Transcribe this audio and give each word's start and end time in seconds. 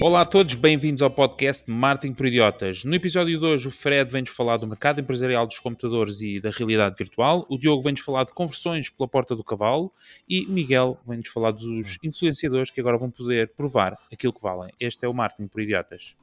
Olá 0.00 0.22
a 0.22 0.24
todos, 0.24 0.54
bem-vindos 0.54 1.02
ao 1.02 1.10
podcast 1.10 1.70
Marketing 1.70 2.14
por 2.14 2.26
Idiotas. 2.26 2.84
No 2.84 2.94
episódio 2.94 3.38
de 3.38 3.44
hoje, 3.44 3.68
o 3.68 3.70
Fred 3.70 4.10
vem-nos 4.10 4.30
falar 4.30 4.56
do 4.56 4.66
mercado 4.66 5.00
empresarial 5.00 5.46
dos 5.46 5.58
computadores 5.58 6.20
e 6.20 6.40
da 6.40 6.50
realidade 6.50 6.96
virtual, 6.98 7.46
o 7.48 7.58
Diogo 7.58 7.82
vem-nos 7.82 8.00
falar 8.00 8.24
de 8.24 8.32
conversões 8.32 8.90
pela 8.90 9.08
porta 9.08 9.36
do 9.36 9.44
cavalo 9.44 9.92
e 10.28 10.46
Miguel 10.46 10.98
vem-nos 11.06 11.28
falar 11.28 11.52
dos 11.52 11.98
influenciadores 12.02 12.70
que 12.70 12.80
agora 12.80 12.98
vão 12.98 13.10
poder 13.10 13.52
provar 13.54 13.96
aquilo 14.12 14.32
que 14.32 14.42
valem. 14.42 14.72
Este 14.80 15.04
é 15.04 15.08
o 15.08 15.14
Marketing 15.14 15.48
por 15.48 15.60
Idiotas. 15.60 16.16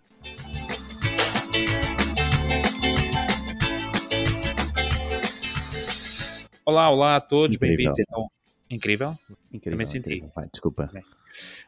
Olá, 6.65 6.89
olá 6.89 7.15
a 7.15 7.21
todos, 7.21 7.57
bem-vindos 7.57 7.99
então. 7.99 8.27
Incrível? 8.69 9.13
Incrível. 9.51 9.71
Também 9.71 9.85
senti. 9.85 10.09
incrível. 10.09 10.31
Vai, 10.33 10.47
desculpa. 10.51 10.89
Bem. 10.93 11.03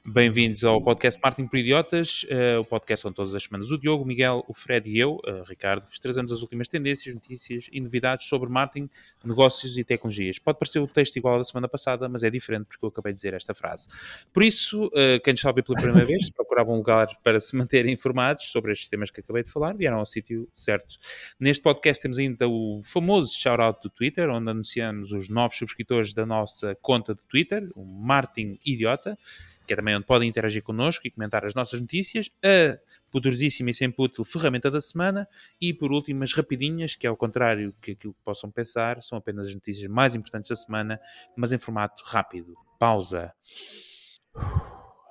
Bem-vindos 0.05 0.65
ao 0.65 0.81
podcast 0.81 1.17
Marketing 1.23 1.47
por 1.47 1.57
Idiotas, 1.57 2.23
uh, 2.23 2.59
o 2.59 2.65
podcast 2.65 3.07
onde 3.07 3.15
todas 3.15 3.33
as 3.33 3.43
semanas 3.43 3.71
o 3.71 3.77
Diogo, 3.77 4.03
o 4.03 4.05
Miguel, 4.05 4.43
o 4.49 4.53
Fred 4.53 4.89
e 4.89 4.99
eu, 4.99 5.13
uh, 5.25 5.43
Ricardo, 5.47 5.87
vos 5.87 5.97
trazemos 5.97 6.29
as 6.31 6.41
últimas 6.41 6.67
tendências, 6.67 7.15
notícias 7.15 7.69
e 7.71 7.79
novidades 7.79 8.27
sobre 8.27 8.49
marketing, 8.49 8.89
negócios 9.23 9.77
e 9.77 9.83
tecnologias. 9.85 10.37
Pode 10.39 10.59
parecer 10.59 10.79
o 10.79 10.87
texto 10.87 11.15
igual 11.15 11.35
ao 11.35 11.39
da 11.39 11.45
semana 11.45 11.69
passada, 11.69 12.09
mas 12.09 12.21
é 12.21 12.29
diferente 12.29 12.65
porque 12.65 12.83
eu 12.83 12.89
acabei 12.89 13.13
de 13.13 13.17
dizer 13.17 13.33
esta 13.33 13.53
frase. 13.53 13.87
Por 14.33 14.43
isso, 14.43 14.87
uh, 14.87 15.21
quem 15.23 15.31
nos 15.31 15.39
está 15.39 15.47
a 15.47 15.51
ouvir 15.51 15.63
pela 15.63 15.77
primeira 15.77 16.05
vez, 16.05 16.29
procuravam 16.35 16.73
um 16.73 16.77
lugar 16.79 17.07
para 17.23 17.39
se 17.39 17.55
manterem 17.55 17.93
informados 17.93 18.51
sobre 18.51 18.73
estes 18.73 18.89
temas 18.89 19.09
que 19.09 19.21
acabei 19.21 19.43
de 19.43 19.51
falar, 19.51 19.73
vieram 19.73 19.99
ao 19.99 20.05
sítio 20.05 20.49
certo. 20.51 20.95
Neste 21.39 21.63
podcast 21.63 22.01
temos 22.01 22.17
ainda 22.17 22.45
o 22.45 22.81
famoso 22.83 23.33
shout-out 23.33 23.81
do 23.81 23.89
Twitter, 23.89 24.29
onde 24.29 24.49
anunciamos 24.49 25.13
os 25.13 25.29
novos 25.29 25.57
subscritores 25.57 26.13
da 26.13 26.25
nossa 26.25 26.75
conta 26.81 27.15
de 27.15 27.25
Twitter, 27.25 27.69
o 27.75 27.85
Martin 27.85 28.59
Idiota, 28.65 29.17
que 29.65 29.73
é 29.73 29.75
também 29.75 29.95
onde 29.95 30.05
podem 30.05 30.27
interagir 30.29 30.61
connosco 30.63 31.05
e 31.07 31.11
comentar 31.11 31.45
as 31.45 31.53
nossas 31.53 31.79
notícias, 31.79 32.29
a 32.43 32.77
poderosíssima 33.11 33.69
e 33.69 33.73
sempre 33.73 34.03
útil 34.03 34.23
ferramenta 34.25 34.69
da 34.71 34.81
semana 34.81 35.27
e, 35.61 35.73
por 35.73 35.91
último, 35.91 36.23
as 36.23 36.33
rapidinhas, 36.33 36.95
que 36.95 37.05
é 37.07 37.09
ao 37.09 37.15
contrário 37.17 37.73
que 37.81 37.91
aquilo 37.91 38.13
que 38.13 38.19
possam 38.23 38.49
pensar, 38.51 39.01
são 39.03 39.17
apenas 39.17 39.47
as 39.49 39.53
notícias 39.55 39.87
mais 39.89 40.15
importantes 40.15 40.49
da 40.49 40.55
semana, 40.55 40.99
mas 41.35 41.51
em 41.53 41.57
formato 41.57 42.03
rápido. 42.05 42.53
Pausa. 42.79 43.31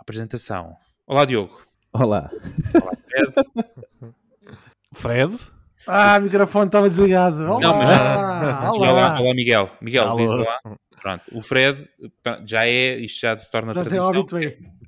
Apresentação. 0.00 0.76
Olá, 1.06 1.24
Diogo. 1.24 1.62
Olá. 1.92 2.30
Olá, 2.74 2.92
Fred. 3.06 3.34
Fred? 4.94 5.38
Ah, 5.86 6.16
o 6.18 6.22
microfone 6.22 6.66
estava 6.66 6.88
desligado. 6.88 7.36
Olá, 7.44 7.60
Não, 7.60 7.76
mas- 7.76 7.90
olá. 7.90 8.72
Olá, 8.72 9.20
olá, 9.20 9.34
Miguel. 9.34 9.70
Miguel, 9.80 10.08
Alô. 10.08 10.16
diz 10.16 10.46
lá. 10.46 10.58
Pronto, 11.02 11.24
o 11.36 11.42
Fred 11.42 11.88
já 12.46 12.64
é, 12.64 12.96
isto 12.96 13.20
já 13.20 13.36
se 13.36 13.50
torna 13.50 13.74
Já 13.74 13.82
tem 13.82 13.98
tradição. 13.98 14.24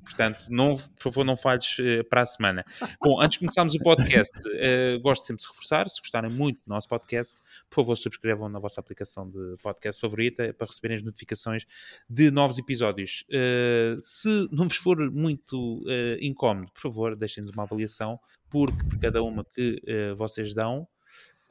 Portanto, 0.05 0.45
não, 0.49 0.75
por 0.75 1.01
favor, 1.01 1.25
não 1.25 1.35
falhes 1.35 1.77
eh, 1.79 2.03
para 2.03 2.21
a 2.21 2.25
semana. 2.25 2.63
Bom, 3.03 3.19
antes 3.19 3.33
de 3.33 3.39
começarmos 3.39 3.73
o 3.73 3.79
podcast, 3.79 4.31
eh, 4.55 4.97
gosto 4.99 5.25
sempre 5.25 5.41
de 5.41 5.47
reforçar, 5.49 5.89
se 5.89 5.99
gostarem 5.99 6.31
muito 6.31 6.57
do 6.57 6.69
nosso 6.69 6.87
podcast, 6.87 7.37
por 7.69 7.77
favor, 7.77 7.97
subscrevam 7.97 8.47
na 8.47 8.59
vossa 8.59 8.79
aplicação 8.79 9.29
de 9.29 9.57
podcast 9.61 9.99
favorita 9.99 10.53
para 10.53 10.67
receberem 10.67 10.95
as 10.95 11.03
notificações 11.03 11.65
de 12.07 12.31
novos 12.31 12.59
episódios. 12.59 13.25
Eh, 13.29 13.97
se 13.99 14.47
não 14.51 14.69
vos 14.69 14.77
for 14.77 15.11
muito 15.11 15.83
incómodo, 16.21 16.71
por 16.71 16.81
favor, 16.81 17.15
deixem-nos 17.15 17.51
uma 17.51 17.63
avaliação, 17.63 18.19
porque 18.49 18.77
por 18.85 18.99
cada 18.99 19.21
uma 19.21 19.43
que 19.43 19.81
vocês 20.15 20.53
dão, 20.53 20.87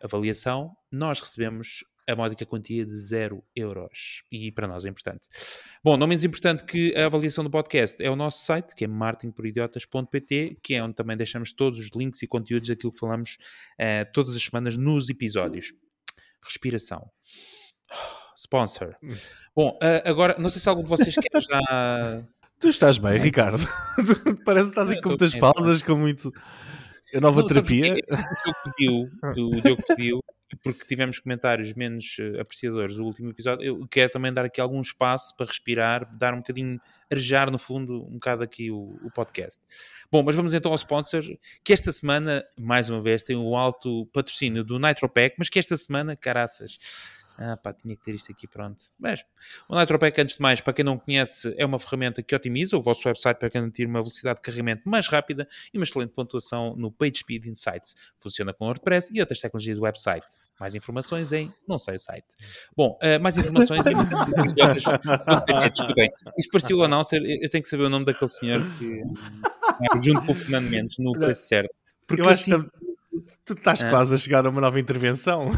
avaliação, 0.00 0.74
nós 0.92 1.20
recebemos 1.20 1.84
a 2.06 2.14
módica 2.14 2.44
quantia 2.44 2.84
de 2.84 2.96
0 2.96 3.42
euros. 3.54 4.22
E 4.30 4.52
para 4.52 4.66
nós 4.66 4.84
é 4.84 4.88
importante. 4.88 5.28
Bom, 5.82 5.96
não 5.96 6.06
menos 6.06 6.24
importante 6.24 6.64
que 6.64 6.94
a 6.96 7.06
avaliação 7.06 7.42
do 7.42 7.50
podcast 7.50 8.02
é 8.02 8.10
o 8.10 8.16
nosso 8.16 8.44
site, 8.44 8.74
que 8.74 8.84
é 8.84 8.88
marketingporidiotas.pt, 8.88 10.58
que 10.62 10.74
é 10.74 10.82
onde 10.82 10.94
também 10.94 11.16
deixamos 11.16 11.52
todos 11.52 11.78
os 11.78 11.90
links 11.94 12.22
e 12.22 12.26
conteúdos 12.26 12.68
daquilo 12.68 12.92
que 12.92 12.98
falamos 12.98 13.38
eh, 13.78 14.04
todas 14.04 14.36
as 14.36 14.42
semanas 14.42 14.76
nos 14.76 15.08
episódios. 15.08 15.72
Respiração. 16.44 17.10
Sponsor. 18.36 18.96
Bom, 19.54 19.78
eh, 19.82 20.02
agora, 20.04 20.36
não 20.38 20.50
sei 20.50 20.60
se 20.60 20.68
algum 20.68 20.82
de 20.82 20.88
vocês 20.88 21.14
quer 21.14 21.40
já... 21.40 22.22
Tu 22.60 22.68
estás 22.68 22.98
bem, 22.98 23.18
Ricardo? 23.18 23.58
Parece 24.44 24.66
que 24.66 24.70
estás 24.70 24.90
aí 24.90 25.00
com 25.00 25.10
muitas 25.10 25.32
bem, 25.32 25.40
pausas, 25.40 25.82
com 25.82 25.96
muito. 25.96 26.32
A 27.14 27.20
nova 27.20 27.40
Não, 27.40 27.46
terapia. 27.46 27.94
O 27.94 27.96
Diogo 27.96 28.58
pediu, 28.64 29.46
o 29.46 29.60
Diogo 29.60 29.82
pediu, 29.86 30.20
porque 30.62 30.84
tivemos 30.86 31.18
comentários 31.18 31.72
menos 31.72 32.16
eh, 32.18 32.40
apreciadores 32.40 32.96
do 32.96 33.04
último 33.04 33.30
episódio, 33.30 33.64
eu 33.64 33.86
quero 33.88 34.10
também 34.10 34.32
dar 34.32 34.44
aqui 34.44 34.60
algum 34.60 34.80
espaço 34.80 35.34
para 35.36 35.46
respirar, 35.46 36.16
dar 36.16 36.34
um 36.34 36.38
bocadinho, 36.38 36.80
arejar 37.10 37.50
no 37.50 37.58
fundo 37.58 38.04
um 38.06 38.14
bocado 38.14 38.42
aqui 38.42 38.70
o, 38.70 38.98
o 39.02 39.10
podcast. 39.14 39.60
Bom, 40.10 40.22
mas 40.22 40.34
vamos 40.34 40.52
então 40.52 40.70
ao 40.70 40.76
sponsor, 40.76 41.22
que 41.62 41.72
esta 41.72 41.90
semana, 41.90 42.44
mais 42.58 42.90
uma 42.90 43.02
vez, 43.02 43.22
tem 43.22 43.36
o 43.36 43.56
alto 43.56 44.06
patrocínio 44.12 44.62
do 44.62 44.78
Nitropack, 44.78 45.36
mas 45.38 45.48
que 45.48 45.58
esta 45.58 45.76
semana, 45.76 46.16
caraças, 46.16 47.23
ah 47.38 47.56
pá, 47.56 47.72
tinha 47.72 47.96
que 47.96 48.02
ter 48.02 48.14
isto 48.14 48.30
aqui 48.32 48.46
pronto. 48.46 48.84
Mas 48.98 49.24
o 49.68 49.78
Nitropack, 49.78 50.20
antes 50.20 50.36
de 50.36 50.42
mais, 50.42 50.60
para 50.60 50.72
quem 50.72 50.84
não 50.84 50.98
conhece, 50.98 51.54
é 51.58 51.64
uma 51.66 51.78
ferramenta 51.78 52.22
que 52.22 52.34
otimiza 52.34 52.76
o 52.76 52.82
vosso 52.82 53.06
website 53.08 53.38
para 53.38 53.48
garantir 53.48 53.86
uma 53.86 54.00
velocidade 54.00 54.36
de 54.36 54.42
carregamento 54.42 54.88
mais 54.88 55.08
rápida 55.08 55.48
e 55.72 55.78
uma 55.78 55.84
excelente 55.84 56.10
pontuação 56.12 56.74
no 56.76 56.90
PageSpeed 56.92 57.46
Insights. 57.46 57.94
Funciona 58.20 58.52
com 58.52 58.66
WordPress 58.66 59.10
e 59.12 59.20
outras 59.20 59.40
tecnologias 59.40 59.78
do 59.78 59.84
website. 59.84 60.26
Mais 60.60 60.74
informações 60.76 61.32
em 61.32 61.52
não 61.66 61.78
sei 61.80 61.96
o 61.96 61.98
site. 61.98 62.26
Bom, 62.76 62.96
eh, 63.02 63.18
mais 63.18 63.36
informações 63.36 63.84
em 63.86 63.94
isto 66.38 66.50
parecia 66.52 66.76
o 66.76 66.82
announcer. 66.84 67.20
Eu 67.24 67.50
tenho 67.50 67.62
que 67.62 67.68
saber 67.68 67.84
o 67.84 67.88
nome 67.88 68.04
daquele 68.04 68.30
senhor 68.30 68.60
que 68.78 69.00
eh, 69.00 70.00
junto 70.02 70.24
com 70.26 70.32
o 70.32 70.34
Fernando 70.34 70.68
Mendes 70.70 70.96
no 70.98 71.12
preço 71.12 71.48
certo. 71.48 71.74
Porque 72.06 72.22
Eu 72.22 72.28
acho 72.28 72.44
que 72.44 72.54
assim- 72.54 72.62
tam- 72.62 72.70
tu 73.44 73.52
estás 73.54 73.82
Ah. 73.82 73.90
quase 73.90 74.14
a 74.14 74.18
chegar 74.18 74.46
a 74.46 74.50
uma 74.50 74.60
nova 74.60 74.78
intervenção. 74.78 75.50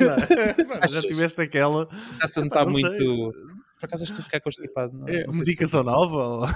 Não 0.00 0.12
é? 0.12 0.88
Já 0.88 1.00
tiveste 1.02 1.40
aquela 1.40 1.88
a 1.90 2.40
notar 2.40 2.64
não 2.64 2.72
muito. 2.72 2.96
sei. 2.96 3.06
Por 3.78 3.86
acaso 3.86 4.04
estou 4.04 4.20
a 4.20 4.24
ficar 4.24 4.40
constipado. 4.40 4.92
Não, 4.96 5.08
é, 5.08 5.24
não 5.24 5.32
se- 5.32 5.38
medicação 5.40 5.82
nova? 5.82 6.16
ou- 6.16 6.46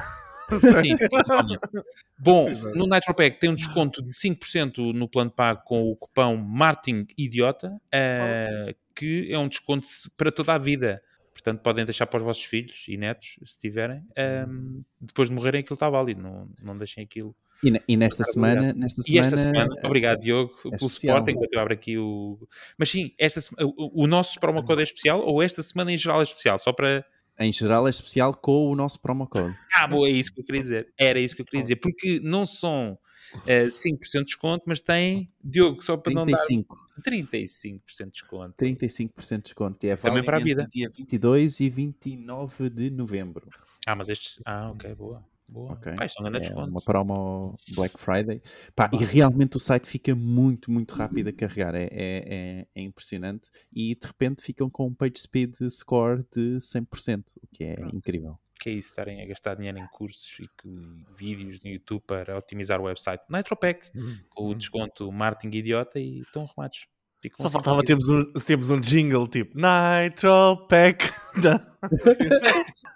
Sim. 0.61 0.97
Bom, 2.19 2.51
no 2.75 2.87
NitroPack 2.87 3.41
tem 3.41 3.49
um 3.51 3.55
desconto 3.55 4.03
de 4.03 4.13
5% 4.13 4.93
no 4.93 5.09
plano 5.09 5.31
pago 5.31 5.63
com 5.65 5.91
o 5.91 5.97
cupão 5.97 6.37
MartinIdiota, 6.37 7.81
eh, 7.91 8.75
que 8.95 9.33
é 9.33 9.39
um 9.39 9.49
desconto 9.49 9.89
para 10.17 10.31
toda 10.31 10.53
a 10.55 10.59
vida. 10.59 11.03
Portanto, 11.33 11.61
podem 11.63 11.85
deixar 11.85 12.07
para 12.07 12.19
os 12.19 12.23
vossos 12.23 12.45
filhos 12.45 12.85
e 12.89 12.97
netos, 12.97 13.37
se 13.45 13.59
tiverem. 13.59 14.03
ehm, 14.17 14.83
depois 15.01 15.29
de 15.29 15.35
morrerem, 15.35 15.61
aquilo 15.61 15.75
está 15.75 15.89
válido. 15.91 16.21
Não, 16.23 16.49
não 16.63 16.77
deixem 16.77 17.03
aquilo. 17.03 17.35
E, 17.63 17.69
e 17.89 17.97
nesta 17.97 18.23
Obrigado. 18.23 18.33
semana, 18.33 18.73
nesta 18.75 19.03
E 19.07 19.19
esta 19.19 19.43
semana, 19.43 19.43
semana, 19.43 19.87
obrigado 19.87 20.21
Diogo 20.21 20.55
pelo 20.63 20.75
especial. 20.75 21.17
suporte, 21.17 21.33
enquanto 21.33 21.53
eu 21.53 21.61
abro 21.61 21.75
aqui 21.75 21.97
o. 21.99 22.39
Mas 22.79 22.91
sim, 22.91 23.13
esta, 23.19 23.41
o, 23.65 24.05
o 24.05 24.07
nosso 24.07 24.39
promo 24.41 24.65
code 24.65 24.81
é 24.81 24.85
especial 24.85 25.21
ou 25.21 25.43
esta 25.43 25.63
semana 25.63 25.93
em 25.93 25.99
geral 25.99 26.21
é 26.21 26.25
especial? 26.25 26.59
Só 26.59 26.73
para. 26.73 27.05
em 27.39 27.53
geral, 27.53 27.87
é 27.87 27.91
especial 27.91 28.35
com 28.35 28.71
o 28.71 28.75
nosso 28.75 29.01
promo 29.01 29.27
code. 29.27 29.55
Ah, 29.77 29.87
boa, 29.87 30.09
é 30.09 30.13
isso 30.13 30.33
que 30.33 30.41
eu 30.41 30.45
queria 30.45 30.63
dizer. 30.63 30.93
Era 30.99 31.19
isso 31.19 31.35
que 31.35 31.43
eu 31.43 31.47
queria 31.47 31.63
dizer. 31.63 31.77
Porque 31.77 32.21
não 32.23 32.47
são 32.47 32.99
eh, 33.47 33.67
5% 33.67 34.19
de 34.21 34.25
desconto, 34.25 34.65
mas 34.67 34.81
tem, 34.81 35.27
Diogo, 35.43 35.83
só 35.83 35.97
para 35.97 36.13
não 36.13 36.25
dar 36.25 36.37
35, 36.37 36.77
35% 37.03 38.05
de 38.05 38.11
desconto. 38.13 38.55
35% 38.65 39.37
de 39.37 39.43
desconto. 39.43 39.87
E 39.87 39.91
é 39.91 39.97
Também 39.97 40.23
para 40.25 40.37
a 40.37 40.41
vida. 40.41 40.69
Dia 40.73 40.89
22 40.97 41.61
e 41.61 41.71
29 41.71 42.71
de 42.71 42.91
novembro. 42.91 43.49
Ah, 43.87 43.97
mas 43.97 44.09
estes. 44.09 44.41
Ah, 44.47 44.71
ok, 44.71 44.95
boa. 44.95 45.25
Boa. 45.47 45.73
Ok. 45.75 45.95
Pá, 45.95 46.07
isto 46.07 46.23
não 46.23 46.31
é 46.35 46.55
uma 46.67 46.81
promo 46.81 47.57
Black 47.75 47.99
Friday. 47.99 48.41
Pá, 48.75 48.91
e 48.93 48.97
realmente 49.05 49.57
o 49.57 49.61
site 49.61 49.87
fica 49.89 50.15
muito, 50.15 50.71
muito 50.71 50.95
rápido 50.95 51.29
a 51.29 51.33
carregar. 51.33 51.75
É, 51.75 51.85
é, 51.85 51.91
é- 51.93 52.67
é 52.75 52.81
impressionante. 52.83 53.51
E 53.73 53.95
de 53.95 54.07
repente 54.07 54.43
ficam 54.43 54.69
com 54.71 54.87
um 54.87 54.95
page 54.95 55.19
speed 55.19 55.55
score 55.71 56.25
de 56.35 56.59
100%, 56.61 57.37
o 57.43 57.47
que 57.53 57.65
é 57.65 57.75
Pronto. 57.75 57.97
incrível. 57.97 58.39
Que 58.59 58.71
é 58.71 58.73
isso, 58.73 58.89
estarem 58.89 59.21
a 59.21 59.27
gastar 59.27 59.57
dinheiro 59.57 59.79
em 59.79 59.87
cursos 59.89 60.39
e 60.41 60.43
que, 60.43 61.05
vídeos 61.17 61.63
no 61.63 61.71
YouTube 61.71 62.03
para 62.07 62.39
otimizar 62.39 62.81
o 62.81 62.85
website. 62.85 63.23
Nitropack, 63.29 63.91
com 64.31 64.49
o 64.49 64.55
desconto 64.55 65.11
marketing 65.13 65.57
idiota 65.59 65.99
e 66.01 66.21
estão 66.21 66.43
arrumados. 66.45 66.87
Ficam 67.25 67.39
Só 67.39 67.47
assim 67.47 67.53
faltava 67.55 67.83
termos 67.83 68.07
um, 68.07 68.33
termos 68.33 68.69
um 68.69 68.79
jingle 68.79 69.27
tipo 69.27 69.57
Nitro 69.57 70.67
Pack. 70.69 71.11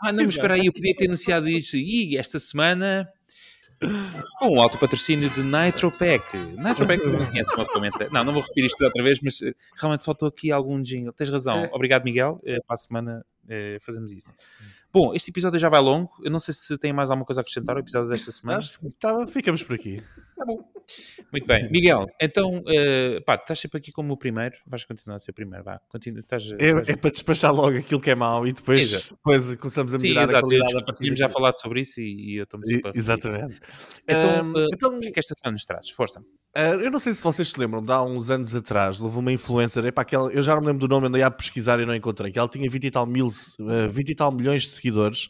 Ah, 0.01 0.13
não, 0.13 0.25
mas 0.25 0.37
espera 0.37 0.55
aí, 0.55 0.67
eu 0.67 0.73
podia 0.73 0.95
ter 0.95 1.07
anunciado 1.07 1.49
isto. 1.49 1.77
E 1.77 2.17
esta 2.17 2.39
semana. 2.39 3.09
Com 4.39 4.57
o 4.57 4.61
alto 4.61 4.79
patrocínio 4.79 5.29
de 5.31 5.43
Nitropack. 5.43 6.37
Nitropack 6.37 7.05
não 7.05 7.27
conhece 7.27 7.53
o 7.53 7.57
nosso 7.57 7.73
comentário. 7.73 8.13
Não, 8.13 8.25
não 8.25 8.33
vou 8.33 8.43
repetir 8.43 8.67
isto 8.67 8.85
outra 8.85 9.03
vez, 9.03 9.21
mas 9.21 9.43
eh, 9.43 9.53
realmente 9.77 10.05
faltou 10.05 10.29
aqui 10.29 10.53
algum 10.53 10.81
jingle. 10.81 11.13
Tens 11.13 11.31
razão. 11.31 11.65
É. 11.65 11.71
Obrigado, 11.73 12.05
Miguel. 12.05 12.41
Eh, 12.45 12.59
Para 12.67 12.75
a 12.75 12.79
semana 12.79 13.27
eh, 13.49 13.79
fazemos 13.81 14.13
isso. 14.13 14.35
Bom, 14.93 15.15
este 15.15 15.31
episódio 15.31 15.59
já 15.61 15.69
vai 15.69 15.81
longo. 15.81 16.11
Eu 16.25 16.31
não 16.31 16.39
sei 16.39 16.55
se 16.55 16.79
tem 16.79 16.93
mais 16.93 17.11
alguma 17.11 17.27
coisa 17.27 17.41
a 17.41 17.43
acrescentar 17.43 17.77
ao 17.77 17.81
episódio 17.81 18.09
desta 18.09 18.33
semana. 18.33 18.59
Acho 18.59 18.79
que 18.81 18.91
tá- 18.99 19.27
ficamos 19.27 19.63
por 19.63 19.75
aqui. 19.75 20.03
Tá 20.37 20.45
bom. 20.47 20.65
Muito 21.31 21.47
bem. 21.47 21.71
Miguel, 21.71 22.07
então, 22.23 22.61
uh, 22.61 23.23
pá, 23.27 23.35
estás 23.35 23.59
sempre 23.59 23.77
aqui 23.77 23.93
como 23.93 24.15
o 24.15 24.17
primeiro. 24.17 24.55
Vais 24.67 24.87
continuar 24.87 25.17
a 25.17 25.19
ser 25.19 25.33
o 25.33 25.35
primeiro, 25.35 25.63
vá. 25.63 25.79
Continua, 25.91 26.21
estás, 26.21 26.51
É, 26.53 26.55
estás- 26.55 26.89
é 26.89 26.97
para 26.97 27.11
despachar 27.11 27.55
logo 27.55 27.77
aquilo 27.77 28.01
que 28.01 28.09
é 28.11 28.15
mau 28.15 28.47
e 28.47 28.53
depois, 28.55 28.91
Exato. 28.91 29.17
depois 29.17 29.55
começamos 29.57 29.95
a 29.95 29.99
Sim, 29.99 30.07
melhorar 30.07 30.23
a 30.23 30.31
exato. 30.31 30.47
qualidade. 30.47 30.77
A 30.79 30.83
partir 30.85 31.03
Tínhamos 31.03 31.19
já 31.19 31.29
falado 31.29 31.59
sobre 31.61 31.81
isso 31.83 32.01
e, 32.01 32.33
e 32.33 32.37
eu 32.39 32.45
estou-me 32.45 32.65
sempre 32.67 32.91
a. 32.91 32.97
Exatamente. 32.97 33.61
Então, 34.05 34.31
Ahm, 34.41 34.53
uh, 34.57 34.67
então, 34.73 34.97
o 34.97 35.01
que 35.01 35.09
é 35.09 35.13
que 35.13 35.21
esta 35.21 35.35
semana 35.35 35.53
nos 35.53 35.65
traz? 35.67 35.91
Força. 35.91 36.23
Ah, 36.55 36.71
eu 36.71 36.91
não 36.91 36.99
sei 36.99 37.13
se 37.13 37.23
vocês 37.23 37.51
se 37.51 37.61
lembram, 37.61 37.85
de 37.85 37.93
há 37.93 38.03
uns 38.03 38.31
anos 38.31 38.55
atrás, 38.55 39.03
houve 39.03 39.19
uma 39.19 39.31
influencer, 39.31 39.85
epá, 39.85 40.03
que 40.03 40.15
ela- 40.17 40.33
eu 40.33 40.43
já 40.43 40.55
não 40.55 40.63
me 40.63 40.69
lembro 40.69 40.89
do 40.89 40.89
nome, 40.89 41.09
andei 41.09 41.23
a 41.23 41.31
pesquisar 41.31 41.79
e 41.79 41.85
não 41.85 41.95
encontrei, 41.95 42.33
que 42.33 42.39
ela 42.39 42.49
tinha 42.49 42.69
20 42.71 42.85
e 42.85 42.91
tal, 42.91 43.05
mil, 43.07 43.29
ah, 43.61 43.87
20 43.91 44.09
e 44.09 44.15
tal 44.15 44.33
milhões 44.33 44.63
de 44.63 44.78
seguidores 44.79 45.29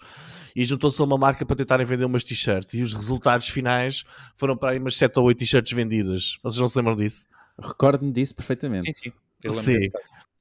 e 0.55 0.65
juntou-se 0.65 1.01
a 1.01 1.05
uma 1.05 1.19
marca 1.19 1.45
para 1.45 1.57
tentarem 1.57 1.85
vender 1.85 2.05
umas 2.05 2.25
t-shirts 2.25 2.75
e 2.75 2.83
os 2.83 2.95
resultados 2.95 3.49
finais 3.49 4.05
foram 4.37 4.57
para 4.57 4.71
aí 4.71 4.79
umas 4.79 4.97
7 4.97 5.19
ou 5.19 5.27
8 5.27 5.39
t-shirts 5.39 5.73
vendidas. 5.73 6.39
Vocês 6.43 6.61
não 6.61 6.69
se 6.69 6.79
lembram 6.79 6.97
disso? 6.97 7.27
Recordo-me 7.61 8.13
disso 8.13 8.35
perfeitamente. 8.35 8.93
Sim, 8.93 9.11
sim. 9.11 9.13
Eu 9.43 9.53
Sim. 9.53 9.91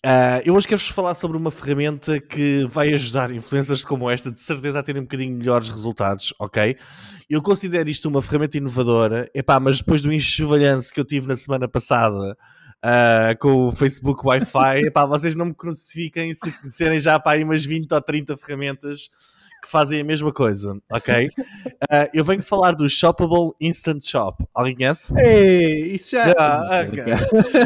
Ah, 0.04 0.42
eu 0.46 0.56
hoje 0.56 0.68
quero-vos 0.68 0.90
falar 0.90 1.16
sobre 1.16 1.38
uma 1.38 1.52
ferramenta 1.52 2.20
que 2.20 2.66
vai 2.66 2.94
ajudar 2.94 3.32
influencers 3.32 3.84
como 3.84 4.10
esta, 4.10 4.32
de 4.32 4.40
certeza, 4.40 4.80
a 4.80 4.84
terem 4.84 5.02
um 5.02 5.06
bocadinho 5.06 5.36
melhores 5.36 5.70
resultados, 5.70 6.34
ok? 6.40 6.78
Eu 7.30 7.42
considero 7.42 7.90
isto 7.90 8.08
uma 8.08 8.22
ferramenta 8.22 8.58
inovadora, 8.58 9.30
epá, 9.34 9.60
mas 9.60 9.80
depois 9.80 10.02
do 10.02 10.14
enxovalhanço 10.14 10.94
que 10.94 11.00
eu 11.00 11.06
tive 11.06 11.28
na 11.28 11.36
semana 11.36 11.68
passada 11.68 12.38
ah, 12.84 13.36
com 13.40 13.68
o 13.68 13.72
Facebook 13.72 14.26
Wi-Fi, 14.26 14.80
epá, 14.88 15.06
vocês 15.06 15.36
não 15.36 15.48
me 15.48 15.54
crucifiquem 15.54 16.34
se 16.34 16.52
conhecerem 16.52 16.98
já 17.00 17.20
para 17.20 17.38
aí 17.38 17.44
umas 17.44 17.66
20 17.66 17.92
ou 17.92 18.02
30 18.02 18.38
ferramentas 18.38 19.10
que 19.62 19.68
fazem 19.68 20.00
a 20.00 20.04
mesma 20.04 20.32
coisa, 20.32 20.78
ok? 20.92 21.28
Ah, 21.90 22.08
eu 22.14 22.24
venho 22.24 22.44
falar 22.44 22.74
do 22.74 22.88
Shoppable 22.88 23.54
Instant 23.60 24.06
Shop. 24.06 24.46
Alguém 24.54 24.76
conhece? 24.76 25.12
Ei, 25.18 25.94
isso 25.96 26.12
já. 26.12 26.32
Ah, 26.38 26.86
ok. 26.88 27.04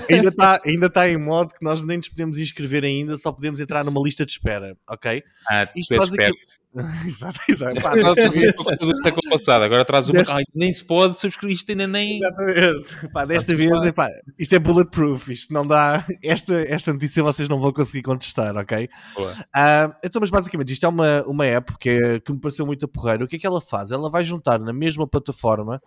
ainda 0.10 0.30
está 0.30 0.62
ainda 0.66 0.90
tá 0.90 1.10
em 1.10 1.18
modo 1.18 1.54
que 1.54 1.64
nós 1.66 1.84
nem 1.84 1.98
nos 1.98 2.08
podemos 2.08 2.40
inscrever 2.40 2.86
ainda, 2.86 3.18
só 3.18 3.30
podemos 3.32 3.60
entrar 3.60 3.84
numa 3.84 4.02
lista 4.02 4.26
de 4.26 4.32
espera, 4.32 4.78
ok? 4.90 5.22
Ah, 5.50 5.68
Isto 5.76 5.90
tu 5.90 5.94
és 5.96 6.00
basic- 6.00 6.22
esperto. 6.24 6.61
exato, 7.06 7.40
exato. 7.50 7.82
Pá, 7.82 7.92
vez, 7.92 8.54
tudo 8.80 8.94
isso 8.94 9.30
passado. 9.30 9.64
Agora 9.64 9.84
traz 9.84 10.08
uma. 10.08 10.14
Desta- 10.14 10.34
Ai, 10.34 10.44
nem 10.56 10.74
se 10.74 10.84
pode 10.84 11.18
subscrever 11.18 11.56
isto 11.56 11.70
ainda 11.70 11.86
nem. 11.88 12.18
exatamente. 12.18 13.10
Pá, 13.12 13.26
desta 13.26 13.56
vez, 13.56 13.84
epá, 13.84 14.10
isto 14.40 14.56
é 14.56 14.60
bulletproof, 14.60 15.30
isto 15.30 15.54
não 15.54 15.66
dá. 15.68 16.06
Esta, 16.24 16.56
esta 16.62 16.94
notícia 16.94 17.22
vocês 17.22 17.50
não 17.50 17.60
vão 17.60 17.74
conseguir 17.74 18.04
contestar, 18.04 18.56
ok? 18.56 18.88
Ah, 19.54 19.96
então, 20.04 20.20
mas 20.22 20.30
basicamente, 20.30 20.72
isto 20.72 20.86
é 20.86 20.90
uma, 20.90 21.24
uma 21.24 21.46
app 21.46 21.78
que, 21.78 22.20
que 22.22 22.32
me 22.32 22.40
pareceu 22.40 22.66
muito 22.66 22.86
a 22.86 22.88
porreira. 22.88 23.26
O 23.26 23.28
que 23.28 23.36
é 23.36 23.40
que 23.40 23.48
ela 23.48 23.60
faz? 23.60 23.92
Ela 23.92 24.10
vai 24.10 24.24
juntar 24.24 24.60
na 24.60 24.72
mesma 24.72 25.06
plataforma 25.08 25.82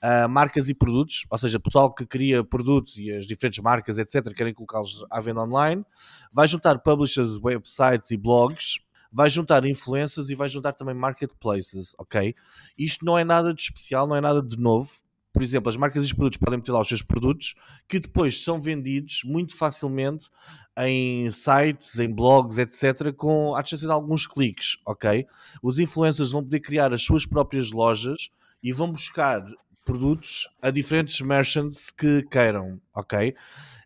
ah, 0.00 0.26
marcas 0.26 0.68
e 0.70 0.74
produtos, 0.74 1.26
ou 1.30 1.36
seja, 1.36 1.60
pessoal 1.60 1.92
que 1.92 2.06
cria 2.06 2.42
produtos 2.42 2.96
e 2.96 3.12
as 3.12 3.26
diferentes 3.26 3.58
marcas, 3.62 3.98
etc., 3.98 4.32
querem 4.34 4.54
colocá-los 4.54 5.04
à 5.10 5.20
venda 5.20 5.42
online, 5.42 5.84
vai 6.32 6.48
juntar 6.48 6.78
publishers, 6.78 7.38
websites 7.42 8.10
e 8.10 8.16
blogs, 8.16 8.78
vai 9.12 9.28
juntar 9.28 9.64
influencers 9.64 10.28
e 10.28 10.34
vai 10.34 10.48
juntar 10.48 10.72
também 10.72 10.94
marketplaces, 10.94 11.94
ok? 11.98 12.34
Isto 12.78 13.04
não 13.04 13.18
é 13.18 13.24
nada 13.24 13.52
de 13.52 13.60
especial, 13.60 14.06
não 14.06 14.16
é 14.16 14.20
nada 14.20 14.42
de 14.42 14.58
novo. 14.58 14.90
Por 15.32 15.42
exemplo, 15.42 15.68
as 15.68 15.76
marcas 15.76 16.02
e 16.02 16.06
os 16.06 16.12
produtos 16.12 16.38
podem 16.38 16.58
meter 16.58 16.72
lá 16.72 16.80
os 16.80 16.88
seus 16.88 17.02
produtos 17.02 17.54
que 17.88 18.00
depois 18.00 18.42
são 18.42 18.60
vendidos 18.60 19.22
muito 19.24 19.56
facilmente 19.56 20.28
em 20.76 21.30
sites, 21.30 21.98
em 22.00 22.12
blogs, 22.12 22.58
etc., 22.58 23.12
com 23.12 23.54
a 23.54 23.62
distância 23.62 23.86
de 23.86 23.92
alguns 23.92 24.26
cliques, 24.26 24.76
ok? 24.84 25.26
Os 25.62 25.78
influencers 25.78 26.32
vão 26.32 26.42
poder 26.42 26.60
criar 26.60 26.92
as 26.92 27.02
suas 27.02 27.24
próprias 27.24 27.70
lojas 27.70 28.30
e 28.62 28.72
vão 28.72 28.90
buscar 28.90 29.44
produtos 29.84 30.48
a 30.60 30.70
diferentes 30.70 31.20
merchants 31.20 31.90
que 31.90 32.22
queiram, 32.30 32.80
ok? 32.94 33.34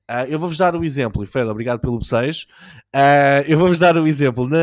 Ah, 0.06 0.26
eu 0.26 0.38
vou-vos 0.38 0.58
dar 0.58 0.76
o 0.76 0.84
exemplo, 0.84 1.24
e 1.24 1.26
Fred, 1.26 1.48
obrigado 1.48 1.80
pelo 1.80 1.98
B6. 1.98 2.46
Ah, 2.92 3.40
eu 3.46 3.58
vou-vos 3.58 3.78
dar 3.78 3.96
o 3.96 4.06
exemplo. 4.06 4.46
Na... 4.46 4.58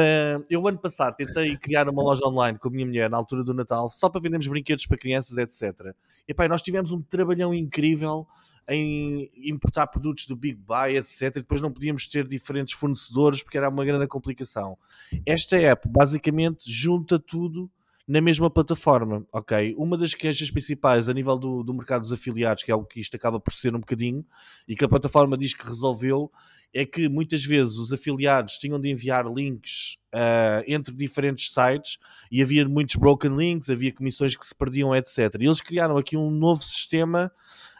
Eu, 0.49 0.67
ano 0.67 0.77
passado, 0.77 1.15
tentei 1.15 1.57
criar 1.57 1.89
uma 1.89 2.03
loja 2.03 2.25
online 2.27 2.59
com 2.59 2.67
a 2.67 2.71
minha 2.71 2.85
mulher 2.85 3.09
na 3.09 3.17
altura 3.17 3.43
do 3.43 3.53
Natal, 3.53 3.89
só 3.89 4.07
para 4.07 4.21
vendermos 4.21 4.47
brinquedos 4.47 4.85
para 4.85 4.97
crianças, 4.97 5.37
etc. 5.39 5.95
E 6.27 6.33
pá, 6.33 6.47
nós 6.47 6.61
tivemos 6.61 6.91
um 6.91 7.01
trabalhão 7.01 7.53
incrível 7.53 8.27
em 8.69 9.31
importar 9.35 9.87
produtos 9.87 10.27
do 10.27 10.35
Big 10.35 10.59
Buy, 10.59 10.97
etc. 10.97 11.21
E 11.23 11.31
depois 11.31 11.59
não 11.59 11.71
podíamos 11.71 12.07
ter 12.07 12.27
diferentes 12.27 12.75
fornecedores 12.75 13.41
porque 13.41 13.57
era 13.57 13.67
uma 13.67 13.83
grande 13.83 14.07
complicação. 14.07 14.77
Esta 15.25 15.57
app 15.57 15.89
basicamente 15.89 16.71
junta 16.71 17.17
tudo 17.17 17.69
na 18.11 18.19
mesma 18.19 18.49
plataforma, 18.49 19.25
ok? 19.31 19.73
Uma 19.77 19.97
das 19.97 20.13
queixas 20.13 20.51
principais 20.51 21.07
a 21.07 21.13
nível 21.13 21.37
do, 21.39 21.63
do 21.63 21.73
mercado 21.73 22.01
dos 22.01 22.11
afiliados, 22.11 22.61
que 22.61 22.69
é 22.69 22.73
algo 22.73 22.85
que 22.85 22.99
isto 22.99 23.15
acaba 23.15 23.39
por 23.39 23.53
ser 23.53 23.73
um 23.73 23.79
bocadinho, 23.79 24.25
e 24.67 24.75
que 24.75 24.83
a 24.83 24.89
plataforma 24.89 25.37
diz 25.37 25.53
que 25.53 25.65
resolveu, 25.65 26.29
é 26.73 26.85
que 26.85 27.07
muitas 27.07 27.45
vezes 27.45 27.77
os 27.77 27.93
afiliados 27.93 28.57
tinham 28.57 28.77
de 28.81 28.89
enviar 28.89 29.25
links 29.25 29.97
ah, 30.11 30.61
entre 30.67 30.93
diferentes 30.93 31.53
sites 31.53 31.97
e 32.29 32.41
havia 32.41 32.67
muitos 32.67 32.97
broken 32.97 33.33
links, 33.33 33.69
havia 33.69 33.93
comissões 33.93 34.35
que 34.35 34.45
se 34.45 34.53
perdiam, 34.53 34.93
etc. 34.93 35.17
E 35.39 35.45
eles 35.45 35.61
criaram 35.61 35.95
aqui 35.95 36.17
um 36.17 36.29
novo 36.29 36.61
sistema 36.61 37.31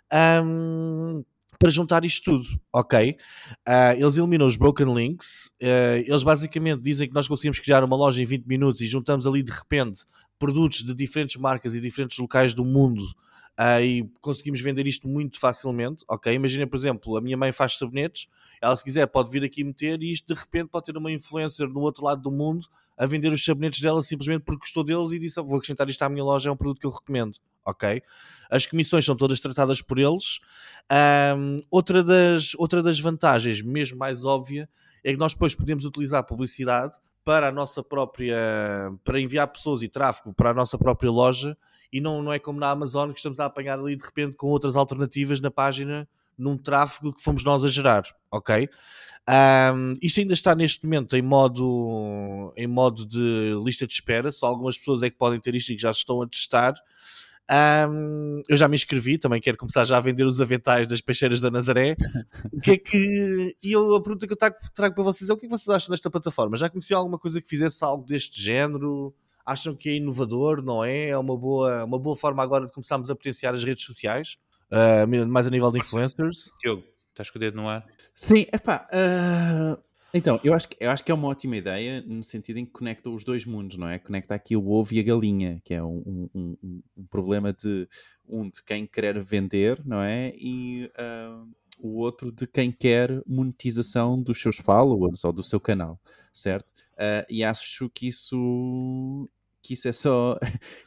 ahm, 0.10 1.24
para 1.62 1.70
juntar 1.70 2.04
isto 2.04 2.32
tudo, 2.32 2.60
ok? 2.74 3.16
Ah, 3.64 3.94
eles 3.96 4.18
eliminam 4.18 4.48
os 4.48 4.58
broken 4.58 4.92
links, 4.96 5.52
ah, 5.62 6.00
eles 6.00 6.24
basicamente 6.24 6.82
dizem 6.82 7.08
que 7.08 7.14
nós 7.14 7.28
conseguimos 7.28 7.60
criar 7.60 7.84
uma 7.84 7.96
loja 7.96 8.20
em 8.20 8.26
20 8.26 8.48
minutos 8.48 8.82
e 8.82 8.88
juntamos 8.88 9.28
ali 9.28 9.44
de 9.44 9.52
repente 9.52 10.02
produtos 10.40 10.82
de 10.82 10.92
diferentes 10.96 11.36
marcas 11.36 11.76
e 11.76 11.80
diferentes 11.80 12.18
locais 12.18 12.56
do 12.56 12.66
mundo 12.66 13.04
ah, 13.56 13.80
e 13.80 14.10
conseguimos 14.22 14.60
vender 14.60 14.88
isto 14.88 15.08
muito 15.08 15.40
facilmente, 15.40 16.04
ok? 16.10 16.34
Imagina, 16.34 16.66
por 16.66 16.78
exemplo, 16.78 17.16
a 17.16 17.22
minha 17.22 17.38
mãe 17.38 17.52
faz 17.52 17.78
sabonetes, 17.78 18.28
ela 18.60 18.76
se 18.76 18.84
quiser 18.84 19.06
pode 19.06 19.30
vir 19.30 19.44
aqui 19.44 19.64
meter 19.64 20.02
e 20.02 20.12
isto 20.12 20.34
de 20.34 20.40
repente 20.40 20.70
pode 20.70 20.86
ter 20.86 20.98
uma 20.98 21.12
influencer 21.12 21.70
no 21.70 21.82
outro 21.82 22.04
lado 22.04 22.24
do 22.24 22.32
mundo 22.32 22.66
a 22.98 23.06
vender 23.06 23.32
os 23.32 23.46
sabonetes 23.46 23.82
dela 23.82 24.02
simplesmente 24.02 24.42
porque 24.46 24.62
gostou 24.62 24.84
deles 24.84 25.12
e 25.12 25.20
disse, 25.20 25.40
"Ah, 25.40 25.44
vou 25.44 25.58
acrescentar 25.58 25.88
isto 25.88 26.02
à 26.02 26.10
minha 26.10 26.24
loja, 26.24 26.50
é 26.50 26.52
um 26.52 26.58
produto 26.58 26.80
que 26.80 26.88
eu 26.88 26.92
recomendo, 26.92 27.38
ok? 27.66 28.02
As 28.50 28.66
comissões 28.66 29.06
são 29.06 29.16
todas 29.16 29.40
tratadas 29.40 29.82
por 29.82 30.00
eles. 30.00 30.40
Ahm, 30.90 31.58
outra, 31.70 32.04
das, 32.04 32.54
outra 32.56 32.84
das 32.84 33.00
vantagens, 33.00 33.62
mesmo 33.62 33.98
mais 33.98 34.26
óbvia, 34.26 34.68
é 35.04 35.12
que 35.12 35.18
nós 35.18 35.34
depois 35.34 35.56
podemos 35.56 35.86
utilizar 35.86 36.24
publicidade 36.26 36.98
para 37.24 37.50
a 37.50 37.52
nossa 37.52 37.84
própria 37.84 38.36
para 39.04 39.20
enviar 39.20 39.48
pessoas 39.48 39.84
e 39.84 39.88
tráfego 39.88 40.34
para 40.34 40.50
a 40.50 40.54
nossa 40.54 40.78
própria 40.78 41.12
loja 41.12 41.56
e 41.94 42.02
não, 42.02 42.22
não 42.22 42.34
é 42.34 42.40
como 42.40 42.60
na 42.60 42.70
Amazon 42.70 43.12
que 43.12 43.18
estamos 43.18 43.40
a 43.40 43.46
apanhar 43.46 43.78
ali 43.78 43.96
de 43.96 44.04
repente 44.04 44.36
com 44.36 44.48
outras 44.48 44.76
alternativas 44.76 45.40
na 45.40 45.52
página 45.52 46.08
num 46.38 46.58
tráfego 46.58 47.14
que 47.14 47.22
fomos 47.22 47.44
nós 47.44 47.64
a 47.64 47.68
gerar, 47.68 48.04
ok? 48.32 48.68
Ahm, 49.28 49.94
isto 50.02 50.20
ainda 50.20 50.34
está 50.34 50.56
neste 50.56 50.84
momento 50.84 51.16
em 51.16 51.22
modo 51.22 52.52
em 52.58 52.66
modo 52.66 53.06
de 53.06 53.54
lista 53.64 53.86
de 53.86 53.94
espera, 53.94 54.32
só 54.32 54.48
algumas 54.48 54.78
pessoas 54.78 55.04
é 55.04 55.10
que 55.10 55.18
podem 55.18 55.40
ter 55.40 55.54
isto 55.54 55.72
e 55.72 55.76
que 55.76 55.82
já 55.82 55.92
estão 55.92 56.22
a 56.22 56.28
testar. 56.28 56.74
Ahm, 57.54 58.42
eu 58.48 58.56
já 58.56 58.66
me 58.70 58.76
inscrevi, 58.76 59.18
também 59.18 59.42
quero 59.42 59.58
começar 59.58 59.84
já 59.84 59.98
a 59.98 60.00
vender 60.00 60.24
os 60.24 60.40
aventais 60.40 60.88
das 60.88 61.02
peixeiras 61.02 61.42
da 61.42 61.52
Nazaré. 61.52 61.98
O 62.54 62.62
que 62.62 62.72
é 62.72 62.78
que. 62.78 63.56
E 63.62 63.72
eu, 63.72 63.96
a 63.96 64.02
pergunta 64.02 64.26
que 64.26 64.34
eu 64.34 64.38
trago, 64.38 64.56
trago 64.74 64.96
para 64.96 65.04
vocês 65.04 65.30
é 65.30 65.34
o 65.34 65.38
que 65.38 65.46
é 65.46 65.50
que 65.50 65.56
vocês 65.58 65.68
acham 65.68 65.90
desta 65.92 66.10
plataforma? 66.10 66.56
Já 66.56 66.70
conheciam 66.70 67.00
alguma 67.00 67.18
coisa 67.20 67.42
que 67.42 67.50
fizesse 67.50 67.84
algo 67.84 68.06
deste 68.06 68.42
género? 68.42 69.14
Acham 69.46 69.76
que 69.76 69.90
é 69.90 69.96
inovador, 69.96 70.62
não 70.62 70.84
é? 70.84 71.10
É 71.10 71.18
uma 71.18 71.36
boa, 71.36 71.84
uma 71.84 72.00
boa 72.00 72.16
forma 72.16 72.42
agora 72.42 72.68
de 72.68 72.72
começarmos 72.72 73.10
a 73.10 73.16
potenciar 73.16 73.54
as 73.54 73.64
redes 73.64 73.84
sociais, 73.84 74.38
ah, 74.70 75.06
mais 75.28 75.48
a 75.48 75.50
nível 75.50 75.72
de 75.72 75.80
influencers. 75.80 76.52
Diogo, 76.62 76.84
estás 77.10 77.30
com 77.30 77.38
o 77.38 77.42
dedo 77.42 77.56
no 77.56 77.68
ar? 77.68 77.86
Sim, 78.14 78.46
epá. 78.54 78.88
ah, 78.94 79.78
então, 80.14 80.40
eu 80.44 80.54
acho, 80.54 80.68
que, 80.70 80.78
eu 80.80 80.90
acho 80.90 81.04
que 81.04 81.12
é 81.12 81.16
uma 81.16 81.28
ótima 81.28 81.56
ideia 81.58 82.02
no 82.02 82.24
sentido 82.24 82.58
em 82.58 82.66
que 82.66 82.72
conecta 82.72 83.10
os 83.10 83.24
dois 83.24 83.46
mundos, 83.46 83.78
não 83.78 83.88
é? 83.88 83.98
Conecta 84.00 84.36
aqui 84.36 84.56
o 84.58 84.70
ovo 84.70 84.94
e 84.94 85.00
a 85.00 85.04
galinha, 85.04 85.62
que 85.64 85.74
é 85.74 85.84
um, 85.84 86.04
um- 86.34 86.58
um- 86.64 86.84
um 86.98 87.06
problema 87.10 87.54
de 87.54 87.88
um 88.28 88.50
de 88.50 88.64
quem 88.64 88.86
quer 88.86 89.22
vender, 89.24 89.82
não 89.86 90.02
é? 90.02 90.34
E 90.36 90.90
ah, 90.98 91.44
o 91.80 91.98
outro 92.00 92.32
de 92.32 92.46
quem 92.48 92.72
quer 92.72 93.22
monetização 93.26 94.22
dos 94.22 94.40
seus 94.42 94.58
followers 94.58 95.24
ou 95.24 95.34
do 95.34 95.44
seu 95.44 95.60
canal, 95.60 96.00
certo? 96.34 96.74
Ah, 96.98 97.26
e 97.30 97.44
acho 97.44 97.90
que 97.90 98.08
isso 98.08 99.30
que 99.64 99.74
isso 99.76 99.88
é 99.88 99.94
só 99.94 100.38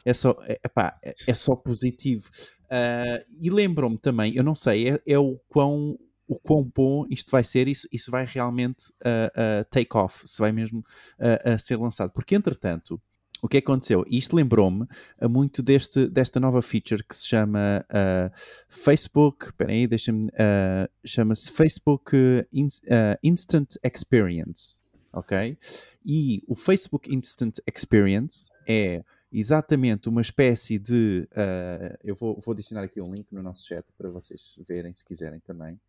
é 0.05 0.13
só 0.13 0.35
é, 0.43 0.59
epá, 0.65 0.97
é- 1.03 1.15
é 1.27 1.33
só 1.33 1.55
positivo 1.55 2.29
Ah, 2.69 3.23
e 3.39 3.49
lembram-me 3.49 3.97
também 3.97 4.35
eu 4.35 4.43
não 4.43 4.55
sei 4.55 4.89
é, 4.89 5.01
é 5.07 5.19
o 5.19 5.37
quão 5.47 5.97
o 6.27 6.37
quão 6.39 6.63
bom 6.75 7.05
isto 7.09 7.29
vai 7.31 7.43
ser, 7.43 7.67
isso, 7.67 7.87
isso 7.91 8.09
vai 8.11 8.25
realmente 8.25 8.85
ah, 9.03 9.31
ah, 9.35 9.63
take 9.69 9.95
off, 9.95 10.21
se 10.27 10.39
vai 10.39 10.51
mesmo 10.51 10.83
a 11.19 11.57
ser 11.57 11.77
lançado. 11.77 12.11
Porque, 12.11 12.35
entretanto, 12.35 12.99
o 13.41 13.47
que 13.47 13.57
aconteceu? 13.57 14.03
Isto 14.09 14.35
lembrou-me 14.35 14.87
muito 15.29 15.61
deste, 15.61 16.07
desta 16.07 16.39
nova 16.39 16.61
feature 16.61 17.03
que 17.03 17.15
se 17.15 17.27
chama 17.27 17.85
ah, 17.89 18.31
Facebook. 18.69 19.47
Espera 19.47 19.71
aí, 19.71 19.85
deixa-me. 19.87 20.29
ah, 20.37 20.89
Chama-se 21.05 21.51
Facebook 21.51 22.15
ah, 22.15 22.45
Ins- 22.51 22.81
ah, 22.89 23.19
Instant 23.23 23.75
Experience. 23.83 24.81
Ok? 25.13 25.57
E 26.05 26.43
o 26.47 26.55
Facebook 26.55 27.13
Instant 27.13 27.57
Experience 27.67 28.51
é 28.67 29.03
exatamente 29.37 30.07
uma 30.07 30.21
espécie 30.21 30.79
de. 30.79 31.27
Uh, 31.31 31.97
eu 32.03 32.15
vou, 32.15 32.39
vou 32.39 32.53
adicionar 32.53 32.83
aqui 32.83 33.01
um 33.01 33.13
link 33.13 33.31
no 33.31 33.43
nosso 33.43 33.67
chat 33.67 33.85
para 33.97 34.09
vocês 34.09 34.57
verem 34.67 34.93
se 34.93 35.03
quiserem 35.03 35.39
também. 35.41 35.79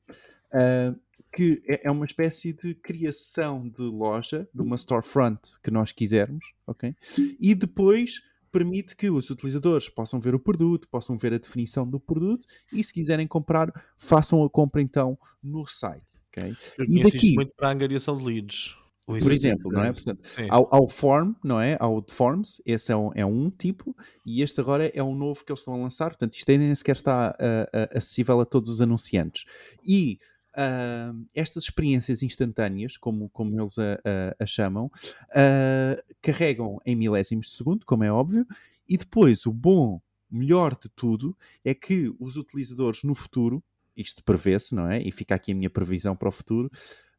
Uh, 0.53 0.99
que 1.35 1.63
é, 1.67 1.87
é, 1.87 1.91
uma 1.91 2.05
espécie 2.05 2.53
de 2.53 2.75
criação 2.75 3.69
de 3.69 3.83
loja, 3.83 4.49
de 4.55 4.63
uma 4.63 4.77
storefront 4.77 5.41
que 5.63 5.71
nós 5.71 5.93
quisermos, 5.93 6.45
ok? 6.67 6.95
E 7.39 7.55
depois 7.55 8.23
permite 8.51 8.97
que 8.97 9.11
os 9.11 9.29
utilizadores 9.29 9.89
possam 9.89 10.19
ver 10.19 10.35
o 10.35 10.41
produto, 10.41 10.89
possam 10.89 11.19
ver 11.19 11.35
a 11.35 11.39
definição 11.39 11.89
do 11.89 12.01
produto 12.01 12.47
e 12.73 12.83
se 12.83 12.93
quiserem 12.93 13.27
comprar, 13.27 13.71
façam 13.99 14.43
a 14.45 14.49
compra 14.49 14.81
então 14.81 15.19
no 15.43 15.67
site, 15.67 16.19
ok? 16.29 16.57
Eu 16.79 16.85
e 16.85 17.03
daqui, 17.03 17.35
muito 17.35 17.53
para 17.55 17.69
a 17.69 17.73
angariação 17.73 18.17
de 18.17 18.25
leads. 18.25 18.77
Por 19.07 19.31
exemplo, 19.31 19.71
não 19.71 19.85
é? 19.85 19.93
Portanto, 19.93 20.21
ao, 20.51 20.75
ao, 20.75 20.89
Form, 20.89 21.35
não 21.43 21.61
é? 21.61 21.77
Ao 21.79 22.05
Forms, 22.11 22.61
esse 22.67 22.91
é 22.91 22.97
um, 22.97 23.13
é 23.15 23.25
um 23.25 23.49
tipo, 23.51 23.97
e 24.25 24.43
este 24.43 24.61
agora 24.61 24.91
é 24.93 25.03
um 25.03 25.15
novo 25.15 25.45
que 25.45 25.53
eles 25.53 25.61
estão 25.61 25.75
a 25.75 25.77
lançar, 25.77 26.09
portanto, 26.09 26.35
isto 26.35 26.51
ainda 26.51 26.65
nem 26.65 26.75
sequer 26.75 26.97
está 26.97 27.37
uh, 27.41 27.77
uh, 27.79 27.97
acessível 27.99 28.41
a 28.41 28.45
todos 28.45 28.69
os 28.69 28.81
anunciantes. 28.81 29.45
E 29.87 30.19
uh, 30.57 31.25
estas 31.33 31.65
experiências 31.65 32.21
instantâneas, 32.23 32.97
como, 32.97 33.31
como 33.31 33.59
eles 33.61 33.79
a, 33.79 33.95
a, 33.95 34.43
a 34.43 34.47
chamam, 34.47 34.87
uh, 34.87 36.15
carregam 36.21 36.81
em 36.85 36.97
milésimos 36.97 37.47
de 37.47 37.53
segundo, 37.53 37.87
como 37.87 38.03
é 38.03 38.11
óbvio, 38.11 38.45
e 38.89 38.97
depois 38.97 39.47
o 39.47 39.53
bom, 39.53 40.01
melhor 40.29 40.73
de 40.73 40.89
tudo, 40.89 41.37
é 41.65 41.73
que 41.75 42.13
os 42.19 42.37
utilizadores 42.37 43.05
no 43.05 43.15
futuro, 43.15 43.63
isto 43.97 44.23
prevê-se, 44.25 44.75
não 44.75 44.91
é? 44.91 45.01
E 45.01 45.13
fica 45.13 45.35
aqui 45.35 45.53
a 45.53 45.55
minha 45.55 45.71
previsão 45.71 46.17
para 46.17 46.29
o 46.29 46.33
futuro, 46.33 46.71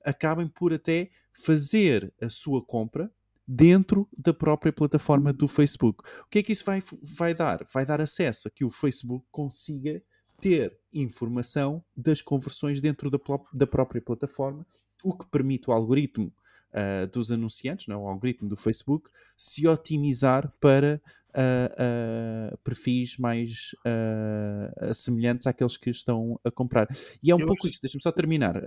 acabem 0.07 0.47
por 0.47 0.73
até 0.73 1.09
fazer 1.33 2.13
a 2.21 2.29
sua 2.29 2.63
compra 2.63 3.11
dentro 3.45 4.07
da 4.17 4.33
própria 4.33 4.71
plataforma 4.71 5.33
do 5.33 5.47
Facebook. 5.47 6.03
O 6.21 6.29
que 6.29 6.39
é 6.39 6.43
que 6.43 6.53
isso 6.53 6.65
vai, 6.65 6.81
vai 7.01 7.33
dar? 7.33 7.65
Vai 7.73 7.85
dar 7.85 7.99
acesso 7.99 8.47
a 8.47 8.51
que 8.51 8.63
o 8.63 8.71
Facebook 8.71 9.25
consiga 9.29 10.01
ter 10.39 10.77
informação 10.93 11.83
das 11.95 12.21
conversões 12.21 12.79
dentro 12.79 13.09
da, 13.09 13.19
da 13.53 13.67
própria 13.67 14.01
plataforma, 14.01 14.65
o 15.03 15.13
que 15.13 15.25
permite 15.27 15.69
o 15.69 15.73
algoritmo 15.73 16.33
uh, 16.71 17.07
dos 17.07 17.31
anunciantes, 17.31 17.87
não, 17.87 17.95
é? 17.95 18.03
o 18.03 18.07
algoritmo 18.07 18.47
do 18.47 18.55
Facebook, 18.55 19.09
se 19.35 19.67
otimizar 19.67 20.53
para 20.59 21.01
uh, 21.37 22.57
perfis 22.63 23.17
mais 23.17 23.75
semelhantes 24.93 25.47
àqueles 25.47 25.77
que 25.77 25.89
estão 25.89 26.39
a 26.43 26.51
comprar. 26.51 26.87
E 27.21 27.31
é 27.31 27.35
um 27.35 27.39
eu 27.39 27.47
pouco 27.47 27.65
acho... 27.65 27.73
isto, 27.73 27.81
deixa-me 27.81 28.01
só 28.01 28.11
terminar, 28.11 28.61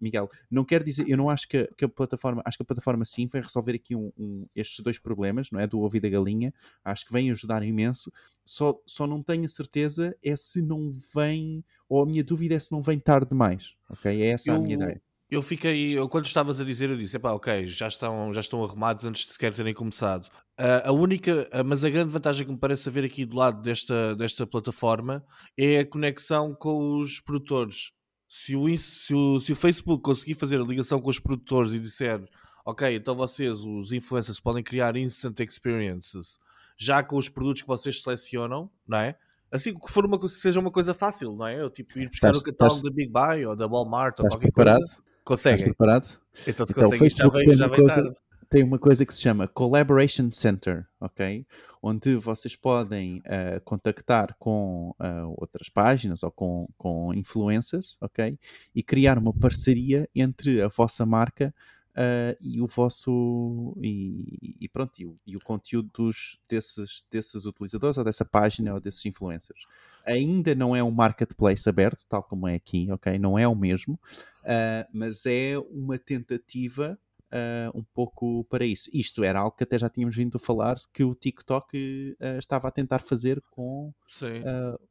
Miguel. 0.00 0.28
Não 0.50 0.64
quero 0.64 0.84
dizer, 0.84 1.08
eu 1.08 1.16
não 1.16 1.30
acho 1.30 1.48
que, 1.48 1.68
que, 1.76 1.84
a 1.84 1.88
plataforma, 1.88 2.42
acho 2.44 2.58
que 2.58 2.62
a 2.62 2.66
plataforma 2.66 3.04
sim 3.04 3.26
vai 3.26 3.40
resolver 3.40 3.74
aqui 3.74 3.96
um, 3.96 4.12
um, 4.18 4.46
estes 4.54 4.80
dois 4.80 4.98
problemas, 4.98 5.50
não 5.50 5.60
é? 5.60 5.66
Do 5.66 5.80
ouvido 5.80 6.02
da 6.02 6.10
galinha, 6.10 6.52
acho 6.84 7.06
que 7.06 7.12
vem 7.12 7.30
ajudar 7.30 7.62
imenso. 7.62 8.12
Só, 8.44 8.78
só 8.86 9.06
não 9.06 9.22
tenho 9.22 9.44
a 9.44 9.48
certeza 9.48 10.16
é 10.22 10.34
se 10.36 10.60
não 10.60 10.92
vem, 11.14 11.64
ou 11.88 12.02
a 12.02 12.06
minha 12.06 12.24
dúvida 12.24 12.54
é 12.54 12.58
se 12.58 12.72
não 12.72 12.82
vem 12.82 12.98
tarde 12.98 13.30
demais, 13.30 13.74
ok? 13.88 14.22
É 14.22 14.30
essa 14.30 14.50
eu... 14.50 14.56
a 14.56 14.58
minha 14.58 14.74
ideia 14.74 15.00
eu 15.32 15.40
fiquei, 15.40 15.98
eu, 15.98 16.06
quando 16.10 16.26
estavas 16.26 16.60
a 16.60 16.64
dizer, 16.64 16.90
eu 16.90 16.96
disse: 16.96 17.18
pá, 17.18 17.32
ok, 17.32 17.66
já 17.66 17.88
estão, 17.88 18.30
já 18.34 18.40
estão 18.40 18.62
arrumados 18.62 19.06
antes 19.06 19.24
de 19.24 19.32
sequer 19.32 19.50
terem 19.54 19.72
começado. 19.72 20.26
Uh, 20.60 20.84
a 20.84 20.92
única, 20.92 21.48
uh, 21.54 21.64
mas 21.64 21.82
a 21.82 21.88
grande 21.88 22.12
vantagem 22.12 22.44
que 22.44 22.52
me 22.52 22.58
parece 22.58 22.86
haver 22.86 23.02
aqui 23.02 23.24
do 23.24 23.34
lado 23.34 23.62
desta, 23.62 24.14
desta 24.14 24.46
plataforma 24.46 25.24
é 25.56 25.78
a 25.78 25.86
conexão 25.86 26.54
com 26.54 26.98
os 26.98 27.18
produtores. 27.18 27.92
Se 28.28 28.54
o, 28.54 28.76
se, 28.76 29.14
o, 29.14 29.40
se 29.40 29.52
o 29.52 29.56
Facebook 29.56 30.02
conseguir 30.02 30.34
fazer 30.34 30.60
a 30.60 30.64
ligação 30.64 31.00
com 31.00 31.08
os 31.08 31.18
produtores 31.18 31.72
e 31.72 31.78
disser, 31.78 32.22
ok, 32.66 32.94
então 32.94 33.14
vocês, 33.14 33.60
os 33.60 33.90
influencers, 33.90 34.38
podem 34.38 34.62
criar 34.62 34.96
instant 34.96 35.40
experiences 35.40 36.38
já 36.78 37.02
com 37.02 37.16
os 37.16 37.30
produtos 37.30 37.62
que 37.62 37.68
vocês 37.68 38.02
selecionam, 38.02 38.70
não 38.86 38.98
é? 38.98 39.16
Assim 39.50 39.74
que 39.78 39.90
for 39.90 40.04
uma, 40.04 40.28
seja 40.28 40.60
uma 40.60 40.70
coisa 40.70 40.92
fácil, 40.92 41.36
não 41.36 41.46
é? 41.46 41.60
Eu, 41.60 41.70
tipo, 41.70 41.98
ir 41.98 42.08
buscar 42.08 42.28
estás, 42.28 42.40
o 42.40 42.44
catálogo 42.44 42.76
estás, 42.76 42.82
da 42.82 42.94
Big 42.94 43.10
Buy 43.10 43.46
ou 43.46 43.56
da 43.56 43.66
Walmart 43.66 44.20
ou 44.20 44.26
qualquer 44.26 44.52
preparado? 44.52 44.78
coisa. 44.78 45.11
Conseguem. 45.24 45.56
Estás 45.56 45.76
preparado? 45.76 46.18
Então 46.46 46.66
se 46.66 46.72
então, 46.72 46.84
conseguem, 46.84 47.10
já 47.10 47.28
vem, 47.28 47.54
já 47.54 47.66
vem 47.68 47.76
coisa, 47.76 48.02
tarde. 48.02 48.16
Tem 48.52 48.62
uma 48.62 48.78
coisa 48.78 49.06
que 49.06 49.14
se 49.14 49.22
chama 49.22 49.48
Collaboration 49.48 50.30
Center, 50.30 50.86
ok? 51.00 51.46
Onde 51.82 52.16
vocês 52.16 52.54
podem 52.54 53.20
uh, 53.20 53.58
contactar 53.64 54.36
com 54.38 54.90
uh, 54.90 55.34
outras 55.38 55.70
páginas 55.70 56.22
ou 56.22 56.30
com, 56.30 56.68
com 56.76 57.14
influencers, 57.14 57.96
ok? 57.98 58.38
E 58.74 58.82
criar 58.82 59.16
uma 59.16 59.32
parceria 59.32 60.06
entre 60.14 60.60
a 60.60 60.68
vossa 60.68 61.06
marca 61.06 61.54
Uh, 61.92 62.32
e 62.40 62.58
o 62.58 62.66
vosso 62.66 63.76
e, 63.82 64.56
e 64.58 64.66
pronto 64.66 64.98
e 64.98 65.04
o, 65.04 65.14
e 65.26 65.36
o, 65.36 65.40
conteúdo 65.40 65.90
dos, 65.92 66.38
desses, 66.48 67.04
desses 67.10 67.44
utilizadores 67.44 67.98
ou 67.98 68.04
dessa 68.04 68.24
página 68.24 68.72
ou 68.72 68.80
desses 68.80 69.04
influencers. 69.04 69.66
Ainda 70.06 70.54
não 70.54 70.74
é 70.74 70.82
um 70.82 70.90
marketplace 70.90 71.68
aberto 71.68 72.06
tal 72.08 72.22
como 72.22 72.48
é 72.48 72.54
aqui 72.54 72.90
ok? 72.90 73.18
Não 73.18 73.38
é 73.38 73.46
o 73.46 73.54
mesmo 73.54 74.00
uh, 74.42 74.88
mas 74.90 75.26
é 75.26 75.58
uma 75.70 75.98
tentativa 75.98 76.98
uh, 77.26 77.78
um 77.78 77.84
pouco 77.92 78.42
para 78.44 78.64
isso. 78.64 78.88
Isto 78.94 79.22
era 79.22 79.40
algo 79.40 79.54
que 79.54 79.64
até 79.64 79.76
já 79.76 79.90
tínhamos 79.90 80.16
vindo 80.16 80.36
a 80.36 80.40
falar 80.40 80.76
que 80.94 81.04
o 81.04 81.14
TikTok 81.14 82.16
estava 82.38 82.68
a 82.68 82.70
tentar 82.70 83.00
fazer 83.00 83.42
com 83.50 83.92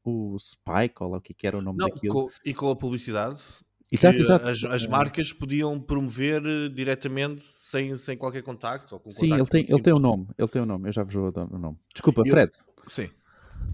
o 0.04 0.38
Spike 0.38 1.02
ou 1.02 1.10
lá 1.10 1.18
o 1.18 1.22
que, 1.22 1.48
era 1.48 1.58
o 1.58 1.64
nome 1.64 1.80
não, 1.80 1.88
daquilo. 1.88 2.14
com, 2.14 2.30
e 2.46 2.54
com 2.54 2.70
a 2.70 2.76
publicidade 2.76 3.42
Exato, 3.92 4.22
exato. 4.22 4.48
As, 4.48 4.64
as, 4.64 4.88
marcas 4.88 5.34
podiam 5.34 5.78
promover 5.78 6.42
eh, 6.46 6.70
diretamente 6.70 7.42
sem, 7.42 7.96
sem 7.98 8.16
qualquer 8.16 8.42
contacto. 8.42 8.96
Ou 8.96 9.02
com 9.02 9.10
Sim, 9.10 9.34
ele 9.34 9.46
tem, 9.46 9.66
ele 9.68 9.82
tem 9.82 9.94
um 9.94 10.00
nome. 10.00 10.28
Ele 10.38 10.48
tem 10.48 10.62
um 10.62 10.66
nome. 10.66 10.88
Eu 10.88 10.94
já 10.94 11.04
vos 11.04 11.14
vou 11.14 11.32
dar 11.32 11.44
o 11.44 11.56
um 11.56 11.60
nome. 11.60 11.78
Desculpa, 11.94 12.22
eu, 12.26 12.32
Fred. 12.32 12.52
Sim. 12.88 13.10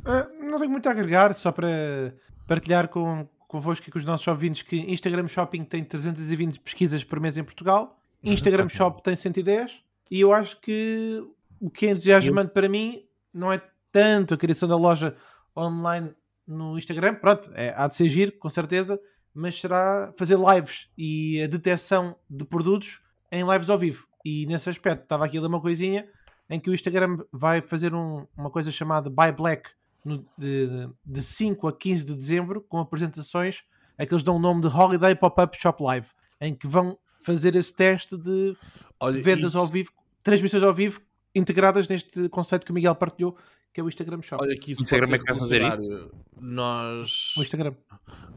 Uh, 0.03 0.43
não 0.50 0.57
tenho 0.57 0.71
muito 0.71 0.88
a 0.89 0.91
agregar, 0.91 1.36
só 1.36 1.51
para 1.51 2.15
partilhar 2.47 2.88
com, 2.88 3.27
convosco 3.47 3.88
e 3.88 3.91
com 3.91 3.97
os 3.97 4.05
nossos 4.05 4.27
ouvintes 4.27 4.62
que 4.62 4.77
Instagram 4.91 5.27
Shopping 5.27 5.63
tem 5.63 5.83
320 5.83 6.59
pesquisas 6.59 7.03
por 7.03 7.19
mês 7.19 7.38
em 7.38 7.43
Portugal, 7.43 8.00
Instagram 8.24 8.67
Shop 8.69 9.01
tem 9.01 9.15
110 9.15 9.71
e 10.12 10.19
eu 10.19 10.33
acho 10.33 10.59
que 10.59 11.24
o 11.59 11.69
que 11.69 11.88
é 11.88 11.91
entusiasmante 11.91 12.51
para 12.51 12.67
mim 12.67 13.03
não 13.33 13.51
é 13.51 13.62
tanto 13.91 14.33
a 14.33 14.38
criação 14.38 14.67
da 14.67 14.75
loja 14.75 15.15
online 15.55 16.12
no 16.45 16.77
Instagram, 16.77 17.15
pronto, 17.15 17.51
é, 17.55 17.74
há 17.75 17.88
de 17.88 17.95
ser 17.95 18.07
giro, 18.09 18.31
com 18.33 18.50
certeza, 18.50 19.00
mas 19.38 19.60
será 19.60 20.12
fazer 20.17 20.36
lives 20.36 20.89
e 20.98 21.44
a 21.44 21.48
detecção 21.48 22.15
de 22.27 22.44
produtos 22.44 23.01
em 23.32 23.48
lives 23.48 23.70
ao 23.70 23.77
vivo. 23.77 24.08
E 24.25 24.48
nesse 24.48 24.67
aspecto, 24.67 25.03
estava 25.03 25.25
aqui 25.25 25.38
a 25.38 25.41
ler 25.41 25.48
uma 25.48 25.62
coisinha 25.62 26.10
em 26.50 26.60
que 26.60 26.72
o 26.72 26.74
Instagram 26.74 27.20
vai 27.32 27.62
fazer 27.62 27.94
um, 27.94 28.25
uma 28.36 28.50
coisa 28.50 28.72
chamada 28.72 29.12
Buy 29.12 29.32
Black 29.32 29.70
no, 30.03 30.25
de, 30.36 30.89
de 31.06 31.22
5 31.22 31.67
a 31.67 31.74
15 31.74 32.06
de 32.06 32.15
dezembro, 32.15 32.62
com 32.62 32.79
apresentações 32.79 33.63
a 33.96 34.06
que 34.08 34.13
eles 34.13 34.24
dão 34.24 34.38
o 34.38 34.39
nome 34.39 34.62
de 34.62 34.67
Holiday 34.67 35.15
Pop-Up 35.15 35.56
Shop 35.60 35.84
Live, 35.84 36.08
em 36.41 36.56
que 36.56 36.65
vão 36.65 36.98
fazer 37.22 37.56
esse 37.56 37.75
teste 37.75 38.17
de 38.17 38.56
Olha, 39.00 39.22
vendas 39.22 39.50
isso... 39.50 39.60
ao 39.60 39.67
vivo, 39.67 39.91
transmissões 40.24 40.63
ao 40.63 40.74
vivo, 40.74 41.00
integradas 41.36 41.88
neste 41.88 42.27
conceito 42.29 42.65
que 42.65 42.72
o 42.72 42.74
Miguel 42.74 42.96
partilhou, 42.96 43.38
que 43.74 43.81
é 43.81 43.83
o 43.83 43.88
Instagram 43.88 44.21
Shop. 44.21 44.43
Olha, 44.43 44.57
que 44.57 44.71
isso 44.71 44.83
Instagram 44.83 45.15
é 45.15 45.19
que 45.19 45.25
vai 45.25 45.39
fazer 45.39 45.62
isso. 45.62 46.12
Nós, 46.39 47.36
o 47.38 47.41
Instagram. 47.41 47.74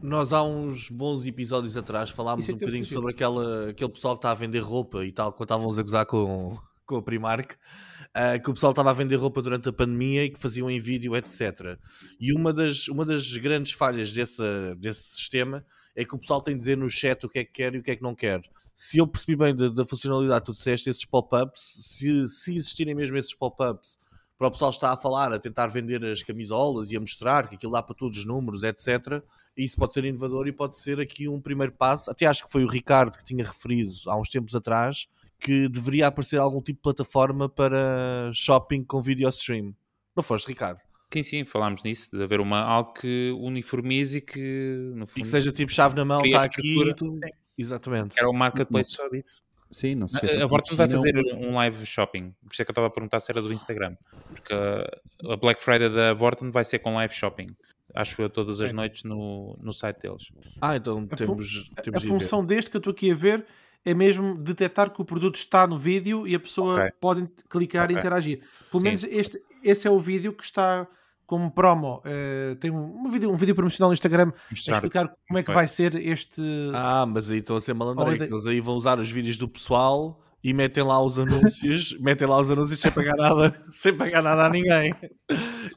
nós 0.02 0.32
há 0.32 0.42
uns 0.42 0.90
bons 0.90 1.26
episódios 1.26 1.76
atrás 1.76 2.10
falámos 2.10 2.49
é 2.49 2.52
um 2.52 2.56
bocadinho 2.56 2.84
sobre 2.84 3.12
aquela, 3.12 3.70
aquele 3.70 3.90
pessoal 3.90 4.14
que 4.14 4.18
está 4.18 4.30
a 4.30 4.34
vender 4.34 4.60
roupa 4.60 5.04
e 5.04 5.12
tal, 5.12 5.32
quando 5.32 5.46
estávamos 5.46 5.78
a 5.78 5.82
gozar 5.82 6.06
com, 6.06 6.58
com 6.87 6.96
a 6.96 7.02
Primark, 7.02 7.52
uh, 7.52 8.42
que 8.42 8.50
o 8.50 8.54
pessoal 8.54 8.72
estava 8.72 8.90
a 8.90 8.94
vender 8.94 9.16
roupa 9.16 9.40
durante 9.42 9.68
a 9.68 9.72
pandemia 9.72 10.25
e 10.25 10.30
que 10.30 10.38
faziam 10.38 10.70
em 10.70 10.80
vídeo, 10.80 11.16
etc. 11.16 11.78
E 12.18 12.32
uma 12.32 12.52
das, 12.52 12.88
uma 12.88 13.04
das 13.04 13.37
grandes 13.37 13.72
falhas 13.72 14.12
desse, 14.12 14.42
desse 14.76 15.16
sistema 15.16 15.64
é 15.94 16.04
que 16.04 16.14
o 16.14 16.18
pessoal 16.18 16.40
tem 16.40 16.54
de 16.54 16.60
dizer 16.60 16.76
no 16.76 16.88
chat 16.88 17.25
o 17.25 17.28
que 17.28 17.40
é 17.40 17.44
que 17.44 17.52
quer 17.52 17.75
e 17.75 17.78
o 17.78 17.82
que 17.82 17.90
é 17.90 17.96
que 17.96 18.02
não 18.02 18.14
quer. 18.14 18.42
Se 18.75 18.99
eu 18.99 19.06
percebi 19.06 19.37
bem 19.37 19.54
da, 19.54 19.68
da 19.68 19.84
funcionalidade 19.84 20.40
que 20.40 20.46
tu 20.46 20.52
disseste, 20.52 20.88
esses 20.88 21.04
pop-ups, 21.04 21.60
se, 21.60 22.26
se 22.26 22.54
existirem 22.54 22.94
mesmo 22.94 23.16
esses 23.16 23.34
pop-ups 23.34 23.99
para 24.40 24.49
o 24.49 24.50
pessoal 24.50 24.70
estar 24.70 24.90
a 24.90 24.97
falar, 24.97 25.35
a 25.35 25.38
tentar 25.38 25.66
vender 25.66 26.02
as 26.02 26.23
camisolas 26.23 26.90
e 26.90 26.97
a 26.97 27.00
mostrar 27.00 27.47
que 27.47 27.56
aquilo 27.56 27.73
dá 27.73 27.82
para 27.82 27.94
todos 27.94 28.20
os 28.20 28.25
números, 28.25 28.64
etc. 28.64 29.23
Isso 29.54 29.76
pode 29.76 29.92
ser 29.92 30.02
inovador 30.06 30.49
e 30.49 30.52
pode 30.52 30.78
ser 30.78 30.99
aqui 30.99 31.28
um 31.28 31.38
primeiro 31.38 31.75
passo. 31.75 32.11
Até 32.11 32.25
acho 32.25 32.47
que 32.47 32.50
foi 32.50 32.64
o 32.64 32.66
Ricardo 32.66 33.18
que 33.18 33.23
tinha 33.23 33.44
referido 33.44 33.92
há 34.06 34.18
uns 34.18 34.30
tempos 34.30 34.56
atrás 34.56 35.06
que 35.38 35.68
deveria 35.68 36.06
aparecer 36.06 36.38
algum 36.38 36.62
tipo 36.62 36.78
de 36.78 36.82
plataforma 36.82 37.50
para 37.50 38.30
shopping 38.32 38.82
com 38.82 39.02
video 39.02 39.28
stream. 39.28 39.75
Não 40.16 40.23
foste, 40.23 40.49
Ricardo? 40.49 40.80
Sim, 41.12 41.23
sim, 41.23 41.44
falámos 41.44 41.82
nisso, 41.82 42.11
de 42.11 42.23
haver 42.23 42.40
uma, 42.40 42.61
algo 42.61 42.94
que 42.94 43.37
uniformize 43.38 44.16
e 44.16 44.20
que, 44.23 44.90
no 44.94 45.06
fundo, 45.06 45.18
e 45.18 45.23
que 45.23 45.28
seja 45.28 45.52
tipo 45.52 45.70
chave 45.70 45.94
na 45.94 46.04
mão, 46.06 46.25
está 46.25 46.44
aqui 46.44 46.80
e 46.80 46.94
tu... 46.94 47.20
Exatamente. 47.59 48.18
Era 48.18 48.30
o 48.30 48.32
marketplace 48.32 48.92
só 48.92 49.06
disso. 49.09 49.42
Sim, 49.71 49.95
não 49.95 50.09
sei. 50.09 50.43
A 50.43 50.47
Vorten 50.47 50.77
vai 50.77 50.89
fazer 50.89 51.35
um 51.35 51.55
live 51.55 51.87
shopping. 51.87 52.35
Por 52.45 52.53
isso 52.53 52.62
é 52.62 52.65
que 52.65 52.71
eu 52.71 52.73
estava 52.73 52.89
a 52.89 52.91
perguntar 52.91 53.21
se 53.21 53.31
era 53.31 53.41
do 53.41 53.53
Instagram. 53.53 53.97
Porque 54.29 54.53
a 54.53 55.37
Black 55.37 55.62
Friday 55.62 55.89
da 55.89 56.12
Vorten 56.12 56.50
vai 56.50 56.65
ser 56.65 56.81
com 56.81 56.95
live 56.95 57.15
shopping. 57.15 57.47
Acho 57.95 58.21
eu 58.23 58.29
todas 58.29 58.61
as 58.61 58.73
noites 58.73 59.05
no, 59.05 59.57
no 59.61 59.73
site 59.73 60.00
deles. 60.00 60.31
Ah, 60.61 60.77
então 60.77 61.07
temos. 61.07 61.71
A, 61.77 61.83
temos 61.83 62.05
a 62.05 62.07
função 62.07 62.45
deste 62.45 62.71
que 62.71 62.77
eu 62.77 62.81
estou 62.81 62.91
aqui 62.93 63.11
a 63.11 63.15
ver 63.15 63.47
é 63.85 63.95
mesmo 63.95 64.37
detectar 64.37 64.91
que 64.91 65.00
o 65.00 65.05
produto 65.05 65.37
está 65.37 65.67
no 65.67 65.77
vídeo 65.77 66.27
e 66.27 66.35
a 66.35 66.41
pessoa 66.41 66.75
Ok. 66.81 66.93
pode 67.00 67.29
clicar 67.49 67.85
Ok. 67.85 67.97
e 67.97 67.99
interagir. 67.99 68.41
Pelo 68.71 68.81
Sim. 68.81 68.85
menos 68.85 69.05
este, 69.05 69.41
esse 69.62 69.87
é 69.87 69.91
o 69.91 69.99
vídeo 69.99 70.33
que 70.33 70.45
está 70.45 70.87
como 71.30 71.49
promo. 71.49 72.02
Eh, 72.04 72.56
tem 72.58 72.72
um, 72.72 73.06
um 73.06 73.08
vídeo, 73.08 73.30
um 73.30 73.37
vídeo 73.37 73.54
promocional 73.54 73.90
no 73.90 73.94
Instagram 73.94 74.32
a 74.34 74.50
Mostrar 74.50 74.75
explicar 74.75 75.14
como 75.28 75.38
é 75.38 75.44
que 75.44 75.52
vai 75.52 75.68
ser 75.68 75.94
este. 75.94 76.42
Ah, 76.75 77.06
mas 77.06 77.30
aí 77.30 77.38
estão 77.38 77.54
a 77.54 77.60
ser 77.60 77.72
de- 77.72 78.25
Eles 78.25 78.46
aí 78.49 78.60
vão 78.60 78.75
usar 78.75 78.99
os 78.99 79.08
vídeos 79.08 79.37
do 79.37 79.46
pessoal 79.46 80.20
e 80.42 80.52
metem 80.52 80.82
lá 80.82 81.00
os 81.00 81.20
anúncios, 81.20 81.96
metem 82.02 82.26
lá 82.26 82.40
os 82.40 82.50
anúncios 82.50 82.80
sem 82.80 82.90
pagar 82.90 83.14
nada, 83.16 83.54
sem 83.70 83.96
pagar 83.96 84.22
nada 84.25 84.46
a 84.46 84.50
ninguém. 84.50 84.92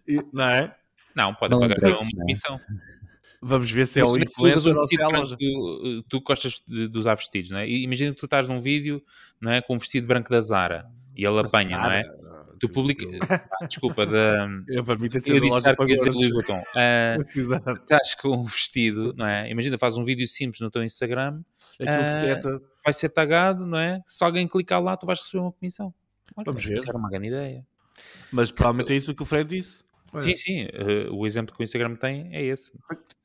E- 0.07 0.25
não 0.33 0.45
é? 0.45 0.75
Não, 1.15 1.35
podem 1.35 1.59
pagar 1.59 1.75
Malandrecos, 1.79 2.07
uma 2.15 2.23
é? 2.23 2.25
comissão. 2.25 2.59
Vamos 3.39 3.69
ver 3.69 3.85
se 3.85 3.99
é 3.99 4.03
o 4.03 4.07
Imagina 4.07 4.25
que 4.25 4.33
tu 4.33 4.41
usas 4.43 4.55
influencer 4.65 4.75
ou 4.75 4.87
se 4.87 4.99
é 4.99 5.03
a 5.03 5.07
loja. 5.09 5.37
que 5.37 5.57
uh, 5.99 6.03
tu 6.09 6.19
gostas 6.21 6.63
de, 6.67 6.87
de 6.87 6.97
usar 6.97 7.13
vestidos, 7.13 7.51
não 7.51 7.59
é? 7.59 7.67
E 7.69 7.83
imagina 7.83 8.11
que 8.11 8.17
tu 8.17 8.25
estás 8.25 8.47
num 8.47 8.59
vídeo 8.59 9.03
não 9.39 9.51
é, 9.51 9.61
com 9.61 9.75
um 9.75 9.77
vestido 9.77 10.07
branco 10.07 10.31
da 10.31 10.41
Zara 10.41 10.87
e 11.15 11.23
ele 11.23 11.39
apanha, 11.39 11.77
não 11.77 11.91
é? 11.91 12.03
Tu 12.67 12.69
publica... 12.73 13.05
Ah, 13.61 13.65
desculpa, 13.65 14.05
da... 14.05 14.47
Eu, 14.69 14.83
para 14.85 14.95
mim 14.97 15.09
tem 15.09 15.19
de 15.19 15.27
ser 15.27 15.35
eu 15.35 15.41
disse 15.41 15.75
para 15.75 15.85
dizer. 15.85 16.11
Louis 16.11 16.29
Vuitton. 16.31 16.61
Ah, 16.75 17.15
Exato. 17.35 17.71
estás 17.71 18.15
com 18.15 18.29
um 18.29 18.45
vestido, 18.45 19.13
não 19.17 19.25
é? 19.25 19.49
Imagina, 19.49 19.77
faz 19.77 19.97
um 19.97 20.03
vídeo 20.05 20.25
simples 20.27 20.61
no 20.61 20.71
teu 20.71 20.81
Instagram, 20.83 21.41
Aquilo 21.79 22.19
detecta. 22.21 22.61
vai 22.85 22.93
ser 22.93 23.09
tagado, 23.09 23.65
não 23.65 23.77
é? 23.77 24.01
Se 24.07 24.23
alguém 24.23 24.47
clicar 24.47 24.81
lá, 24.81 24.95
tu 24.95 25.05
vais 25.05 25.19
receber 25.19 25.41
uma 25.41 25.51
comissão. 25.51 25.93
Olha, 26.37 26.45
Vamos 26.45 26.63
ver. 26.63 26.75
Isso 26.75 26.87
era 26.87 26.97
uma 26.97 27.09
grande 27.09 27.27
ideia. 27.27 27.65
Mas 28.31 28.51
provavelmente 28.51 28.93
é 28.93 28.95
isso 28.95 29.13
que 29.13 29.21
o 29.21 29.25
Fred 29.25 29.49
disse. 29.49 29.83
Olha, 30.13 30.21
Sim, 30.21 30.35
sim. 30.35 30.67
eh, 30.71 31.07
o 31.11 31.25
exemplo 31.27 31.53
que 31.55 31.61
o 31.61 31.63
Instagram 31.63 31.95
tem 31.95 32.29
é 32.33 32.43
esse. 32.43 32.71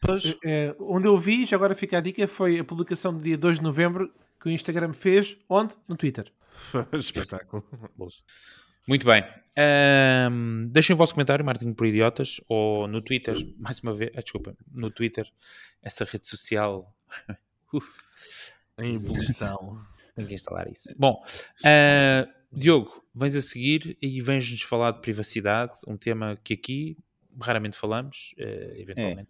Pois. 0.01 0.35
eh, 0.45 0.75
onde 0.81 1.07
eu 1.07 1.17
vi, 1.17 1.45
já 1.45 1.57
agora 1.57 1.75
fica 1.75 1.99
a 1.99 2.01
dica, 2.01 2.27
foi 2.27 2.59
a 2.59 2.65
publicação 2.65 3.15
do 3.15 3.23
dia 3.23 3.37
2 3.39 3.59
de 3.59 3.63
novembro 3.63 4.13
que 4.41 4.49
o 4.49 4.51
Instagram 4.51 4.93
fez. 4.95 5.37
Onde? 5.49 5.75
No 5.87 5.97
Twitter. 5.97 6.33
Espetáculo. 6.93 7.63
Muito 8.89 9.07
bem. 9.07 9.23
Ahm, 9.57 10.69
deixem 10.71 10.95
o 10.95 10.97
vosso 10.97 11.13
comentário, 11.15 11.45
Martin 11.45 11.73
por 11.75 11.87
Idiotas, 11.87 12.41
ou 12.49 12.89
no 12.89 13.03
Twitter, 13.03 13.35
mais 13.59 13.81
uma 13.81 13.95
vez, 13.95 14.11
ah, 14.17 14.23
desculpa, 14.23 14.57
no 14.73 14.91
Twitter, 14.91 15.31
essa 15.83 16.05
rede 16.05 16.27
social. 16.27 16.95
Uf, 17.73 17.87
Em 18.79 18.97
ebulição. 18.97 19.85
tenho 20.15 20.27
que 20.27 20.35
instalar 20.35 20.71
isso. 20.71 20.89
Bom, 20.97 21.23
ah, 21.65 22.27
Diogo, 22.51 23.05
vens 23.15 23.37
a 23.37 23.43
seguir 23.43 23.99
e 24.01 24.21
vens-nos 24.23 24.63
falar 24.63 24.93
de 24.93 25.01
privacidade, 25.03 25.77
um 25.87 25.97
tema 25.99 26.39
que 26.43 26.55
aqui 26.55 26.97
raramente 27.41 27.77
falamos, 27.77 28.35
eh, 28.39 28.75
eventualmente. 28.79 29.29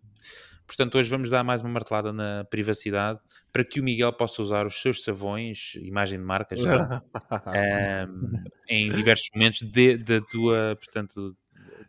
Portanto, 0.68 0.98
hoje 0.98 1.08
vamos 1.08 1.30
dar 1.30 1.42
mais 1.42 1.62
uma 1.62 1.70
martelada 1.70 2.12
na 2.12 2.44
privacidade 2.44 3.18
para 3.50 3.64
que 3.64 3.80
o 3.80 3.82
Miguel 3.82 4.12
possa 4.12 4.42
usar 4.42 4.66
os 4.66 4.80
seus 4.82 5.02
savões, 5.02 5.74
imagem 5.76 6.18
de 6.18 6.24
marca 6.26 6.54
já, 6.54 7.00
ahm, 7.46 8.44
em 8.68 8.92
diversos 8.92 9.28
momentos 9.34 9.62
de- 9.62 9.96
da 9.96 10.20
tua, 10.20 10.76
portanto, 10.76 11.34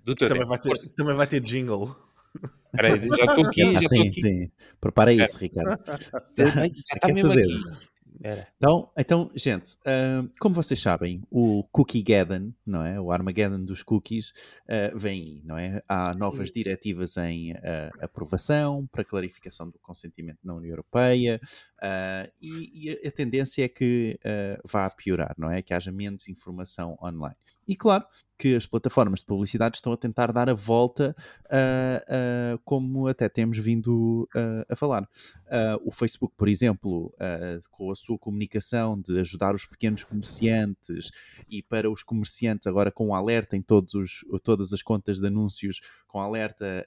do 0.02 0.16
teu 0.16 0.30
também, 0.30 0.44
tempo. 0.44 0.48
vai 0.48 0.58
ter, 0.60 0.90
também 0.96 1.16
vai 1.16 1.28
ter 1.28 1.42
jingle. 1.42 1.94
Espera 2.74 2.88
aí, 2.94 3.02
já 3.18 3.26
estou 3.26 3.46
aqui, 3.46 3.62
já 3.74 3.80
Ah, 3.80 3.82
estou 3.82 3.90
sim, 3.90 4.08
aqui. 4.10 4.22
sim. 4.22 4.52
Prepara 4.80 5.12
isso, 5.12 5.38
Ricardo. 5.40 5.78
Já 6.38 6.46
está 6.96 7.08
mesmo 7.10 7.30
saber? 7.34 7.44
aqui. 7.44 7.89
Espera. 8.20 8.48
Então, 8.58 8.92
então 8.98 9.32
gente, 9.34 9.78
ah, 9.86 10.28
como 10.40 10.54
vocês 10.54 10.80
sabem, 10.82 11.24
o 11.32 11.64
Cookie-Gaddon, 11.72 12.52
não 12.66 12.86
é? 12.86 13.00
O 13.00 13.12
Armageddon 13.14 13.64
dos 13.64 13.82
cookies, 13.82 14.34
ah, 14.68 14.92
vem 14.94 15.22
aí, 15.22 15.42
não 15.46 15.58
é? 15.58 15.82
Há 15.88 16.14
novas 16.14 16.52
diretivas 16.52 17.16
em 17.16 17.54
ah, 17.54 17.90
aprovação 18.02 18.86
para 18.92 19.06
clarificação 19.06 19.70
do 19.70 19.80
consentimento 19.80 20.40
na 20.44 20.54
União 20.54 20.72
Europeia 20.72 21.40
e, 22.42 22.90
e 22.92 23.08
a 23.08 23.12
tendência 23.12 23.64
é 23.64 23.70
que 23.70 24.20
vá 24.66 24.90
piorar, 24.90 25.34
não 25.38 25.50
é? 25.50 25.62
Que 25.62 25.74
haja 25.74 25.92
menos 25.92 26.28
informação 26.28 26.98
online. 27.02 27.36
E 27.66 27.76
claro 27.76 28.06
que 28.40 28.56
as 28.56 28.66
plataformas 28.66 29.20
de 29.20 29.26
publicidade 29.26 29.76
estão 29.76 29.92
a 29.92 29.98
tentar 29.98 30.32
dar 30.32 30.50
a 30.50 30.54
volta, 30.54 31.14
ah, 31.52 32.02
ah, 32.08 32.60
como 32.64 33.06
até 33.08 33.28
temos 33.28 33.58
vindo 33.60 34.28
ah, 34.34 34.66
a 34.70 34.76
falar. 34.78 35.08
O 35.84 35.92
Facebook, 35.92 36.34
por 36.38 36.48
exemplo, 36.48 37.14
com 37.72 37.92
a 37.92 37.96
sua 37.96 38.18
comunicação 38.18 39.00
de 39.00 39.20
ajudar 39.20 39.54
os 39.54 39.66
pequenos 39.66 40.04
comerciantes 40.04 41.10
e 41.50 41.62
para 41.62 41.90
os 41.90 42.02
comerciantes 42.04 42.68
agora 42.68 42.92
com 42.92 43.08
um 43.08 43.16
alerta 43.16 43.58
em 43.58 43.62
todos 43.62 43.94
os- 43.96 44.24
todas 44.44 44.72
as 44.72 44.82
contas 44.82 45.20
de 45.20 45.28
anúncios, 45.28 45.82
com 46.08 46.22
alerta 46.22 46.86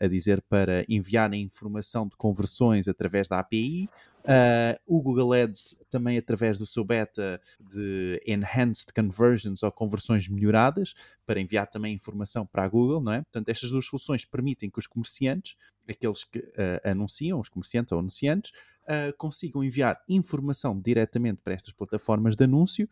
a 0.00 0.06
dizer 0.08 0.42
para 0.48 0.84
enviarem 0.88 1.42
informação 1.42 2.08
de 2.08 2.16
conversões 2.16 2.88
através 2.88 3.28
da 3.28 3.38
API. 3.38 3.88
Ah, 4.26 4.78
o 4.86 5.00
Google 5.02 5.32
Ads 5.32 5.82
também 5.88 6.18
através 6.18 6.58
do 6.58 6.66
seu 6.66 6.84
beta 6.84 7.40
de 7.58 8.20
Enhanced 8.26 8.92
Conversions 8.94 9.62
ou 9.62 9.72
conversões 9.72 10.28
melhoradas 10.28 10.94
para 11.26 11.40
enviar 11.40 11.66
também 11.66 11.94
informação 11.94 12.46
para 12.46 12.64
a 12.64 12.68
Google, 12.68 13.00
não 13.00 13.12
é? 13.12 13.22
Portanto, 13.22 13.48
estas 13.48 13.70
duas 13.70 13.86
soluções 13.86 14.24
permitem 14.24 14.70
que 14.70 14.78
os 14.78 14.86
comerciantes, 14.86 15.56
aqueles 15.88 16.24
que 16.24 16.38
ah, 16.56 16.90
anunciam, 16.90 17.38
os 17.38 17.48
comerciantes 17.48 17.92
ou 17.92 17.98
anunciantes, 17.98 18.52
ah, 18.86 19.12
consigam 19.16 19.64
enviar 19.64 20.02
informação 20.08 20.78
diretamente 20.78 21.40
para 21.42 21.54
estas 21.54 21.72
plataformas 21.72 22.36
de 22.36 22.44
anúncio, 22.44 22.88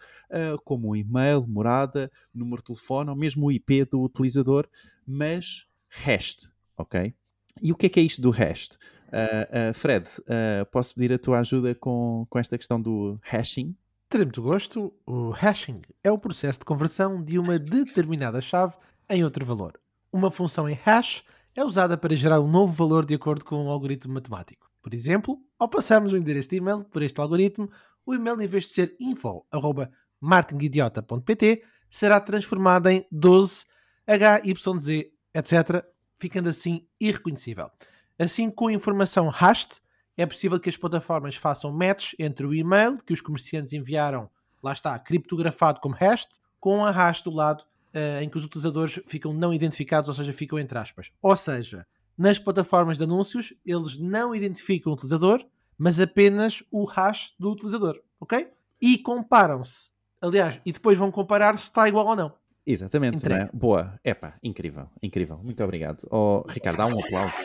como 0.64 0.88
o 0.88 0.96
e-mail, 0.96 1.46
morada, 1.46 2.10
número 2.32 2.62
de 2.62 2.66
telefone 2.66 3.10
ou 3.10 3.16
mesmo 3.16 3.46
o 3.46 3.52
IP 3.52 3.84
do 3.84 4.00
utilizador, 4.02 4.68
mas 5.06 5.66
hashed, 5.88 6.50
ok? 6.76 7.14
E 7.62 7.72
o 7.72 7.76
que 7.76 7.86
é 7.86 7.88
que 7.88 8.00
é 8.00 8.02
isto 8.02 8.22
do 8.22 8.30
hashed? 8.30 8.76
Ah, 9.12 9.70
ah, 9.70 9.72
Fred, 9.72 10.08
ah, 10.28 10.64
posso 10.66 10.94
pedir 10.94 11.12
a 11.12 11.18
tua 11.18 11.40
ajuda 11.40 11.74
com, 11.74 12.24
com 12.28 12.38
esta 12.38 12.58
questão 12.58 12.80
do 12.80 13.18
hashing? 13.22 13.74
Terei 14.08 14.24
muito 14.24 14.42
gosto. 14.42 14.94
O 15.06 15.30
hashing 15.30 15.82
é 16.02 16.10
o 16.10 16.18
processo 16.18 16.58
de 16.60 16.64
conversão 16.64 17.22
de 17.22 17.38
uma 17.38 17.58
determinada 17.58 18.40
chave 18.40 18.74
em 19.08 19.22
outro 19.24 19.44
valor. 19.44 19.78
Uma 20.12 20.30
função 20.30 20.68
em 20.68 20.74
hash 20.74 21.24
é 21.54 21.64
usada 21.64 21.98
para 21.98 22.16
gerar 22.16 22.40
um 22.40 22.48
novo 22.48 22.72
valor 22.72 23.04
de 23.04 23.14
acordo 23.14 23.44
com 23.44 23.64
um 23.64 23.68
algoritmo 23.68 24.14
matemático. 24.14 24.70
Por 24.80 24.94
exemplo, 24.94 25.38
ao 25.58 25.68
passarmos 25.68 26.12
o 26.12 26.16
endereço 26.16 26.50
de 26.50 26.56
e-mail 26.56 26.84
por 26.84 27.02
este 27.02 27.20
algoritmo, 27.20 27.68
o 28.06 28.14
e-mail, 28.14 28.40
em 28.40 28.46
vez 28.46 28.64
de 28.64 28.72
ser 28.72 28.96
info.martinguidiota.pt, 28.98 31.62
será 31.90 32.20
transformado 32.20 32.88
em 32.88 33.04
12, 33.10 33.64
HYZ, 34.06 35.10
etc., 35.34 35.84
ficando 36.18 36.48
assim 36.48 36.86
irreconhecível. 37.00 37.70
Assim, 38.18 38.50
com 38.50 38.66
a 38.66 38.72
informação 38.72 39.28
hashed, 39.28 39.80
é 40.16 40.26
possível 40.26 40.58
que 40.58 40.68
as 40.68 40.76
plataformas 40.76 41.36
façam 41.36 41.72
match 41.72 42.14
entre 42.18 42.44
o 42.44 42.52
e-mail 42.52 42.98
que 42.98 43.12
os 43.12 43.20
comerciantes 43.20 43.72
enviaram, 43.72 44.28
lá 44.62 44.72
está, 44.72 44.98
criptografado 44.98 45.80
como 45.80 45.94
hashed, 45.94 46.28
com 46.58 46.84
a 46.84 46.90
hash 46.90 47.22
do 47.22 47.30
lado 47.30 47.64
eh, 47.94 48.22
em 48.22 48.28
que 48.28 48.36
os 48.36 48.44
utilizadores 48.44 49.00
ficam 49.06 49.32
não 49.32 49.54
identificados, 49.54 50.08
ou 50.08 50.14
seja, 50.14 50.32
ficam 50.32 50.58
entre 50.58 50.76
aspas. 50.76 51.12
Ou 51.22 51.36
seja, 51.36 51.86
nas 52.16 52.38
plataformas 52.38 52.98
de 52.98 53.04
anúncios, 53.04 53.54
eles 53.64 53.96
não 53.96 54.34
identificam 54.34 54.90
o 54.90 54.94
utilizador, 54.94 55.44
mas 55.78 56.00
apenas 56.00 56.64
o 56.72 56.84
hash 56.84 57.32
do 57.38 57.52
utilizador, 57.52 58.00
ok? 58.18 58.50
E 58.80 58.98
comparam-se. 58.98 59.90
Aliás, 60.20 60.60
e 60.66 60.72
depois 60.72 60.98
vão 60.98 61.12
comparar 61.12 61.56
se 61.56 61.64
está 61.64 61.88
igual 61.88 62.08
ou 62.08 62.16
não. 62.16 62.34
Exatamente, 62.70 63.26
não 63.28 63.34
é? 63.36 63.40
Entregue. 63.42 63.56
Boa. 63.58 63.98
Epá, 64.04 64.34
incrível, 64.42 64.88
incrível. 65.02 65.38
Muito 65.42 65.62
obrigado. 65.64 66.06
Oh, 66.10 66.44
Ricardo, 66.48 66.76
dá 66.76 66.86
um 66.86 67.00
aplauso. 67.00 67.38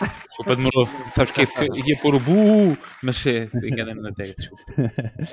Desculpa, 0.00 0.56
demorou. 0.56 0.86
Sabes 1.14 1.32
que 1.32 1.40
ia- 1.42 1.86
ia 1.86 1.98
pôr 1.98 2.14
o 2.14 2.20
bu, 2.20 2.78
mas 3.02 3.26
eh, 3.26 3.50
enganei-me 3.64 4.00
na 4.00 4.12
tecla, 4.12 4.34
desculpa. 4.38 4.64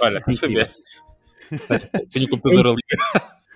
Olha, 0.01 0.23
não 0.27 0.35
sabia. 0.35 0.71
Tenho 2.11 2.25
o 2.25 2.29
computador 2.29 2.67
ali. 2.73 2.81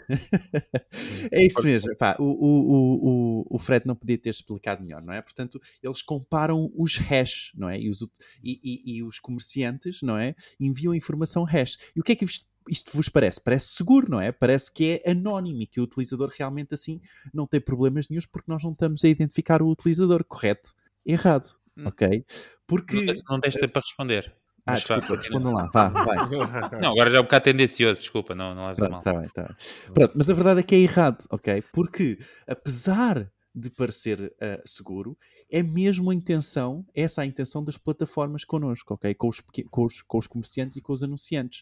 é 1.31 1.45
isso 1.45 1.63
mesmo. 1.63 1.95
Pá, 1.97 2.15
o, 2.19 2.23
o, 2.23 3.43
o, 3.49 3.55
o- 3.55 3.59
Fred 3.59 3.85
não 3.85 3.95
podia 3.95 4.17
ter 4.17 4.29
explicado 4.29 4.83
melhor, 4.83 5.01
não 5.01 5.13
é? 5.13 5.21
Portanto, 5.21 5.59
eles 5.81 6.01
comparam 6.01 6.71
os 6.75 6.95
hash, 6.97 7.51
não 7.55 7.69
é? 7.69 7.79
E 7.79 7.89
os, 7.89 8.01
e, 8.43 8.59
e- 8.63 8.97
e 8.97 9.03
os 9.03 9.19
comerciantes, 9.19 10.01
não 10.01 10.17
é? 10.17 10.35
Enviam 10.59 10.93
informação 10.93 11.43
hash. 11.43 11.77
E 11.95 11.99
o 11.99 12.03
que 12.03 12.11
é 12.13 12.15
que 12.15 12.25
isto, 12.25 12.45
isto 12.69 12.91
vos 12.95 13.09
parece? 13.09 13.41
Parece 13.41 13.69
seguro, 13.75 14.09
não 14.09 14.21
é? 14.21 14.31
Parece 14.31 14.71
que 14.71 15.01
é 15.05 15.11
anónimo 15.11 15.61
e 15.61 15.67
que 15.67 15.79
o 15.79 15.83
utilizador 15.83 16.31
realmente 16.37 16.73
assim 16.73 17.01
não 17.33 17.45
tem 17.47 17.59
problemas 17.61 18.07
nenhums 18.09 18.25
porque 18.25 18.51
nós 18.51 18.63
não 18.63 18.71
estamos 18.71 19.03
a 19.03 19.07
identificar 19.07 19.61
o 19.61 19.69
utilizador, 19.69 20.23
correto? 20.23 20.73
Errado, 21.05 21.47
Hum. 21.77 21.87
ok? 21.87 22.25
Porque... 22.67 23.01
Não, 23.05 23.15
não 23.29 23.39
tens 23.39 23.55
tempo 23.55 23.71
para 23.73 23.81
responder. 23.81 24.33
Ah, 24.65 24.73
Mas 24.73 24.83
desculpa, 24.83 25.15
respondam 25.15 25.53
lá, 25.53 25.69
vá, 25.73 25.87
vai. 25.89 26.17
Não, 26.81 26.91
agora 26.91 27.09
já 27.09 27.17
é 27.17 27.21
um 27.21 27.23
bocado 27.23 27.45
tendencioso, 27.45 28.01
desculpa, 28.01 28.35
não, 28.35 28.53
não 28.53 28.67
leves 28.67 28.83
a 28.83 28.89
mal. 28.89 29.01
tá 29.01 29.11
bem, 29.13 29.27
tá 29.29 29.43
bem. 29.43 29.55
Pronto, 29.91 30.13
mas 30.15 30.29
a 30.29 30.33
verdade 30.35 30.59
é 30.59 30.63
que 30.63 30.75
é 30.75 30.79
errado, 30.79 31.25
ok? 31.31 31.63
Porque 31.73 32.19
apesar 32.45 33.27
de 33.53 33.69
parecer 33.69 34.19
uh, 34.21 34.61
seguro, 34.65 35.17
é 35.49 35.61
mesmo 35.61 36.09
a 36.09 36.15
intenção, 36.15 36.85
essa 36.95 37.21
é 37.21 37.23
a 37.23 37.27
intenção 37.27 37.63
das 37.63 37.77
plataformas 37.77 38.45
connosco, 38.45 38.93
ok? 38.93 39.13
Com 39.13 39.27
os, 39.27 39.41
com, 39.69 39.83
os, 39.83 40.01
com 40.01 40.17
os 40.17 40.27
comerciantes 40.27 40.77
e 40.77 40.81
com 40.81 40.93
os 40.93 41.03
anunciantes. 41.03 41.61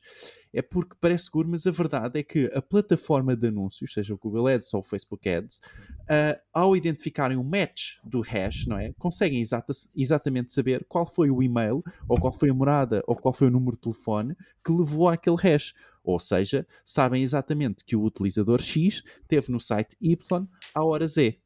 É 0.53 0.61
porque 0.61 0.95
parece 1.01 1.25
seguro, 1.25 1.49
mas 1.49 1.65
a 1.65 1.71
verdade 1.71 2.19
é 2.19 2.23
que 2.23 2.45
a 2.53 2.61
plataforma 2.61 3.35
de 3.35 3.47
anúncios, 3.47 3.93
seja 3.93 4.13
o 4.13 4.17
Google 4.17 4.47
Ads 4.47 4.73
ou 4.73 4.81
o 4.81 4.83
Facebook 4.83 5.27
Ads, 5.27 5.57
uh, 5.57 6.39
ao 6.53 6.75
identificarem 6.75 7.37
um 7.37 7.43
match 7.43 7.95
do 8.03 8.21
hash, 8.21 8.67
não 8.67 8.77
é? 8.77 8.93
Conseguem 8.99 9.41
exata, 9.41 9.73
exatamente 9.95 10.53
saber 10.53 10.85
qual 10.87 11.07
foi 11.07 11.31
o 11.31 11.41
e-mail, 11.41 11.83
ou 12.07 12.19
qual 12.19 12.31
foi 12.31 12.51
a 12.51 12.53
morada, 12.53 13.03
ou 13.07 13.15
qual 13.15 13.33
foi 13.33 13.47
o 13.47 13.51
número 13.51 13.75
de 13.75 13.81
telefone 13.81 14.35
que 14.63 14.71
levou 14.71 15.09
àquele 15.09 15.37
hash. 15.37 15.73
Ou 16.03 16.19
seja, 16.19 16.65
sabem 16.85 17.23
exatamente 17.23 17.83
que 17.83 17.95
o 17.95 18.03
utilizador 18.03 18.61
X 18.61 19.03
teve 19.27 19.51
no 19.51 19.59
site 19.59 19.95
Y 19.99 20.47
à 20.73 20.83
hora 20.83 21.07
Z. 21.07 21.39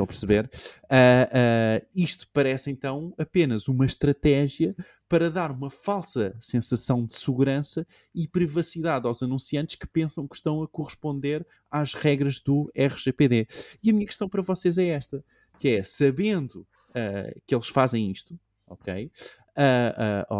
Estão 0.00 0.04
a 0.04 0.06
perceber? 0.06 0.50
Uh, 0.84 1.82
uh, 1.82 1.86
isto 1.94 2.26
parece 2.32 2.70
então 2.70 3.12
apenas 3.18 3.68
uma 3.68 3.84
estratégia 3.84 4.74
para 5.08 5.30
dar 5.30 5.50
uma 5.50 5.68
falsa 5.68 6.34
sensação 6.38 7.04
de 7.04 7.14
segurança 7.14 7.86
e 8.14 8.26
privacidade 8.26 9.06
aos 9.06 9.22
anunciantes 9.22 9.76
que 9.76 9.86
pensam 9.86 10.26
que 10.26 10.36
estão 10.36 10.62
a 10.62 10.68
corresponder 10.68 11.46
às 11.70 11.94
regras 11.94 12.40
do 12.40 12.70
RGPD. 12.74 13.46
E 13.82 13.90
a 13.90 13.92
minha 13.92 14.06
questão 14.06 14.28
para 14.28 14.42
vocês 14.42 14.78
é 14.78 14.86
esta: 14.86 15.22
que 15.58 15.68
é 15.68 15.82
sabendo 15.82 16.66
uh, 16.90 17.40
que 17.46 17.54
eles 17.54 17.68
fazem 17.68 18.10
isto, 18.10 18.38
ok? 18.66 19.10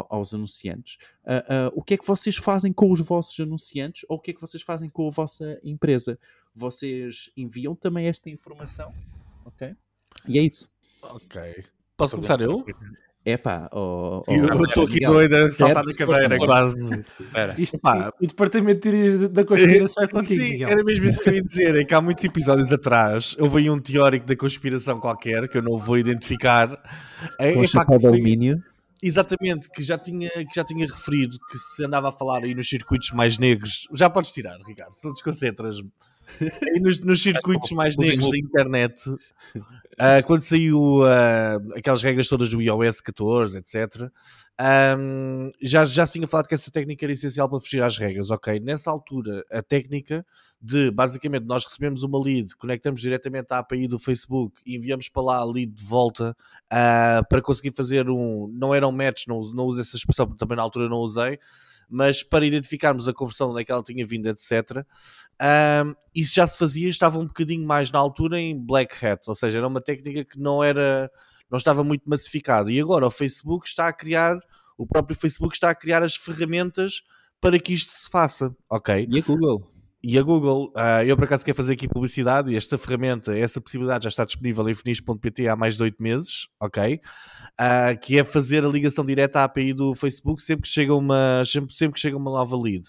aos 0.08 0.32
anunciantes, 0.32 0.96
o 1.74 1.82
que 1.82 1.92
é 1.92 1.96
que 1.98 2.06
vocês 2.06 2.36
fazem 2.36 2.72
com 2.72 2.90
os 2.90 3.00
vossos 3.00 3.38
anunciantes 3.38 4.06
ou 4.08 4.16
o 4.16 4.20
que 4.20 4.30
é 4.30 4.34
que 4.34 4.40
vocês 4.40 4.62
fazem 4.62 4.88
com 4.88 5.06
a 5.08 5.10
vossa 5.10 5.60
empresa? 5.62 6.18
Vocês 6.54 7.30
enviam 7.36 7.74
também 7.74 8.06
esta 8.06 8.30
informação? 8.30 8.94
Ok? 9.44 9.74
E 10.28 10.38
é 10.38 10.42
isso. 10.42 10.68
Ok. 11.02 11.64
Posso 11.96 12.16
começar 12.16 12.40
eu? 12.40 12.64
É 13.22 13.36
pá, 13.36 13.68
oh, 13.70 14.22
oh, 14.26 14.32
eu 14.32 14.64
estou 14.64 14.86
aqui 14.86 15.00
doido 15.00 15.36
a 15.36 15.50
saltar 15.50 15.84
da 15.84 15.94
cadeira, 15.94 16.38
quase. 16.38 17.04
Isto, 17.58 17.78
pá, 17.78 18.10
o 18.18 18.26
departamento 18.26 18.76
de 18.76 18.80
teorias 18.80 19.28
da 19.28 19.44
conspiração 19.44 20.04
é 20.04 20.08
contigo. 20.08 20.42
Sim, 20.42 20.64
era 20.64 20.82
mesmo 20.82 21.06
isso 21.06 21.22
que 21.22 21.28
eu 21.28 21.34
ia 21.34 21.42
dizer. 21.42 21.76
É 21.76 21.84
que 21.84 21.94
há 21.94 22.00
muitos 22.00 22.24
episódios 22.24 22.72
atrás 22.72 23.36
houve 23.38 23.58
aí 23.58 23.70
um 23.70 23.78
teórico 23.78 24.26
da 24.26 24.34
conspiração 24.34 24.98
qualquer 24.98 25.48
que 25.48 25.58
eu 25.58 25.62
não 25.62 25.76
vou 25.76 25.98
identificar. 25.98 26.70
É, 27.38 27.52
Com 27.52 27.62
é, 27.62 27.68
pá, 27.68 27.84
de 27.84 28.06
alumínio. 28.06 28.64
Exatamente, 29.02 29.68
que 29.70 29.82
já, 29.82 29.98
tinha, 29.98 30.30
que 30.30 30.54
já 30.54 30.64
tinha 30.64 30.86
referido 30.86 31.36
que 31.50 31.58
se 31.58 31.84
andava 31.84 32.08
a 32.08 32.12
falar 32.12 32.42
aí 32.42 32.54
nos 32.54 32.68
circuitos 32.68 33.10
mais 33.10 33.36
negros. 33.36 33.86
Já 33.92 34.08
podes 34.08 34.32
tirar, 34.32 34.56
Ricardo, 34.66 34.94
se 34.94 35.10
desconcentras-me. 35.12 35.90
Nos, 36.80 37.00
nos 37.00 37.22
circuitos 37.22 37.70
mais 37.72 37.96
negros 37.96 38.30
da 38.30 38.38
internet 38.38 38.94
Uh, 40.00 40.24
quando 40.24 40.40
saiu 40.40 41.02
uh, 41.02 41.76
aquelas 41.76 42.02
regras 42.02 42.26
todas 42.26 42.48
do 42.48 42.62
iOS 42.62 43.02
14, 43.02 43.58
etc., 43.58 44.10
um, 44.98 45.50
já, 45.60 45.84
já 45.84 46.06
se 46.06 46.14
tinha 46.14 46.26
falado 46.26 46.46
que 46.46 46.54
essa 46.54 46.70
técnica 46.70 47.04
era 47.04 47.12
essencial 47.12 47.50
para 47.50 47.60
fugir 47.60 47.82
às 47.82 47.98
regras. 47.98 48.30
Ok, 48.30 48.58
nessa 48.60 48.90
altura, 48.90 49.44
a 49.50 49.62
técnica 49.62 50.24
de 50.58 50.90
basicamente 50.90 51.44
nós 51.44 51.64
recebemos 51.64 52.02
uma 52.02 52.18
lead, 52.18 52.56
conectamos 52.56 53.02
diretamente 53.02 53.52
à 53.52 53.58
API 53.58 53.86
do 53.86 53.98
Facebook 53.98 54.62
e 54.64 54.74
enviamos 54.74 55.10
para 55.10 55.22
lá 55.22 55.36
a 55.36 55.44
lead 55.44 55.70
de 55.70 55.84
volta 55.84 56.30
uh, 56.72 57.28
para 57.28 57.42
conseguir 57.42 57.72
fazer 57.76 58.08
um. 58.08 58.50
Não 58.54 58.74
era 58.74 58.88
um 58.88 58.92
match, 58.92 59.26
não, 59.26 59.40
não 59.52 59.66
uso 59.66 59.82
essa 59.82 59.96
expressão, 59.96 60.26
porque 60.26 60.38
também 60.38 60.56
na 60.56 60.62
altura 60.62 60.88
não 60.88 60.98
usei 60.98 61.38
mas 61.90 62.22
para 62.22 62.46
identificarmos 62.46 63.08
a 63.08 63.12
conversão 63.12 63.50
onde 63.50 63.62
é 63.62 63.64
que 63.64 63.72
ela 63.72 63.82
tinha 63.82 64.06
vindo, 64.06 64.28
etc. 64.28 64.86
Um, 65.42 65.94
isso 66.14 66.34
já 66.36 66.46
se 66.46 66.56
fazia, 66.56 66.88
estava 66.88 67.18
um 67.18 67.26
bocadinho 67.26 67.66
mais 67.66 67.90
na 67.90 67.98
altura 67.98 68.38
em 68.38 68.56
Black 68.56 69.04
Hat, 69.04 69.22
ou 69.26 69.34
seja, 69.34 69.58
era 69.58 69.66
uma 69.66 69.80
técnica 69.96 70.24
que 70.24 70.38
não 70.38 70.62
era, 70.62 71.10
não 71.50 71.58
estava 71.58 71.82
muito 71.82 72.02
massificada. 72.08 72.70
E 72.70 72.80
agora 72.80 73.06
o 73.06 73.10
Facebook 73.10 73.66
está 73.66 73.88
a 73.88 73.92
criar, 73.92 74.38
o 74.76 74.86
próprio 74.86 75.16
Facebook 75.16 75.54
está 75.54 75.70
a 75.70 75.74
criar 75.74 76.02
as 76.02 76.16
ferramentas 76.16 77.02
para 77.40 77.58
que 77.58 77.72
isto 77.72 77.92
se 77.92 78.08
faça, 78.08 78.54
ok? 78.68 79.06
E 79.10 79.18
a 79.18 79.22
Google? 79.22 79.66
E 80.02 80.18
a 80.18 80.22
Google, 80.22 80.72
uh, 80.74 81.04
eu 81.04 81.14
por 81.14 81.24
acaso 81.24 81.44
quero 81.44 81.56
fazer 81.56 81.74
aqui 81.74 81.86
publicidade 81.86 82.50
e 82.50 82.56
esta 82.56 82.78
ferramenta, 82.78 83.36
essa 83.36 83.60
possibilidade 83.60 84.04
já 84.04 84.08
está 84.08 84.24
disponível 84.24 84.66
em 84.66 84.72
finis.pt 84.72 85.46
há 85.46 85.54
mais 85.54 85.76
de 85.76 85.82
8 85.82 86.02
meses, 86.02 86.48
ok? 86.58 87.00
Uh, 87.60 88.00
que 88.00 88.18
é 88.18 88.24
fazer 88.24 88.64
a 88.64 88.68
ligação 88.68 89.04
direta 89.04 89.40
à 89.40 89.44
API 89.44 89.74
do 89.74 89.94
Facebook 89.94 90.40
sempre 90.40 90.62
que 90.62 90.72
chega 90.72 90.94
uma, 90.94 91.42
sempre, 91.44 91.74
sempre 91.74 91.94
que 91.94 92.00
chega 92.00 92.16
uma 92.16 92.30
nova 92.30 92.56
lead. 92.56 92.88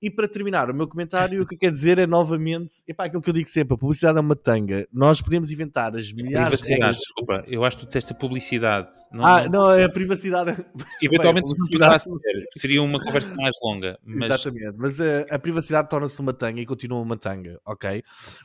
E 0.00 0.10
para 0.10 0.28
terminar 0.28 0.70
o 0.70 0.74
meu 0.74 0.88
comentário, 0.88 1.42
o 1.42 1.46
que 1.46 1.54
eu 1.54 1.58
quero 1.58 1.72
dizer 1.72 1.98
é 1.98 2.06
novamente, 2.06 2.76
é 2.88 2.94
para 2.94 3.06
aquilo 3.06 3.22
que 3.22 3.30
eu 3.30 3.34
digo 3.34 3.48
sempre: 3.48 3.74
a 3.74 3.78
publicidade 3.78 4.18
é 4.18 4.20
uma 4.20 4.36
tanga. 4.36 4.86
Nós 4.92 5.20
podemos 5.20 5.50
inventar 5.50 5.94
as 5.96 6.12
milhares 6.12 6.60
de. 6.60 6.76
Desculpa, 6.78 7.44
eu 7.46 7.64
acho 7.64 7.76
que 7.76 7.84
tu 7.84 7.86
disseste 7.86 8.12
a 8.12 8.16
publicidade. 8.16 8.88
Não, 9.12 9.26
ah, 9.26 9.48
não, 9.48 9.70
é 9.70 9.84
a 9.84 9.88
privacidade. 9.88 10.50
Eventualmente 11.02 11.46
Bem, 11.46 11.52
a 11.52 11.56
publicidade... 11.56 12.04
seria 12.52 12.82
uma 12.82 13.02
conversa 13.02 13.34
mais 13.34 13.56
longa. 13.62 13.98
Mas... 14.04 14.30
Exatamente, 14.30 14.76
mas 14.76 15.00
a, 15.00 15.20
a 15.30 15.38
privacidade 15.38 15.88
torna-se 15.88 16.20
uma 16.20 16.32
tanga 16.32 16.60
e 16.60 16.66
continua 16.66 17.00
uma 17.00 17.16
tanga, 17.16 17.60
ok? 17.64 18.02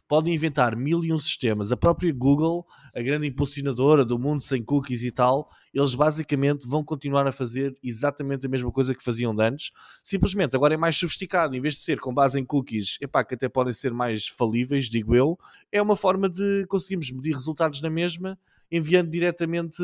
Podem 0.08 0.34
inventar 0.34 0.76
mil 0.76 1.04
e 1.04 1.12
um 1.12 1.18
sistemas. 1.18 1.72
A 1.72 1.78
própria 1.78 2.14
Google, 2.14 2.66
a 2.96 3.02
grande 3.02 3.28
impulsionadora 3.28 4.06
do 4.06 4.20
mundo 4.20 4.42
sem 4.42 4.64
cookies 4.64 5.04
e 5.04 5.12
tal, 5.12 5.50
eles 5.74 5.96
basicamente 5.96 6.68
vão 6.68 6.84
continuar 6.84 7.28
a 7.28 7.32
fazer 7.32 7.78
exatamente 7.84 8.46
a 8.46 8.50
mesma 8.50 8.72
coisa 8.72 8.94
que 8.94 9.04
faziam 9.04 9.36
antes, 9.40 9.72
simplesmente 10.04 10.56
agora 10.56 10.74
é 10.74 10.78
mais 10.78 10.96
sofisticado, 10.98 11.56
em 11.56 11.62
vez 11.62 11.76
de 11.76 11.82
ser 11.82 12.00
com 12.00 12.14
base 12.14 12.40
em 12.40 12.46
cookies, 12.46 12.98
epá, 13.02 13.24
que 13.24 13.36
até 13.36 13.48
podem 13.48 13.74
ser 13.74 13.94
mais 13.94 14.28
falíveis, 14.28 14.86
digo 14.86 15.16
eu, 15.16 15.40
é 15.72 15.82
uma 15.82 15.96
forma 15.96 16.30
de 16.30 16.66
conseguirmos 16.68 17.12
medir 17.12 17.34
resultados 17.34 17.82
na 17.82 17.90
mesma 17.90 18.38
enviando 18.72 19.10
diretamente, 19.10 19.82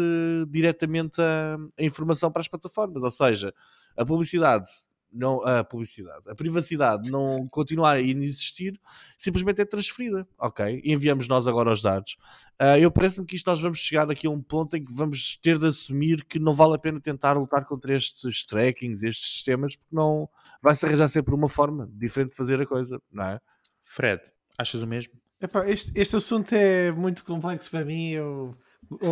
diretamente 0.50 1.22
a, 1.22 1.58
a 1.78 1.84
informação 1.84 2.32
para 2.32 2.42
as 2.42 2.48
plataformas, 2.48 3.04
ou 3.04 3.12
seja, 3.12 3.54
a 3.96 4.06
publicidade 4.06 4.70
não, 5.12 5.42
a 5.44 5.64
publicidade, 5.64 6.24
a 6.28 6.36
privacidade 6.36 7.10
não 7.10 7.48
continuar 7.50 7.94
a 7.94 8.02
existir, 8.02 8.80
simplesmente 9.18 9.62
é 9.62 9.66
transferida, 9.66 10.28
ok? 10.38 10.82
Enviamos 10.84 11.28
nós 11.28 11.48
agora 11.48 11.72
os 11.72 11.82
dados. 11.82 12.18
Uh, 12.62 12.78
eu 12.80 12.92
parece-me 12.92 13.26
que 13.26 13.36
isto 13.36 13.48
nós 13.48 13.60
vamos 13.60 13.80
chegar 13.80 14.10
aqui 14.10 14.28
a 14.28 14.30
um 14.30 14.42
ponto 14.42 14.76
em 14.76 14.84
que 14.84 14.94
vamos 14.94 15.38
ter 15.38 15.58
de 15.58 15.68
assumir 15.68 16.24
que 16.26 16.40
não 16.40 16.54
vale 16.54 16.76
a 16.76 16.80
pena 16.80 17.00
tentar 17.00 17.34
lutar 17.34 17.66
contra 17.66 17.96
estes 17.96 18.46
trackings, 18.46 19.04
estes 19.04 19.32
sistemas, 19.32 19.76
porque 19.76 19.96
não 19.96 20.30
vai-se 20.62 20.86
arranjar 20.86 21.08
sempre 21.08 21.34
uma 21.34 21.50
forma 21.50 21.90
diferente 21.94 22.32
de 22.32 22.38
fazer 22.38 22.62
a 22.62 22.66
coisa, 22.66 23.02
não 23.12 23.24
é? 23.24 23.40
Fred, 23.84 24.22
achas 24.58 24.82
o 24.82 24.88
mesmo? 24.88 25.14
Epá, 25.40 25.70
este, 25.70 25.92
este 25.96 26.16
assunto 26.16 26.54
é 26.54 26.92
muito 26.92 27.24
complexo 27.24 27.70
para 27.70 27.86
mim. 27.86 28.10
Eu 28.12 28.58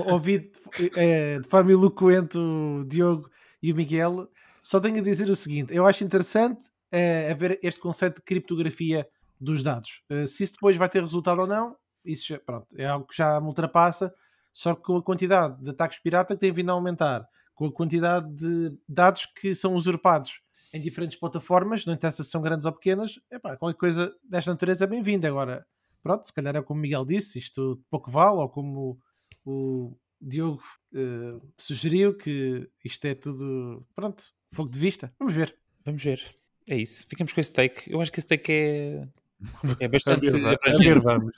ouvi 0.07 0.39
de, 0.39 0.51
é, 0.95 1.39
de 1.39 1.47
forma 1.47 1.71
eloquente 1.71 2.37
o 2.37 2.83
Diogo 2.87 3.29
e 3.61 3.71
o 3.71 3.75
Miguel 3.75 4.29
só 4.65 4.79
tenho 4.79 4.97
a 4.97 5.01
dizer 5.01 5.29
o 5.29 5.35
seguinte: 5.35 5.71
eu 5.75 5.85
acho 5.85 6.03
interessante 6.03 6.71
é, 6.91 7.31
haver 7.31 7.59
este 7.61 7.79
conceito 7.79 8.15
de 8.15 8.23
criptografia 8.23 9.07
dos 9.39 9.61
dados. 9.61 10.01
Uh, 10.11 10.25
se 10.25 10.43
isso 10.43 10.53
depois 10.53 10.75
vai 10.75 10.89
ter 10.89 11.03
resultado 11.03 11.41
ou 11.41 11.47
não, 11.47 11.75
isso 12.03 12.29
já, 12.29 12.39
pronto, 12.39 12.75
é 12.75 12.87
algo 12.87 13.05
que 13.05 13.15
já 13.15 13.39
me 13.39 13.45
ultrapassa. 13.45 14.11
Só 14.51 14.73
que 14.73 14.81
com 14.81 14.97
a 14.97 15.03
quantidade 15.03 15.61
de 15.61 15.69
ataques 15.69 15.99
pirata 15.99 16.33
que 16.33 16.39
tem 16.39 16.51
vindo 16.51 16.71
a 16.71 16.73
aumentar, 16.73 17.27
com 17.53 17.67
a 17.67 17.71
quantidade 17.71 18.27
de 18.33 18.75
dados 18.89 19.27
que 19.27 19.53
são 19.53 19.75
usurpados 19.75 20.41
em 20.73 20.81
diferentes 20.81 21.19
plataformas, 21.19 21.85
não 21.85 21.93
interessa 21.93 22.23
se 22.23 22.31
são 22.31 22.41
grandes 22.41 22.65
ou 22.65 22.71
pequenas, 22.71 23.19
epá, 23.29 23.55
qualquer 23.57 23.77
coisa 23.77 24.15
desta 24.23 24.49
natureza 24.49 24.85
é 24.85 24.87
bem-vinda. 24.87 25.27
Agora, 25.27 25.63
pronto, 26.01 26.25
se 26.25 26.33
calhar 26.33 26.55
é 26.55 26.61
como 26.63 26.79
o 26.79 26.81
Miguel 26.81 27.05
disse, 27.05 27.37
isto 27.37 27.79
pouco 27.89 28.09
vale, 28.09 28.37
ou 28.37 28.49
como 28.49 28.97
o 29.45 29.95
Diogo 30.19 30.63
uh, 30.93 31.53
sugeriu, 31.57 32.17
que 32.17 32.67
isto 32.83 33.05
é 33.05 33.13
tudo, 33.13 33.85
pronto, 33.93 34.23
fogo 34.55 34.69
de 34.69 34.79
vista. 34.79 35.13
Vamos 35.19 35.33
ver. 35.33 35.55
Vamos 35.83 36.03
ver. 36.03 36.21
É 36.69 36.75
isso. 36.75 37.05
Ficamos 37.07 37.33
com 37.33 37.41
esse 37.41 37.51
take. 37.51 37.91
Eu 37.91 38.01
acho 38.01 38.11
que 38.11 38.19
esse 38.19 38.27
take 38.27 38.51
é, 38.51 39.07
é 39.79 39.87
bastante. 39.87 40.27
a 40.27 40.77
ver, 40.77 40.99
vamos. 40.99 41.33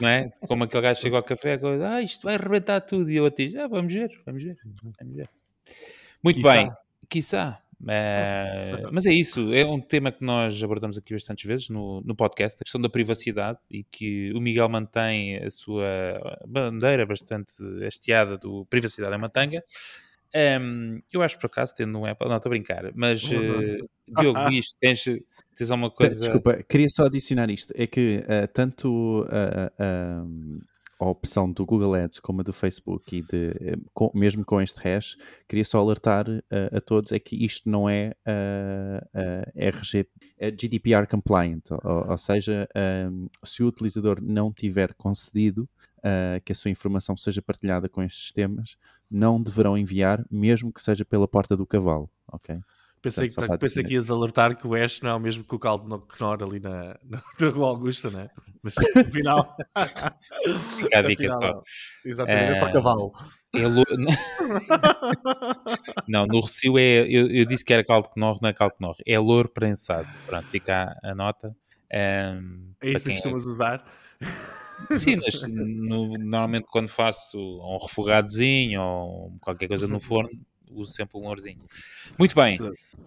Não 0.00 0.08
é? 0.08 0.30
Como 0.46 0.64
aquele 0.64 0.82
gajo 0.82 1.00
chegou 1.00 1.16
ao 1.16 1.24
café 1.24 1.54
e 1.54 1.58
coisa, 1.58 1.88
ah, 1.88 2.02
isto 2.02 2.22
vai 2.22 2.34
arrebentar 2.34 2.80
tudo. 2.82 3.10
E 3.10 3.16
eu 3.16 3.26
a 3.26 3.30
ti, 3.30 3.56
ah, 3.56 3.66
vamos 3.66 3.92
ver, 3.92 4.10
vamos 4.24 4.44
ver. 4.44 4.56
Vamos 5.00 5.16
ver. 5.16 5.30
Muito 6.22 6.36
Quissá. 6.36 6.52
bem. 6.52 6.70
Quiçá. 7.08 7.62
Uh, 7.80 8.90
mas 8.90 9.06
é 9.06 9.12
isso, 9.12 9.54
é 9.54 9.64
um 9.64 9.80
tema 9.80 10.10
que 10.10 10.24
nós 10.24 10.60
abordamos 10.64 10.98
aqui 10.98 11.14
bastantes 11.14 11.44
vezes 11.44 11.68
no, 11.68 12.00
no 12.00 12.14
podcast, 12.14 12.58
a 12.60 12.64
questão 12.64 12.80
da 12.80 12.88
privacidade 12.88 13.60
e 13.70 13.84
que 13.84 14.32
o 14.34 14.40
Miguel 14.40 14.68
mantém 14.68 15.36
a 15.36 15.48
sua 15.48 15.86
bandeira 16.44 17.06
bastante 17.06 17.54
hasteada 17.86 18.36
do 18.36 18.66
privacidade 18.66 19.14
é 19.14 19.16
matanga. 19.16 19.62
Um, 20.34 21.00
eu 21.10 21.22
acho 21.22 21.38
por 21.38 21.46
acaso, 21.46 21.74
tendo 21.74 21.98
um 21.98 22.04
Apple, 22.04 22.28
não 22.28 22.36
estou 22.36 22.50
a 22.50 22.54
brincar, 22.54 22.92
mas 22.94 23.22
uh, 23.24 23.88
Diogo, 24.06 24.38
diz, 24.50 24.74
tens, 24.78 25.04
tens 25.56 25.70
alguma 25.70 25.90
coisa. 25.90 26.20
Desculpa, 26.20 26.62
queria 26.68 26.88
só 26.88 27.06
adicionar 27.06 27.50
isto: 27.50 27.72
é 27.76 27.86
que 27.86 28.18
uh, 28.18 28.48
tanto 28.52 29.22
uh, 29.22 30.60
a 31.00 31.06
opção 31.06 31.50
do 31.50 31.64
Google 31.64 31.94
Ads 31.94 32.18
como 32.20 32.40
a 32.40 32.44
do 32.44 32.52
Facebook 32.52 33.16
e 33.16 33.22
de, 33.22 33.54
eh, 33.60 33.76
com, 33.94 34.10
mesmo 34.12 34.44
com 34.44 34.60
este 34.60 34.80
hash, 34.80 35.16
queria 35.46 35.64
só 35.64 35.78
alertar 35.78 36.28
uh, 36.28 36.76
a 36.76 36.80
todos 36.80 37.12
é 37.12 37.20
que 37.20 37.36
isto 37.44 37.70
não 37.70 37.88
é 37.88 38.12
RG, 39.54 40.08
é 40.36 40.50
GDPR 40.50 41.06
compliant, 41.08 41.62
ou, 41.70 42.10
ou 42.10 42.18
seja, 42.18 42.68
um, 43.10 43.28
se 43.44 43.62
o 43.62 43.68
utilizador 43.68 44.20
não 44.20 44.52
tiver 44.52 44.92
concedido 44.94 45.68
que 46.44 46.52
a 46.52 46.54
sua 46.54 46.70
informação 46.70 47.16
seja 47.16 47.42
partilhada 47.42 47.88
com 47.88 48.02
estes 48.02 48.22
sistemas, 48.22 48.76
não 49.10 49.42
deverão 49.42 49.76
enviar, 49.76 50.24
mesmo 50.30 50.72
que 50.72 50.82
seja 50.82 51.04
pela 51.04 51.28
porta 51.28 51.56
do 51.56 51.66
cavalo, 51.66 52.10
ok? 52.30 52.60
Pensei, 53.00 53.28
Portanto, 53.28 53.52
que, 53.52 53.58
pensei 53.58 53.84
que 53.84 53.94
ias 53.94 54.10
alertar 54.10 54.56
que 54.56 54.66
o 54.66 54.74
Ash 54.74 55.00
não 55.02 55.10
é 55.10 55.14
o 55.14 55.20
mesmo 55.20 55.44
que 55.44 55.54
o 55.54 55.58
caldo 55.58 55.88
no 55.88 56.00
Knorr 56.00 56.42
ali 56.42 56.58
na, 56.58 56.98
na, 57.04 57.22
na 57.40 57.48
Rua 57.50 57.68
Augusta, 57.68 58.10
né? 58.10 58.28
Mas 58.60 58.74
afinal. 58.96 59.56
Fica 60.76 60.98
a 60.98 61.02
dica 61.02 61.32
só. 61.32 61.62
Exatamente, 62.04 62.48
é, 62.48 62.50
é 62.50 62.54
só 62.54 62.72
cavalo. 62.72 63.12
É 63.54 63.68
lo... 63.68 63.84
não, 66.08 66.26
no 66.26 66.40
Recio 66.40 66.76
é. 66.76 67.02
Eu, 67.02 67.30
eu, 67.30 67.44
disse 67.44 67.64
que 67.64 67.72
era 67.72 67.84
caldo 67.84 68.08
Knorr, 68.08 68.38
não 68.42 68.48
é 68.48 68.52
caldo 68.52 68.74
Knorr. 68.78 68.96
É 69.06 69.16
louro 69.16 69.48
prensado. 69.48 70.08
Pronto, 70.26 70.48
fica 70.48 70.98
a, 71.02 71.12
a 71.12 71.14
nota. 71.14 71.54
Um, 71.92 72.72
é 72.82 72.90
isso 72.90 73.04
que 73.04 73.12
é 73.12 73.14
costumas 73.14 73.46
é... 73.46 73.48
usar? 73.48 73.84
Sim, 74.98 75.16
mas 75.16 75.46
no, 75.46 76.16
normalmente 76.18 76.66
quando 76.70 76.88
faço 76.88 77.38
um 77.38 77.78
refogadozinho 77.78 78.80
ou 78.80 79.32
qualquer 79.40 79.68
coisa 79.68 79.86
no 79.86 80.00
forno, 80.00 80.30
uso 80.70 80.92
sempre 80.92 81.18
um 81.18 81.22
lourzinho. 81.22 81.58
Muito 82.18 82.34
bem. 82.34 82.58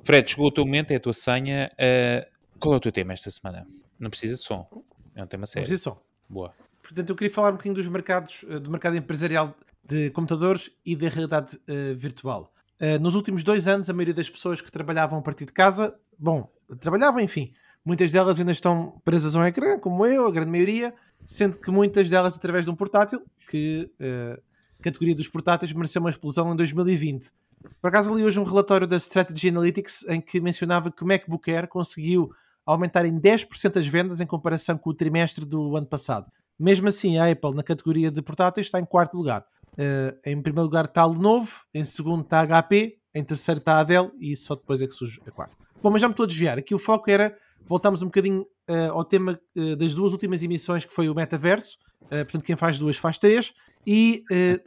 Fred, 0.04 0.30
chegou 0.30 0.48
o 0.48 0.52
teu 0.52 0.66
momento, 0.66 0.92
é 0.92 0.96
a 0.96 1.00
tua 1.00 1.14
senha. 1.14 1.72
Uh, 1.74 2.30
qual 2.60 2.76
é 2.76 2.78
o 2.78 2.80
teu 2.80 2.92
tema 2.92 3.14
esta 3.14 3.30
semana? 3.30 3.66
Não 4.00 4.10
precisa 4.10 4.36
de 4.36 4.42
som. 4.42 4.68
É 5.16 5.24
um 5.24 5.28
tema 5.28 5.46
sério. 5.46 5.62
Não 5.62 5.70
precisa 5.70 5.78
de 5.78 5.96
som. 5.96 6.02
Boa. 6.30 6.54
Portanto, 6.82 7.10
eu 7.10 7.16
queria 7.16 7.34
falar 7.34 7.50
um 7.50 7.54
bocadinho 7.54 7.76
dos 7.76 7.88
mercados, 7.88 8.46
eh, 8.50 8.60
do 8.60 8.72
mercado 8.72 8.98
empresarial 8.98 9.56
de 9.84 10.10
computadores 10.12 10.72
e 10.86 10.96
da 10.96 11.10
realidade 11.10 11.58
uh, 11.58 11.96
virtual. 11.96 12.54
Uh, 12.80 13.00
nos 13.00 13.16
últimos 13.16 13.44
dois 13.44 13.68
anos, 13.68 13.90
a 13.90 13.94
maioria 13.94 14.14
das 14.14 14.30
pessoas 14.30 14.62
que 14.62 14.72
trabalhavam 14.72 15.20
a 15.20 15.22
partir 15.22 15.46
de 15.46 15.54
casa, 15.54 15.96
bom, 16.18 16.52
trabalhavam, 16.80 17.20
enfim, 17.20 17.54
muitas 17.86 18.12
delas 18.12 18.40
ainda 18.40 18.52
estão 18.52 19.02
presas 19.04 19.36
a 19.36 19.40
um 19.40 19.46
ecrã, 19.46 19.80
como 19.80 20.06
eu, 20.06 20.28
a 20.28 20.32
grande 20.32 20.52
maioria, 20.52 20.94
sendo 21.26 21.58
que 21.58 21.72
muitas 21.72 22.10
delas 22.10 22.36
através 22.36 22.66
de 22.66 22.72
um 22.72 22.76
portátil, 22.76 23.22
que 23.50 23.92
uh, 24.00 24.42
a 24.80 24.84
categoria 24.84 25.16
dos 25.16 25.28
portáteis 25.28 25.72
mereceu 25.74 26.02
uma 26.02 26.10
explosão 26.10 26.52
em 26.54 26.56
2020. 26.56 27.32
Por 27.80 27.88
acaso 27.88 28.14
li 28.16 28.24
hoje 28.24 28.40
um 28.40 28.44
relatório 28.44 28.88
da 28.88 28.98
Strategy 28.98 29.50
Analytics 29.50 30.06
em 30.08 30.20
que 30.20 30.40
mencionava 30.40 30.92
que 30.92 31.04
o 31.04 31.08
MacBook 31.08 31.52
Air 31.52 31.68
conseguiu 31.68 32.32
aumentar 32.66 33.06
em 33.06 33.20
10% 33.20 33.78
as 33.78 33.88
vendas 33.88 34.22
em 34.22 34.26
comparação 34.26 34.78
com 34.78 34.90
o 34.90 34.94
trimestre 34.94 35.46
do 35.46 35.76
ano 35.76 35.86
passado. 35.86 36.32
Mesmo 36.60 36.88
assim, 36.88 37.18
a 37.18 37.30
Apple 37.30 37.56
na 37.56 37.64
categoria 37.64 38.12
de 38.12 38.22
portáteis 38.22 38.68
está 38.68 38.80
em 38.80 38.86
quarto 38.86 39.18
lugar. 39.18 39.46
Uh, 39.74 40.18
em 40.26 40.42
primeiro 40.42 40.64
lugar 40.64 40.86
está 40.86 41.02
a 41.02 41.08
Lenovo, 41.08 41.66
em 41.74 41.86
segundo 41.86 42.22
está 42.22 42.42
a 42.42 42.64
HP, 42.64 42.98
em 43.14 43.24
terceiro 43.24 43.60
está 43.60 43.80
a 43.80 43.84
Dell 43.84 44.12
e 44.20 44.36
só 44.36 44.56
depois 44.56 44.82
é 44.82 44.88
que 44.88 44.94
surge 44.94 45.22
a 45.26 45.32
quarta. 45.32 45.56
Bom, 45.82 45.90
mas 45.90 46.02
já 46.02 46.08
me 46.08 46.14
estou 46.14 46.24
a 46.24 46.28
desviar. 46.28 46.58
Aqui 46.58 46.76
o 46.76 46.80
foco 46.80 47.10
era 47.10 47.36
voltamos 47.64 48.02
um 48.02 48.06
bocadinho 48.06 48.42
uh, 48.70 48.92
ao 48.92 49.06
tema 49.06 49.40
uh, 49.56 49.76
das 49.76 49.94
duas 49.94 50.12
últimas 50.14 50.44
emissões 50.44 50.86
que 50.86 50.94
foi 50.94 51.10
o 51.10 51.16
metaverso. 51.16 51.78
portanto, 52.10 52.44
quem 52.44 52.56
faz 52.56 52.78
duas 52.78 52.98
faz 52.98 53.18
três. 53.18 53.54
E 53.88 54.24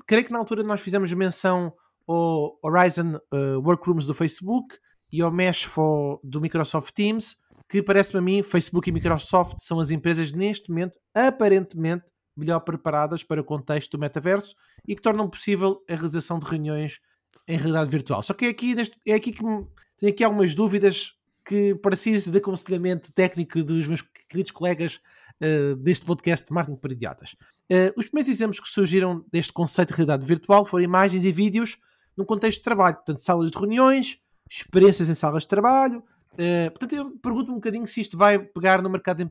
creio 0.06 0.24
que 0.24 0.32
na 0.32 0.38
altura 0.38 0.62
nós 0.62 0.80
fizemos 0.80 1.12
menção 1.12 1.72
ao 2.06 2.58
Horizon 2.62 3.16
uh, 3.32 3.58
Workrooms 3.60 4.06
do 4.06 4.14
Facebook 4.14 4.76
e 5.12 5.22
ao 5.22 5.30
Mesh 5.30 5.64
for, 5.64 6.20
do 6.22 6.40
Microsoft 6.40 6.92
Teams, 6.92 7.36
que 7.68 7.82
parece-me 7.82 8.18
a 8.18 8.22
mim, 8.22 8.42
Facebook 8.42 8.88
e 8.88 8.92
Microsoft 8.92 9.58
são 9.58 9.80
as 9.80 9.90
empresas 9.90 10.32
neste 10.32 10.68
momento, 10.70 10.98
aparentemente, 11.14 12.04
melhor 12.36 12.60
preparadas 12.60 13.22
para 13.22 13.40
o 13.40 13.44
contexto 13.44 13.92
do 13.92 14.00
metaverso 14.00 14.54
e 14.86 14.94
que 14.94 15.02
tornam 15.02 15.30
possível 15.30 15.80
a 15.88 15.94
realização 15.94 16.38
de 16.38 16.46
reuniões 16.46 16.98
em 17.46 17.56
realidade 17.56 17.90
virtual. 17.90 18.22
Só 18.22 18.34
que 18.34 18.46
é 18.46 18.48
aqui, 18.48 18.74
é 19.06 19.14
aqui 19.14 19.32
que 19.32 19.40
tenho 19.40 20.12
aqui 20.12 20.24
algumas 20.24 20.54
dúvidas 20.54 21.12
que 21.44 21.74
preciso 21.76 22.30
de 22.30 22.38
aconselhamento 22.38 23.12
técnico 23.12 23.62
dos 23.62 23.86
meus 23.86 24.02
queridos 24.28 24.50
colegas 24.50 25.00
uh, 25.42 25.76
deste 25.76 26.06
podcast 26.06 26.46
de 26.46 26.52
Marketing 26.52 26.78
para 26.78 26.92
Idiotas. 26.92 27.36
Uh, 27.70 27.92
os 27.96 28.06
primeiros 28.06 28.28
exemplos 28.28 28.60
que 28.60 28.68
surgiram 28.68 29.24
deste 29.30 29.52
conceito 29.52 29.88
de 29.88 29.94
realidade 29.94 30.26
virtual 30.26 30.64
foram 30.64 30.84
imagens 30.84 31.24
e 31.24 31.32
vídeos 31.32 31.76
num 32.16 32.24
contexto 32.24 32.58
de 32.58 32.64
trabalho, 32.64 32.96
portanto, 32.96 33.18
salas 33.18 33.50
de 33.50 33.58
reuniões, 33.58 34.18
experiências 34.48 35.08
em 35.10 35.14
salas 35.14 35.42
de 35.42 35.48
trabalho. 35.48 36.02
Uh, 36.32 36.70
portanto, 36.70 36.92
eu 36.94 37.10
pergunto 37.18 37.52
um 37.52 37.56
bocadinho 37.56 37.86
se 37.86 38.00
isto 38.00 38.16
vai 38.16 38.38
pegar 38.38 38.80
no 38.82 38.88
mercado 38.88 39.28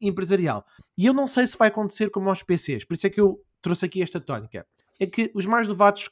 empresarial. 0.00 0.64
E 0.96 1.06
eu 1.06 1.14
não 1.14 1.26
sei 1.26 1.46
se 1.46 1.56
vai 1.56 1.68
acontecer 1.68 2.10
como 2.10 2.28
aos 2.28 2.42
PCs, 2.42 2.84
por 2.84 2.94
isso 2.94 3.06
é 3.06 3.10
que 3.10 3.20
eu 3.20 3.40
trouxe 3.62 3.86
aqui 3.86 4.02
esta 4.02 4.20
tónica. 4.20 4.66
É 5.00 5.06
que 5.06 5.30
os 5.34 5.46
mais 5.46 5.66
novatos 5.66 6.08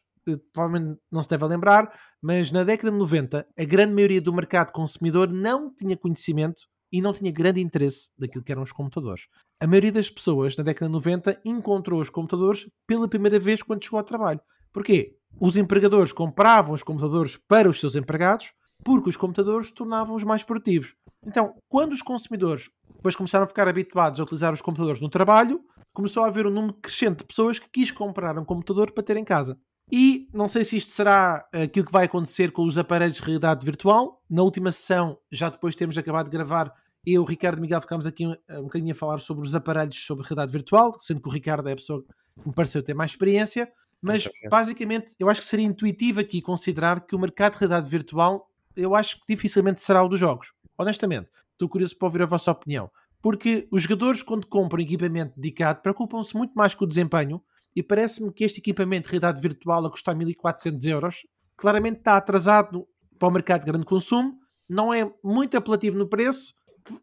provavelmente 0.52 1.00
não 1.10 1.22
se 1.22 1.28
devem 1.28 1.48
lembrar, 1.48 1.92
mas 2.22 2.50
na 2.52 2.64
década 2.64 2.90
de 2.90 2.98
90 2.98 3.46
a 3.58 3.64
grande 3.64 3.94
maioria 3.94 4.20
do 4.20 4.32
mercado 4.32 4.72
consumidor 4.72 5.32
não 5.32 5.74
tinha 5.74 5.96
conhecimento 5.96 6.62
e 6.92 7.00
não 7.00 7.12
tinha 7.12 7.32
grande 7.32 7.60
interesse 7.60 8.10
daquilo 8.18 8.44
que 8.44 8.52
eram 8.52 8.62
os 8.62 8.72
computadores. 8.72 9.26
A 9.60 9.66
maioria 9.66 9.92
das 9.92 10.10
pessoas 10.10 10.56
na 10.56 10.64
década 10.64 10.86
de 10.86 10.92
90 10.92 11.40
encontrou 11.44 12.00
os 12.00 12.10
computadores 12.10 12.68
pela 12.86 13.08
primeira 13.08 13.38
vez 13.38 13.62
quando 13.62 13.84
chegou 13.84 13.98
ao 13.98 14.04
trabalho. 14.04 14.40
Porquê? 14.72 15.16
os 15.40 15.56
empregadores 15.56 16.12
compravam 16.12 16.74
os 16.74 16.82
computadores 16.82 17.38
para 17.48 17.68
os 17.68 17.80
seus 17.80 17.96
empregados 17.96 18.52
porque 18.84 19.08
os 19.08 19.16
computadores 19.16 19.70
tornavam-os 19.70 20.24
mais 20.24 20.44
produtivos. 20.44 20.94
Então, 21.26 21.54
quando 21.68 21.92
os 21.92 22.02
consumidores 22.02 22.70
depois 22.96 23.16
começaram 23.16 23.44
a 23.44 23.48
ficar 23.48 23.66
habituados 23.66 24.20
a 24.20 24.22
utilizar 24.22 24.52
os 24.52 24.60
computadores 24.60 25.00
no 25.00 25.08
trabalho, 25.08 25.60
começou 25.92 26.22
a 26.22 26.26
haver 26.26 26.46
um 26.46 26.50
número 26.50 26.74
crescente 26.74 27.18
de 27.18 27.24
pessoas 27.24 27.58
que 27.58 27.68
quis 27.70 27.90
comprar 27.90 28.38
um 28.38 28.44
computador 28.44 28.90
para 28.92 29.02
ter 29.02 29.16
em 29.16 29.24
casa. 29.24 29.58
E 29.90 30.28
não 30.32 30.48
sei 30.48 30.64
se 30.64 30.76
isto 30.76 30.90
será 30.90 31.46
aquilo 31.52 31.86
que 31.86 31.92
vai 31.92 32.06
acontecer 32.06 32.50
com 32.50 32.64
os 32.64 32.78
aparelhos 32.78 33.16
de 33.16 33.22
realidade 33.22 33.64
virtual. 33.64 34.22
Na 34.28 34.42
última 34.42 34.70
sessão, 34.70 35.18
já 35.30 35.48
depois 35.48 35.74
de 35.74 35.78
termos 35.78 35.98
acabado 35.98 36.26
de 36.26 36.36
gravar, 36.36 36.72
eu, 37.06 37.22
o 37.22 37.24
Ricardo 37.24 37.58
e 37.58 37.60
Miguel 37.60 37.80
ficámos 37.80 38.06
aqui 38.06 38.26
um, 38.26 38.34
um 38.50 38.62
bocadinho 38.62 38.92
a 38.92 38.96
falar 38.96 39.18
sobre 39.18 39.46
os 39.46 39.54
aparelhos 39.54 39.98
sobre 40.04 40.24
realidade 40.24 40.52
virtual, 40.52 40.96
sendo 40.98 41.20
que 41.20 41.28
o 41.28 41.32
Ricardo 41.32 41.68
é 41.68 41.72
a 41.72 41.76
pessoa 41.76 42.02
que 42.02 42.48
me 42.48 42.54
pareceu 42.54 42.82
ter 42.82 42.94
mais 42.94 43.10
experiência. 43.10 43.70
Mas 44.00 44.28
basicamente 44.50 45.14
eu 45.18 45.28
acho 45.28 45.40
que 45.40 45.46
seria 45.46 45.66
intuitivo 45.66 46.20
aqui 46.20 46.42
considerar 46.42 47.06
que 47.06 47.14
o 47.14 47.18
mercado 47.18 47.52
de 47.52 47.58
realidade 47.60 47.88
virtual 47.88 48.50
eu 48.76 48.94
acho 48.94 49.20
que 49.20 49.24
dificilmente 49.28 49.82
será 49.82 50.02
o 50.02 50.08
dos 50.08 50.18
jogos. 50.18 50.52
Honestamente, 50.76 51.28
estou 51.52 51.68
curioso 51.68 51.96
para 51.96 52.06
ouvir 52.06 52.22
a 52.22 52.26
vossa 52.26 52.50
opinião. 52.50 52.90
Porque 53.22 53.66
os 53.70 53.82
jogadores, 53.82 54.22
quando 54.22 54.46
compram 54.46 54.82
equipamento 54.82 55.32
dedicado, 55.36 55.80
preocupam-se 55.80 56.36
muito 56.36 56.52
mais 56.54 56.74
com 56.74 56.84
o 56.84 56.88
desempenho 56.88 57.40
e 57.74 57.82
parece-me 57.82 58.32
que 58.32 58.44
este 58.44 58.60
equipamento 58.60 59.04
de 59.04 59.12
realidade 59.12 59.40
virtual 59.40 59.86
a 59.86 59.90
custar 59.90 60.14
1400 60.14 60.86
euros 60.86 61.26
claramente 61.56 61.98
está 61.98 62.16
atrasado 62.16 62.86
para 63.18 63.28
o 63.28 63.30
mercado 63.30 63.60
de 63.60 63.66
grande 63.66 63.86
consumo, 63.86 64.38
não 64.68 64.92
é 64.92 65.10
muito 65.22 65.56
apelativo 65.56 65.96
no 65.96 66.08
preço 66.08 66.54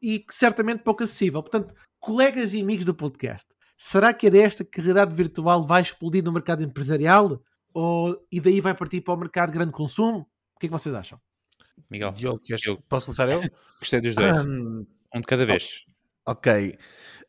e 0.01 0.23
certamente 0.29 0.83
pouco 0.83 1.03
acessível. 1.03 1.41
Portanto, 1.41 1.73
colegas 1.99 2.53
e 2.53 2.61
amigos 2.61 2.85
do 2.85 2.93
podcast, 2.93 3.47
Será 3.83 4.13
que 4.13 4.27
é 4.27 4.29
desta 4.29 4.63
que 4.63 4.79
a 4.79 4.83
realidade 4.83 5.15
virtual 5.15 5.65
vai 5.65 5.81
explodir 5.81 6.23
no 6.23 6.31
mercado 6.31 6.61
empresarial? 6.61 7.41
Ou, 7.73 8.15
e 8.31 8.39
daí 8.39 8.61
vai 8.61 8.75
partir 8.75 9.01
para 9.01 9.15
o 9.15 9.17
mercado 9.17 9.49
de 9.49 9.57
grande 9.57 9.71
consumo? 9.71 10.19
O 10.55 10.59
que 10.59 10.67
é 10.67 10.69
que 10.69 10.71
vocês 10.71 10.93
acham? 10.93 11.19
Miguel, 11.89 12.11
Diogo, 12.11 12.39
eu... 12.63 12.79
posso 12.87 13.07
começar 13.07 13.27
eu? 13.27 13.41
Gostei 13.79 13.99
dos 13.99 14.13
dois. 14.13 14.45
Um, 14.45 14.85
um 15.15 15.19
de 15.19 15.25
cada 15.25 15.47
vez. 15.47 15.83
Ok. 16.27 16.77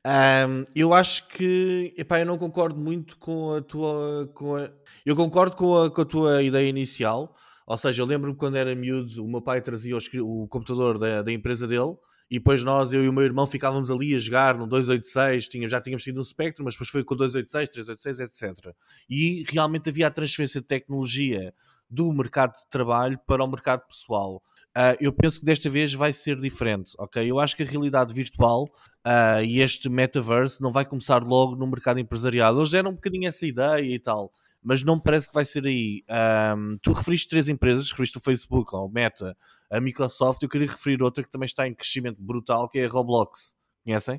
Um, 0.04 0.64
eu 0.74 0.92
acho 0.92 1.28
que 1.28 1.94
epá, 1.96 2.18
eu 2.18 2.26
não 2.26 2.36
concordo 2.36 2.78
muito 2.78 3.16
com 3.18 3.54
a 3.54 3.62
tua. 3.62 4.28
Com 4.34 4.56
a, 4.56 4.70
eu 5.06 5.14
concordo 5.14 5.56
com 5.56 5.76
a, 5.78 5.90
com 5.90 6.00
a 6.00 6.04
tua 6.04 6.42
ideia 6.42 6.68
inicial. 6.68 7.34
Ou 7.66 7.76
seja, 7.76 8.02
eu 8.02 8.06
lembro-me 8.06 8.36
quando 8.36 8.56
era 8.56 8.74
miúdo, 8.74 9.24
o 9.24 9.28
meu 9.28 9.40
pai 9.40 9.60
trazia 9.60 9.96
o, 9.96 10.48
computador 10.48 10.98
da, 10.98 11.22
da 11.22 11.32
empresa 11.32 11.66
dele 11.66 11.96
e 12.32 12.38
depois 12.38 12.64
nós, 12.64 12.94
eu 12.94 13.04
e 13.04 13.08
o 13.10 13.12
meu 13.12 13.24
irmão, 13.24 13.46
ficávamos 13.46 13.90
ali 13.90 14.14
a 14.14 14.18
jogar 14.18 14.56
no 14.56 14.66
286, 14.66 15.48
tinha, 15.48 15.68
já 15.68 15.82
tínhamos 15.82 16.02
tido 16.02 16.18
um 16.18 16.24
Spectrum, 16.24 16.64
mas 16.64 16.72
depois 16.72 16.88
foi 16.88 17.04
com 17.04 17.12
o 17.12 17.16
286, 17.18 17.68
386, 17.68 18.20
etc. 18.20 18.74
E 19.06 19.44
realmente 19.50 19.90
havia 19.90 20.06
a 20.06 20.10
transferência 20.10 20.60
de 20.60 20.66
tecnologia 20.66 21.52
do 21.90 22.10
mercado 22.10 22.54
de 22.54 22.66
trabalho 22.70 23.18
para 23.26 23.44
o 23.44 23.46
mercado 23.46 23.86
pessoal. 23.86 24.42
Uh, 24.76 24.96
eu 24.98 25.12
penso 25.12 25.38
que 25.38 25.44
desta 25.44 25.68
vez 25.68 25.92
vai 25.92 26.14
ser 26.14 26.40
diferente, 26.40 26.94
ok? 26.98 27.30
Eu 27.30 27.38
acho 27.38 27.54
que 27.54 27.62
a 27.62 27.66
realidade 27.66 28.14
virtual 28.14 28.64
uh, 29.06 29.44
e 29.44 29.60
este 29.60 29.90
metaverse 29.90 30.62
não 30.62 30.72
vai 30.72 30.86
começar 30.86 31.22
logo 31.22 31.54
no 31.54 31.66
mercado 31.66 32.00
empresarial. 32.00 32.56
Eles 32.56 32.70
deram 32.70 32.90
um 32.90 32.94
bocadinho 32.94 33.28
essa 33.28 33.46
ideia 33.46 33.82
e 33.82 33.98
tal, 33.98 34.32
mas 34.62 34.82
não 34.82 34.98
parece 34.98 35.28
que 35.28 35.34
vai 35.34 35.44
ser 35.44 35.66
aí. 35.66 36.02
Um, 36.56 36.78
tu 36.82 36.92
referiste 36.92 37.28
três 37.28 37.50
empresas, 37.50 37.90
referiste 37.90 38.16
o 38.16 38.20
Facebook, 38.22 38.74
o 38.74 38.88
Meta, 38.88 39.36
a 39.70 39.78
Microsoft, 39.78 40.42
eu 40.42 40.48
queria 40.48 40.68
referir 40.68 41.02
outra 41.02 41.22
que 41.22 41.30
também 41.30 41.46
está 41.46 41.68
em 41.68 41.74
crescimento 41.74 42.22
brutal, 42.22 42.66
que 42.66 42.78
é 42.78 42.86
a 42.86 42.88
Roblox. 42.88 43.54
Conhecem? 43.84 44.16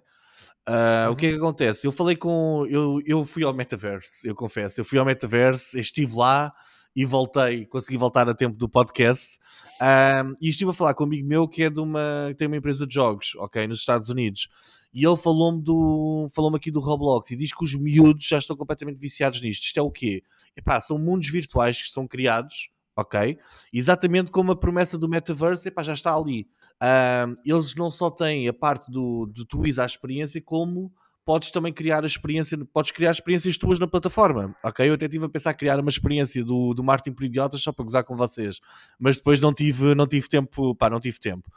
Uh, 0.67 1.07
uhum. 1.07 1.13
O 1.13 1.15
que 1.15 1.25
é 1.25 1.29
que 1.31 1.37
acontece? 1.37 1.87
Eu 1.87 1.91
falei 1.91 2.15
com. 2.15 2.65
Eu, 2.69 3.01
eu 3.05 3.25
fui 3.25 3.43
ao 3.43 3.53
Metaverse, 3.55 4.27
eu 4.27 4.35
confesso. 4.35 4.79
Eu 4.79 4.85
fui 4.85 4.99
ao 4.99 5.05
Metaverse, 5.05 5.79
estive 5.79 6.15
lá 6.15 6.53
e 6.95 7.05
voltei, 7.05 7.65
consegui 7.65 7.97
voltar 7.97 8.29
a 8.29 8.35
tempo 8.35 8.55
do 8.55 8.69
podcast. 8.69 9.39
Um, 9.81 10.35
e 10.41 10.49
estive 10.49 10.71
a 10.71 10.73
falar 10.73 10.93
com 10.93 11.03
um 11.03 11.07
amigo 11.07 11.27
meu 11.27 11.47
que 11.47 11.63
é 11.63 11.69
de 11.69 11.79
uma, 11.79 12.33
tem 12.37 12.47
uma 12.47 12.57
empresa 12.57 12.85
de 12.85 12.93
jogos, 12.93 13.33
ok, 13.37 13.67
nos 13.67 13.79
Estados 13.79 14.09
Unidos. 14.09 14.47
E 14.93 15.05
ele 15.05 15.17
falou-me 15.17 15.61
do 15.61 16.27
falou 16.31 16.55
aqui 16.55 16.69
do 16.69 16.79
Roblox 16.79 17.31
e 17.31 17.35
diz 17.35 17.51
que 17.51 17.63
os 17.63 17.73
miúdos 17.73 18.27
já 18.27 18.37
estão 18.37 18.55
completamente 18.55 18.99
viciados 18.99 19.41
nisto. 19.41 19.63
Isto 19.63 19.79
é 19.79 19.81
o 19.81 19.89
quê? 19.89 20.23
Epá, 20.55 20.79
são 20.79 20.99
mundos 20.99 21.29
virtuais 21.29 21.81
que 21.81 21.89
são 21.89 22.07
criados, 22.07 22.69
ok? 22.95 23.39
Exatamente 23.73 24.29
como 24.29 24.51
a 24.51 24.55
promessa 24.55 24.97
do 24.97 25.09
metaverse, 25.09 25.67
epá, 25.67 25.81
já 25.81 25.93
está 25.93 26.15
ali. 26.15 26.47
Um, 26.81 27.35
eles 27.43 27.73
não 27.75 27.89
só 27.89 28.11
têm 28.11 28.47
a 28.47 28.53
parte 28.53 28.91
do, 28.91 29.25
do 29.25 29.45
tu 29.45 29.63
a 29.63 29.85
experiência, 29.85 30.41
como 30.41 30.93
podes 31.25 31.51
também 31.51 31.71
criar 31.71 32.03
a 32.03 32.07
experiência, 32.07 32.57
podes 32.71 32.91
criar 32.91 33.11
experiências 33.11 33.57
tuas 33.57 33.79
na 33.79 33.87
plataforma, 33.87 34.55
ok? 34.63 34.87
Eu 34.87 34.93
até 34.93 35.05
estive 35.05 35.25
a 35.25 35.29
pensar 35.29 35.53
criar 35.53 35.79
uma 35.79 35.89
experiência 35.89 36.43
do, 36.43 36.73
do 36.73 36.83
Martin 36.83 37.11
por 37.11 37.23
Idiotas 37.23 37.61
só 37.61 37.71
para 37.71 37.85
gozar 37.85 38.03
com 38.03 38.15
vocês, 38.15 38.59
mas 38.99 39.17
depois 39.17 39.39
não 39.39 39.53
tive, 39.53 39.95
não 39.95 40.07
tive 40.07 40.27
tempo, 40.27 40.75
pá, 40.75 40.89
não 40.89 40.99
tive 40.99 41.19
tempo. 41.19 41.49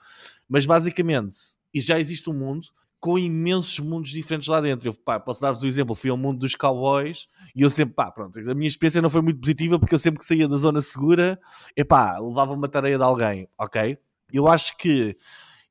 Mas 0.48 0.66
basicamente, 0.66 1.36
e 1.74 1.80
já 1.80 1.98
existe 1.98 2.30
um 2.30 2.34
mundo 2.34 2.68
com 2.98 3.18
imensos 3.18 3.78
mundos 3.78 4.10
diferentes 4.10 4.48
lá 4.48 4.60
dentro. 4.60 4.88
Eu, 4.88 4.94
pá, 4.94 5.20
posso 5.20 5.40
dar-vos 5.40 5.62
o 5.62 5.66
um 5.66 5.68
exemplo, 5.68 5.94
fui 5.94 6.10
ao 6.10 6.16
mundo 6.16 6.38
dos 6.38 6.54
cowboys 6.54 7.26
e 7.54 7.62
eu 7.62 7.70
sempre, 7.70 7.94
pá, 7.94 8.10
pronto, 8.10 8.38
a 8.38 8.54
minha 8.54 8.68
experiência 8.68 9.02
não 9.02 9.10
foi 9.10 9.22
muito 9.22 9.40
positiva 9.40 9.78
porque 9.78 9.94
eu 9.94 9.98
sempre 9.98 10.20
que 10.20 10.24
saía 10.24 10.48
da 10.48 10.56
zona 10.56 10.80
segura, 10.80 11.38
epá, 11.76 12.18
levava 12.18 12.52
uma 12.52 12.68
tarefa 12.68 12.98
de 12.98 13.04
alguém, 13.04 13.48
ok? 13.58 13.98
Eu 14.32 14.48
acho 14.48 14.76
que 14.76 15.16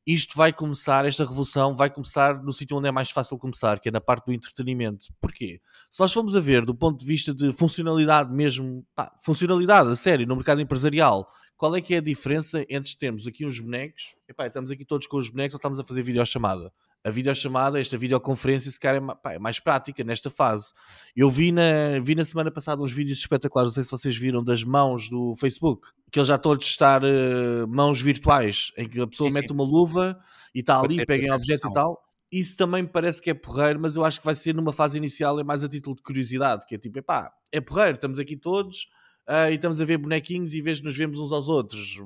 isto 0.06 0.38
vai 0.38 0.54
começar, 0.54 1.06
esta 1.06 1.24
revolução 1.24 1.76
vai 1.76 1.90
começar 1.90 2.44
no 2.44 2.54
sítio 2.54 2.78
onde 2.78 2.88
é 2.88 2.92
mais 2.92 3.10
fácil 3.10 3.40
começar, 3.40 3.80
que 3.80 3.90
é 3.90 3.92
na 3.92 4.00
parte 4.00 4.28
do 4.28 4.34
entretenimento. 4.34 5.08
Porquê? 5.20 5.60
Se 5.92 6.00
nós 6.00 6.14
formos 6.14 6.36
a 6.36 6.40
ver 6.40 6.64
do 6.64 6.76
ponto 6.76 7.00
de 7.00 7.06
vista 7.06 7.34
de 7.34 7.52
funcionalidade 7.52 8.32
mesmo, 8.32 8.86
pá, 8.94 9.12
funcionalidade 9.22 9.90
a 9.90 9.96
sério, 9.96 10.28
no 10.28 10.36
mercado 10.36 10.62
empresarial, 10.62 11.28
qual 11.58 11.76
é 11.76 11.82
que 11.82 11.96
é 11.96 11.98
a 11.98 12.02
diferença 12.02 12.64
entre 12.70 12.96
termos 12.96 13.26
aqui 13.26 13.46
uns 13.46 13.60
bonecos, 13.60 14.16
epá, 14.28 14.46
estamos 14.46 14.70
aqui 14.70 14.86
todos 14.86 15.08
com 15.08 15.18
os 15.18 15.30
bonecos 15.30 15.56
ou 15.56 15.58
estamos 15.58 15.80
a 15.80 15.84
fazer 15.84 16.04
videochamada? 16.04 16.72
A 17.06 17.12
videochamada, 17.12 17.80
esta 17.80 18.00
videoconferência, 18.00 18.72
se 18.72 18.80
calhar 18.80 19.02
é, 19.02 19.16
pá, 19.16 19.34
é, 19.34 19.40
mais 19.40 19.60
prática 19.60 20.04
nesta 20.04 20.28
fase. 20.28 20.74
Eu 21.16 21.30
vi 21.30 21.52
na, 21.52 22.00
vi 22.02 22.16
na 22.16 22.26
semana 22.26 22.50
passada 22.50 22.82
uns 22.82 22.92
vídeos 22.92 23.20
espetaculares, 23.20 23.70
não 23.70 23.76
sei 23.76 23.84
se 23.84 23.92
vocês 23.92 24.18
viram, 24.18 24.44
das 24.44 24.64
mãos 24.64 25.08
do 25.08 25.36
Facebook, 25.36 25.88
que 26.12 26.18
eles 26.18 26.28
já 26.28 26.34
estão 26.34 26.54
a 26.54 26.58
testar 26.58 27.04
uh, 27.04 27.68
mãos 27.68 28.02
virtuais, 28.02 28.72
em 28.76 28.90
que 28.90 29.00
a 29.00 29.06
pessoa 29.06 29.30
sim, 29.30 29.36
mete 29.36 29.50
sim. 29.50 29.54
uma 29.54 29.64
luva 29.64 30.18
e 30.54 30.62
está 30.62 30.80
ali, 30.80 31.06
pega 31.06 31.28
em 31.28 31.32
objeto 31.32 31.68
e 31.70 31.74
tal. 31.74 32.04
Isso 32.32 32.58
também 32.58 32.82
me 32.82 32.90
parece 32.90 33.22
que 33.22 33.30
é 33.30 33.36
porreiro, 33.36 33.80
mas 33.80 33.96
eu 33.96 34.04
acho 34.04 34.20
que 34.20 34.26
vai 34.26 34.34
ser 34.34 34.56
numa 34.56 34.74
fase 34.74 34.98
inicial, 34.98 35.40
é 35.40 35.44
mais 35.44 35.64
a 35.64 35.70
título 35.70 35.96
de 35.96 36.02
curiosidade, 36.02 36.66
que 36.66 36.74
é 36.74 36.78
tipo, 36.80 36.98
epá, 36.98 37.32
é 37.52 37.62
porreiro, 37.62 37.96
estamos 37.96 38.18
aqui 38.18 38.36
todos 38.36 38.88
uh, 39.30 39.52
e 39.52 39.54
estamos 39.54 39.80
a 39.80 39.86
ver 39.86 40.00
bonequinhos 40.00 40.56
e 40.56 40.62
vez 40.62 40.82
nos 40.82 40.98
vemos 40.98 41.20
uns 41.20 41.32
aos 41.32 41.48
outros 41.50 42.00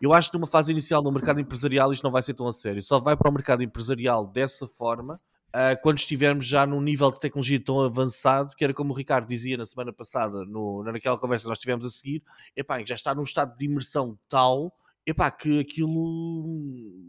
eu 0.00 0.12
acho 0.12 0.30
que 0.30 0.38
numa 0.38 0.46
fase 0.46 0.72
inicial 0.72 1.02
no 1.02 1.12
mercado 1.12 1.40
empresarial 1.40 1.92
isto 1.92 2.02
não 2.02 2.10
vai 2.10 2.22
ser 2.22 2.34
tão 2.34 2.46
a 2.46 2.52
sério. 2.52 2.82
Só 2.82 2.98
vai 2.98 3.16
para 3.16 3.30
o 3.30 3.32
mercado 3.32 3.62
empresarial 3.62 4.26
dessa 4.26 4.66
forma 4.66 5.20
uh, 5.48 5.80
quando 5.82 5.98
estivermos 5.98 6.46
já 6.46 6.66
num 6.66 6.80
nível 6.80 7.10
de 7.10 7.20
tecnologia 7.20 7.62
tão 7.62 7.80
avançado, 7.80 8.54
que 8.56 8.64
era 8.64 8.72
como 8.72 8.92
o 8.92 8.96
Ricardo 8.96 9.28
dizia 9.28 9.56
na 9.56 9.66
semana 9.66 9.92
passada, 9.92 10.44
no, 10.46 10.82
naquela 10.84 11.18
conversa 11.18 11.44
que 11.44 11.48
nós 11.50 11.58
tivemos 11.58 11.84
a 11.84 11.90
seguir, 11.90 12.22
epá, 12.56 12.82
já 12.84 12.94
está 12.94 13.14
num 13.14 13.22
estado 13.22 13.56
de 13.56 13.66
imersão 13.66 14.18
tal 14.28 14.72
epá, 15.06 15.30
que 15.30 15.60
aquilo 15.60 15.92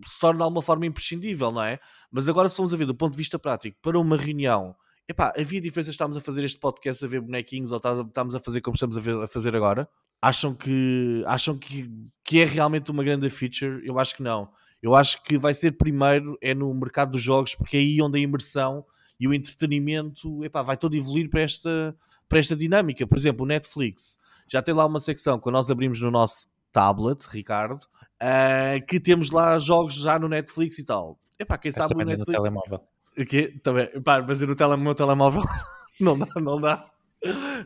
se 0.06 0.20
torna 0.20 0.38
de 0.38 0.44
alguma 0.44 0.62
forma 0.62 0.86
imprescindível, 0.86 1.52
não 1.52 1.64
é? 1.64 1.80
Mas 2.12 2.28
agora, 2.28 2.50
se 2.50 2.56
formos 2.56 2.74
a 2.74 2.78
ver 2.78 2.86
do 2.86 2.96
ponto 2.96 3.12
de 3.12 3.18
vista 3.18 3.38
prático, 3.38 3.78
para 3.82 4.00
uma 4.00 4.18
reunião, 4.18 4.76
epá, 5.08 5.34
havia 5.38 5.62
diferença 5.62 5.92
estamos 5.92 6.18
a 6.18 6.22
fazer 6.22 6.44
este 6.44 6.60
podcast 6.60 7.04
a 7.04 7.08
ver 7.08 7.22
bonequinhos 7.22 7.72
ou 7.72 7.78
estamos 7.78 8.36
a 8.36 8.40
fazer 8.40 8.62
como 8.62 8.76
estamos 8.76 8.98
a, 8.98 9.02
ver, 9.02 9.16
a 9.22 9.28
fazer 9.28 9.56
agora? 9.56 9.88
Acham 10.22 10.54
que 10.54 11.24
acham 11.26 11.58
que, 11.58 11.90
que 12.24 12.42
é 12.42 12.46
realmente 12.46 12.92
uma 12.92 13.04
grande 13.04 13.30
feature? 13.30 13.82
Eu 13.86 13.98
acho 13.98 14.16
que 14.16 14.22
não. 14.22 14.50
Eu 14.82 14.96
acho 14.96 15.24
que 15.24 15.38
vai 15.38 15.54
ser 15.54 15.74
primeiro 15.74 16.38
é 16.42 16.54
no 16.54 16.74
mercado 16.74 17.12
dos 17.12 17.22
jogos, 17.22 17.56
porque 17.56 17.78
é 17.78 17.80
aí 17.80 18.02
onde 18.02 18.20
a 18.20 18.22
imersão 18.22 18.86
e 19.20 19.28
o 19.28 19.34
entretenimento 19.34 20.44
epá, 20.44 20.62
vai 20.62 20.76
todo 20.76 20.96
evoluir 20.96 21.30
para 21.30 21.42
esta, 21.42 21.96
para 22.28 22.40
esta 22.40 22.56
dinâmica. 22.56 23.06
Por 23.06 23.18
exemplo, 23.18 23.44
o 23.44 23.48
Netflix 23.48 24.18
já 24.48 24.62
tem 24.62 24.74
lá 24.74 24.86
uma 24.86 25.00
secção 25.00 25.40
que 25.40 25.52
nós 25.52 25.70
abrimos 25.70 26.02
no 26.02 26.10
nosso 26.10 26.50
tablet, 26.72 27.22
Ricardo, 27.30 27.76
uh, 27.76 28.86
que 28.88 29.00
temos 29.00 29.30
lá 29.30 29.60
jogos 29.60 29.94
já 29.96 30.18
no 30.18 30.28
Netflix 30.28 30.80
e 30.80 30.86
tal. 30.86 31.20
Epá, 31.38 31.58
quem 31.58 31.72
sabe 31.72 31.94
o 31.94 31.98
Netflix... 31.98 32.28
no 32.28 32.34
telemóvel. 32.34 32.84
O 33.18 33.26
quê? 33.26 33.60
Também, 33.62 34.02
pá, 34.02 34.24
mas 34.28 34.42
no 34.42 34.56
tele... 34.56 34.78
meu 34.78 34.96
telemóvel 34.96 35.44
não 36.00 36.18
dá, 36.18 36.28
não 36.42 36.62
dá 36.62 36.92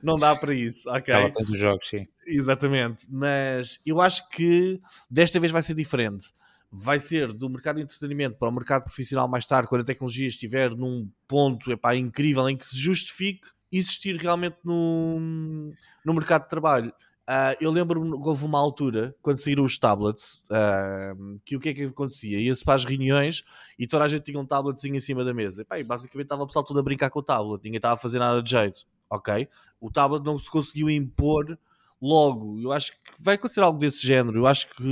não 0.03 0.15
dá 0.17 0.35
para 0.35 0.53
isso, 0.53 0.89
ok? 0.89 1.13
Ela 1.13 1.31
os 1.39 1.57
jogos, 1.57 1.87
sim. 1.89 2.07
Exatamente, 2.25 3.05
mas 3.09 3.79
eu 3.85 4.01
acho 4.01 4.27
que 4.29 4.81
desta 5.09 5.39
vez 5.39 5.51
vai 5.51 5.61
ser 5.61 5.75
diferente. 5.75 6.33
Vai 6.71 6.99
ser 6.99 7.31
do 7.31 7.49
mercado 7.49 7.77
de 7.77 7.83
entretenimento 7.83 8.37
para 8.37 8.49
o 8.49 8.51
mercado 8.51 8.83
profissional 8.83 9.27
mais 9.27 9.45
tarde, 9.45 9.69
quando 9.69 9.81
a 9.81 9.85
tecnologia 9.85 10.27
estiver 10.27 10.71
num 10.71 11.09
ponto 11.27 11.71
epá, 11.71 11.95
incrível 11.95 12.49
em 12.49 12.57
que 12.57 12.65
se 12.65 12.77
justifique 12.77 13.47
existir 13.71 14.17
realmente 14.17 14.57
no, 14.63 15.19
no 16.03 16.13
mercado 16.13 16.43
de 16.43 16.49
trabalho. 16.49 16.91
Uh, 17.27 17.57
eu 17.59 17.71
lembro-me 17.71 18.11
que 18.21 18.27
houve 18.27 18.45
uma 18.45 18.59
altura, 18.59 19.15
quando 19.21 19.37
saíram 19.37 19.63
os 19.63 19.77
tablets, 19.77 20.43
uh, 20.49 21.39
que 21.43 21.55
o 21.55 21.59
que 21.59 21.69
é 21.69 21.73
que 21.73 21.83
acontecia? 21.83 22.39
Ia-se 22.39 22.63
para 22.63 22.75
as 22.75 22.85
reuniões 22.85 23.43
e 23.79 23.87
toda 23.87 24.03
a 24.03 24.07
gente 24.07 24.23
tinha 24.23 24.39
um 24.39 24.45
tabletzinho 24.45 24.95
em 24.95 24.99
cima 24.99 25.23
da 25.23 25.33
mesa. 25.33 25.61
E, 25.61 25.65
pá, 25.65 25.79
e 25.79 25.83
basicamente 25.83 26.25
estava 26.25 26.43
o 26.43 26.47
pessoal 26.47 26.65
todo 26.65 26.79
a 26.79 26.83
brincar 26.83 27.09
com 27.09 27.19
o 27.19 27.23
tablet, 27.23 27.63
ninguém 27.63 27.77
estava 27.77 27.95
a 27.95 27.97
fazer 27.97 28.19
nada 28.19 28.41
de 28.41 28.49
jeito 28.49 28.85
ok? 29.09 29.47
O 29.79 29.91
tablet 29.91 30.23
não 30.23 30.37
se 30.37 30.49
conseguiu 30.49 30.89
impor 30.89 31.57
logo. 32.01 32.59
Eu 32.61 32.71
acho 32.71 32.91
que 32.91 32.97
vai 33.19 33.35
acontecer 33.35 33.61
algo 33.61 33.79
desse 33.79 34.05
género. 34.05 34.39
Eu 34.39 34.47
acho 34.47 34.67
que 34.69 34.83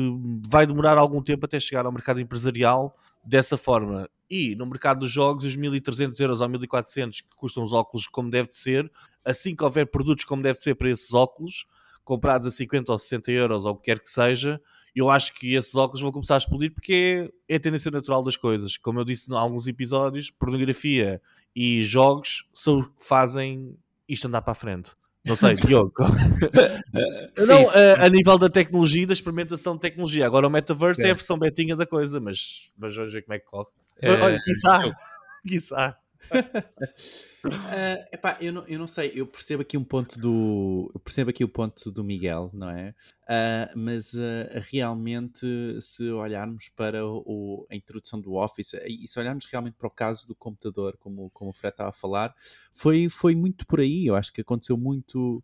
vai 0.48 0.66
demorar 0.66 0.98
algum 0.98 1.22
tempo 1.22 1.46
até 1.46 1.60
chegar 1.60 1.86
ao 1.86 1.92
mercado 1.92 2.20
empresarial 2.20 2.96
dessa 3.24 3.58
forma. 3.58 4.10
E 4.30 4.56
no 4.56 4.66
mercado 4.66 5.02
dos 5.02 5.12
jogos, 5.12 5.44
os 5.44 5.56
1300 5.56 6.20
euros 6.20 6.42
ou 6.42 6.50
1400 6.50 7.22
que 7.22 7.36
custam 7.36 7.64
os 7.64 7.72
óculos 7.72 8.08
como 8.08 8.30
deve 8.30 8.50
de 8.50 8.56
ser, 8.56 8.92
assim 9.24 9.56
que 9.56 9.64
houver 9.64 9.86
produtos 9.86 10.26
como 10.26 10.42
deve 10.42 10.60
ser 10.60 10.76
para 10.76 10.90
esses 10.90 11.14
óculos, 11.14 11.68
comprados 12.04 12.48
a 12.48 12.52
50 12.52 12.92
ou 12.92 12.98
60 12.98 13.32
euros 13.32 13.66
ou 13.66 13.74
o 13.74 13.76
que 13.76 13.84
quer 13.84 14.00
que 14.00 14.10
seja, 14.10 14.60
eu 14.96 15.10
acho 15.10 15.34
que 15.34 15.56
esses 15.56 15.74
óculos 15.76 16.02
vão 16.02 16.12
começar 16.12 16.36
a 16.36 16.38
explodir 16.38 16.74
porque 16.74 17.32
é, 17.48 17.54
é 17.54 17.58
a 17.58 17.60
tendência 17.60 17.90
natural 17.90 18.24
das 18.24 18.38
coisas. 18.38 18.78
Como 18.78 19.00
eu 19.00 19.06
disse 19.06 19.32
em 19.32 19.36
alguns 19.36 19.68
episódios, 19.68 20.30
pornografia 20.30 21.22
e 21.56 21.82
jogos 21.82 22.48
são 22.54 22.80
o 22.80 22.90
que 22.90 23.06
fazem 23.06 23.78
isto 24.08 24.28
andar 24.28 24.42
para 24.42 24.52
a 24.52 24.56
frente. 24.56 24.92
Não 25.26 25.36
sei, 25.38 25.56
Diogo. 25.56 25.94
não, 27.48 27.70
a, 27.70 28.06
a, 28.06 28.10
nível 28.10 28.38
da 28.38 28.50
tecnologia, 28.50 29.08
da 29.08 29.14
experimentação 29.14 29.76
de 29.76 29.82
tecnologia. 29.82 30.26
Agora 30.26 30.48
o 30.48 30.50
metaverse 30.50 31.02
é, 31.02 31.08
é 31.08 31.12
a 31.12 31.14
versão 31.14 31.40
betinha 31.40 31.76
da 31.76 31.86
coisa, 31.86 32.20
mas, 32.20 32.72
mas 32.78 32.94
vamos 32.94 33.14
ver 33.14 33.22
como 33.22 33.34
é 33.34 33.40
que 33.40 33.46
corre. 33.46 33.70
É, 34.02 34.12
Olha, 34.12 34.42
quiçá, 34.42 34.84
quiçá 35.48 35.98
uh, 37.46 38.06
epá, 38.12 38.38
eu, 38.40 38.54
não, 38.54 38.68
eu 38.68 38.80
não 38.80 38.88
sei, 38.88 39.12
eu 39.16 39.28
percebo 39.28 39.62
aqui 39.62 39.78
um 39.78 39.84
ponto 39.84 40.20
do. 40.20 40.92
Eu 40.94 41.00
percebo 41.00 41.30
aqui 41.30 41.44
o 41.44 41.50
ponto 41.50 41.92
do 41.92 42.04
Miguel, 42.04 42.50
não 42.54 42.70
é? 42.70 42.94
Uh, 43.24 43.78
mas 43.78 44.14
uh, 44.14 44.50
realmente, 44.70 45.46
se 45.80 46.10
olharmos 46.10 46.70
para 46.70 47.06
o, 47.06 47.66
a 47.70 47.76
introdução 47.76 48.20
do 48.20 48.34
Office 48.34 48.74
e 48.86 49.08
se 49.08 49.18
olharmos 49.20 49.46
realmente 49.46 49.76
para 49.76 49.88
o 49.88 49.92
caso 49.92 50.28
do 50.28 50.36
computador, 50.36 50.98
como, 50.98 51.30
como 51.30 51.50
o 51.50 51.54
Fred 51.54 51.74
estava 51.74 51.90
a 51.90 51.94
falar, 51.94 52.36
foi, 52.72 53.10
foi 53.10 53.34
muito 53.34 53.66
por 53.66 53.80
aí. 53.80 54.08
Eu 54.08 54.16
acho 54.16 54.32
que 54.32 54.42
aconteceu 54.42 54.78
muito 54.78 55.44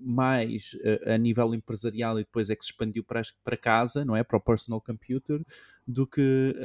mais 0.00 0.76
a 1.06 1.16
nível 1.16 1.54
empresarial 1.54 2.18
e 2.18 2.24
depois 2.24 2.50
é 2.50 2.56
que 2.56 2.64
se 2.64 2.72
expandiu 2.72 3.04
para, 3.04 3.22
para 3.44 3.56
casa, 3.56 4.04
não 4.04 4.16
é? 4.16 4.24
Para 4.24 4.36
o 4.36 4.40
personal 4.40 4.80
computer, 4.80 5.40
do 5.86 6.06
que, 6.06 6.56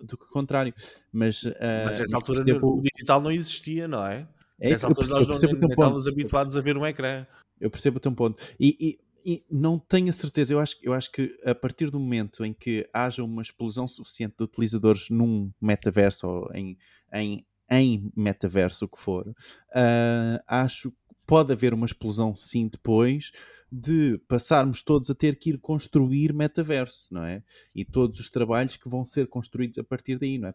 do 0.00 0.16
que 0.16 0.24
o 0.24 0.30
contrário. 0.30 0.72
Mas, 1.12 1.42
mas 1.84 1.98
nessa 1.98 2.16
altura 2.16 2.42
percebo... 2.42 2.82
o 2.96 3.04
digital 3.04 3.20
não 3.20 3.30
existia, 3.30 3.86
não 3.86 4.04
é? 4.04 4.26
É 4.58 4.70
isso, 4.70 4.86
Nessa 4.86 4.86
altura 4.86 5.08
nós 5.08 5.28
não, 5.28 5.34
nem, 5.34 5.70
estávamos 5.70 6.08
habituados 6.08 6.56
a 6.56 6.60
ver 6.60 6.76
um 6.78 6.86
ecrã. 6.86 7.26
Eu 7.60 7.70
percebo 7.70 7.98
o 7.98 8.00
teu 8.00 8.12
ponto. 8.12 8.42
E, 8.58 8.76
e, 8.80 9.32
e, 9.32 9.44
não 9.50 9.78
tenho 9.78 10.08
a 10.08 10.12
certeza, 10.12 10.54
eu 10.54 10.60
acho, 10.60 10.76
eu 10.82 10.94
acho 10.94 11.12
que 11.12 11.36
a 11.44 11.54
partir 11.54 11.90
do 11.90 12.00
momento 12.00 12.44
em 12.44 12.52
que 12.52 12.88
haja 12.92 13.22
uma 13.22 13.42
explosão 13.42 13.86
suficiente 13.86 14.36
de 14.38 14.44
utilizadores 14.44 15.10
num 15.10 15.50
metaverso 15.60 16.26
ou 16.26 16.50
em, 16.54 16.78
em, 17.12 17.46
em 17.70 18.10
metaverso, 18.16 18.86
o 18.86 18.88
que 18.88 18.98
for, 18.98 19.26
uh, 19.28 20.42
acho 20.46 20.90
que 20.90 21.05
pode 21.26 21.52
haver 21.52 21.74
uma 21.74 21.86
explosão 21.86 22.34
sim 22.34 22.68
depois 22.68 23.32
de 23.70 24.18
passarmos 24.28 24.80
todos 24.80 25.10
a 25.10 25.14
ter 25.14 25.36
que 25.36 25.50
ir 25.50 25.58
construir 25.58 26.32
metaverso, 26.32 27.12
não 27.12 27.24
é? 27.24 27.42
E 27.74 27.84
todos 27.84 28.20
os 28.20 28.30
trabalhos 28.30 28.76
que 28.76 28.88
vão 28.88 29.04
ser 29.04 29.26
construídos 29.26 29.76
a 29.78 29.84
partir 29.84 30.18
daí, 30.18 30.38
não 30.38 30.48
é? 30.48 30.54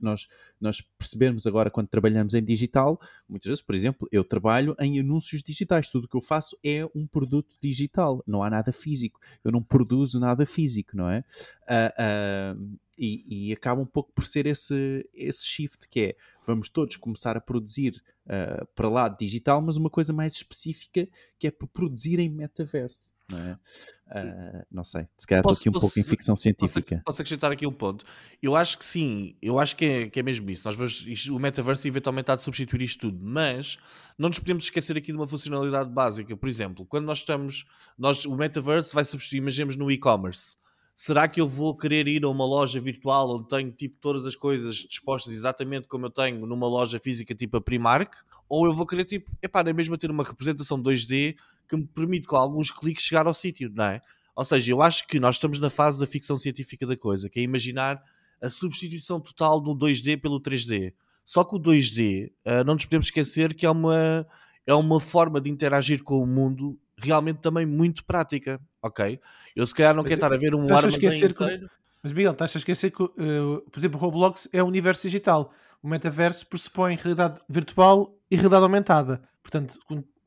Nós, 0.00 0.26
nós 0.60 0.80
percebemos 0.98 1.46
agora 1.46 1.70
quando 1.70 1.88
trabalhamos 1.88 2.34
em 2.34 2.44
digital, 2.44 3.00
muitas 3.28 3.48
vezes, 3.48 3.62
por 3.62 3.74
exemplo, 3.74 4.06
eu 4.12 4.22
trabalho 4.22 4.76
em 4.78 5.00
anúncios 5.00 5.42
digitais, 5.42 5.88
tudo 5.88 6.04
o 6.04 6.08
que 6.08 6.16
eu 6.16 6.20
faço 6.20 6.56
é 6.62 6.84
um 6.94 7.06
produto 7.06 7.56
digital, 7.60 8.22
não 8.26 8.42
há 8.42 8.50
nada 8.50 8.72
físico, 8.72 9.18
eu 9.42 9.50
não 9.50 9.62
produzo 9.62 10.20
nada 10.20 10.44
físico, 10.44 10.96
não 10.96 11.08
é? 11.08 11.24
Uh, 11.62 12.58
uh, 12.58 12.78
e, 13.00 13.48
e 13.48 13.52
acaba 13.52 13.80
um 13.80 13.86
pouco 13.86 14.12
por 14.12 14.26
ser 14.26 14.44
esse, 14.44 15.08
esse 15.14 15.46
shift 15.46 15.88
que 15.88 16.00
é 16.00 16.16
vamos 16.46 16.68
todos 16.68 16.96
começar 16.96 17.36
a 17.36 17.40
produzir 17.40 18.02
uh, 18.26 18.66
para 18.74 18.88
lá 18.88 19.08
digital, 19.08 19.62
mas 19.62 19.76
uma 19.76 19.88
coisa 19.88 20.12
mais 20.12 20.34
específica 20.34 21.08
que 21.38 21.46
é 21.46 21.50
para 21.50 21.66
produzir 21.66 22.18
em 22.18 22.28
metaverso. 22.28 23.14
Não, 23.28 23.38
é? 23.38 23.52
uh, 23.52 24.66
não 24.70 24.84
sei, 24.84 25.06
se 25.16 25.26
calhar 25.26 25.40
estou 25.40 25.56
aqui 25.56 25.68
um 25.68 25.80
pouco 25.80 25.98
em 25.98 26.02
ficção 26.02 26.36
científica. 26.36 26.96
Posso, 26.96 27.04
posso, 27.04 27.22
acrescentar 27.22 27.52
aqui 27.52 27.66
um 27.66 27.72
ponto? 27.72 28.04
Eu 28.42 28.56
acho 28.56 28.76
que 28.76 28.84
sim, 28.84 29.36
eu 29.40 29.58
acho 29.58 29.76
que 29.76 29.84
é, 29.84 30.10
que 30.10 30.20
é 30.20 30.22
mesmo 30.22 30.50
isso. 30.50 30.62
Nós 30.64 30.74
vamos, 30.74 31.06
isto, 31.06 31.34
o 31.34 31.38
metaverso 31.38 31.86
eventualmente 31.86 32.30
há 32.30 32.34
de 32.34 32.42
substituir 32.42 32.82
isto 32.82 33.08
tudo, 33.08 33.18
mas 33.22 33.78
não 34.18 34.28
nos 34.28 34.40
podemos 34.40 34.64
esquecer 34.64 34.96
aqui 34.96 35.12
de 35.12 35.16
uma 35.16 35.28
funcionalidade 35.28 35.88
básica. 35.88 36.36
Por 36.36 36.48
exemplo, 36.48 36.84
quando 36.84 37.06
nós 37.06 37.18
estamos, 37.18 37.64
nós, 37.96 38.26
o 38.26 38.36
metaverso 38.36 38.94
vai 38.94 39.04
substituir, 39.04 39.38
imaginemos 39.38 39.76
no 39.76 39.90
e-commerce 39.90 40.59
será 41.02 41.26
que 41.26 41.40
eu 41.40 41.48
vou 41.48 41.74
querer 41.74 42.06
ir 42.06 42.24
a 42.24 42.28
uma 42.28 42.44
loja 42.44 42.78
virtual 42.78 43.34
onde 43.34 43.48
tenho 43.48 43.72
tipo 43.72 43.96
todas 44.02 44.26
as 44.26 44.36
coisas 44.36 44.74
dispostas 44.74 45.32
exatamente 45.32 45.88
como 45.88 46.04
eu 46.04 46.10
tenho 46.10 46.44
numa 46.44 46.68
loja 46.68 46.98
física 46.98 47.34
tipo 47.34 47.56
a 47.56 47.60
Primark? 47.60 48.12
Ou 48.46 48.66
eu 48.66 48.74
vou 48.74 48.84
querer 48.84 49.06
tipo, 49.06 49.30
epá, 49.40 49.60
é 49.60 49.72
mesmo 49.72 49.96
ter 49.96 50.10
uma 50.10 50.22
representação 50.22 50.78
2D 50.78 51.36
que 51.66 51.74
me 51.74 51.86
permite 51.86 52.28
com 52.28 52.36
alguns 52.36 52.70
cliques 52.70 53.06
chegar 53.06 53.26
ao 53.26 53.32
sítio, 53.32 53.72
não 53.74 53.84
é? 53.84 54.02
Ou 54.36 54.44
seja, 54.44 54.72
eu 54.72 54.82
acho 54.82 55.06
que 55.06 55.18
nós 55.18 55.36
estamos 55.36 55.58
na 55.58 55.70
fase 55.70 55.98
da 55.98 56.06
ficção 56.06 56.36
científica 56.36 56.86
da 56.86 56.98
coisa, 56.98 57.30
que 57.30 57.40
é 57.40 57.42
imaginar 57.42 58.02
a 58.42 58.50
substituição 58.50 59.18
total 59.18 59.58
do 59.58 59.74
2D 59.74 60.20
pelo 60.20 60.38
3D. 60.38 60.92
Só 61.24 61.44
que 61.44 61.56
o 61.56 61.58
2D, 61.58 62.26
uh, 62.26 62.32
ah, 62.44 62.64
não 62.64 62.74
nos 62.74 62.84
podemos 62.84 63.06
esquecer 63.06 63.54
que 63.54 63.64
é 63.64 63.70
uma, 63.70 64.26
é 64.66 64.74
uma 64.74 65.00
forma 65.00 65.40
de 65.40 65.48
interagir 65.48 66.02
com 66.02 66.22
o 66.22 66.26
mundo 66.26 66.78
realmente 67.00 67.38
também 67.38 67.66
muito 67.66 68.04
prática, 68.04 68.60
ok? 68.82 69.20
Eu 69.54 69.66
se 69.66 69.74
calhar 69.74 69.94
não 69.94 70.02
quero 70.02 70.14
estar 70.14 70.32
a 70.32 70.36
ver 70.36 70.54
um 70.54 70.74
armazém 70.74 70.96
inteiro... 70.96 71.34
Que... 71.34 71.66
Mas 72.02 72.12
Miguel, 72.12 72.32
estás 72.32 72.56
a 72.56 72.58
esquecer 72.58 72.90
que, 72.90 73.02
uh, 73.02 73.62
por 73.70 73.78
exemplo, 73.78 73.98
o 73.98 74.00
Roblox 74.00 74.48
é 74.52 74.62
um 74.62 74.66
universo 74.66 75.02
digital. 75.02 75.52
O 75.82 75.88
metaverso 75.88 76.46
pressupõe 76.46 76.94
realidade 76.96 77.40
virtual 77.48 78.14
e 78.30 78.36
realidade 78.36 78.62
aumentada. 78.62 79.22
Portanto, 79.42 79.78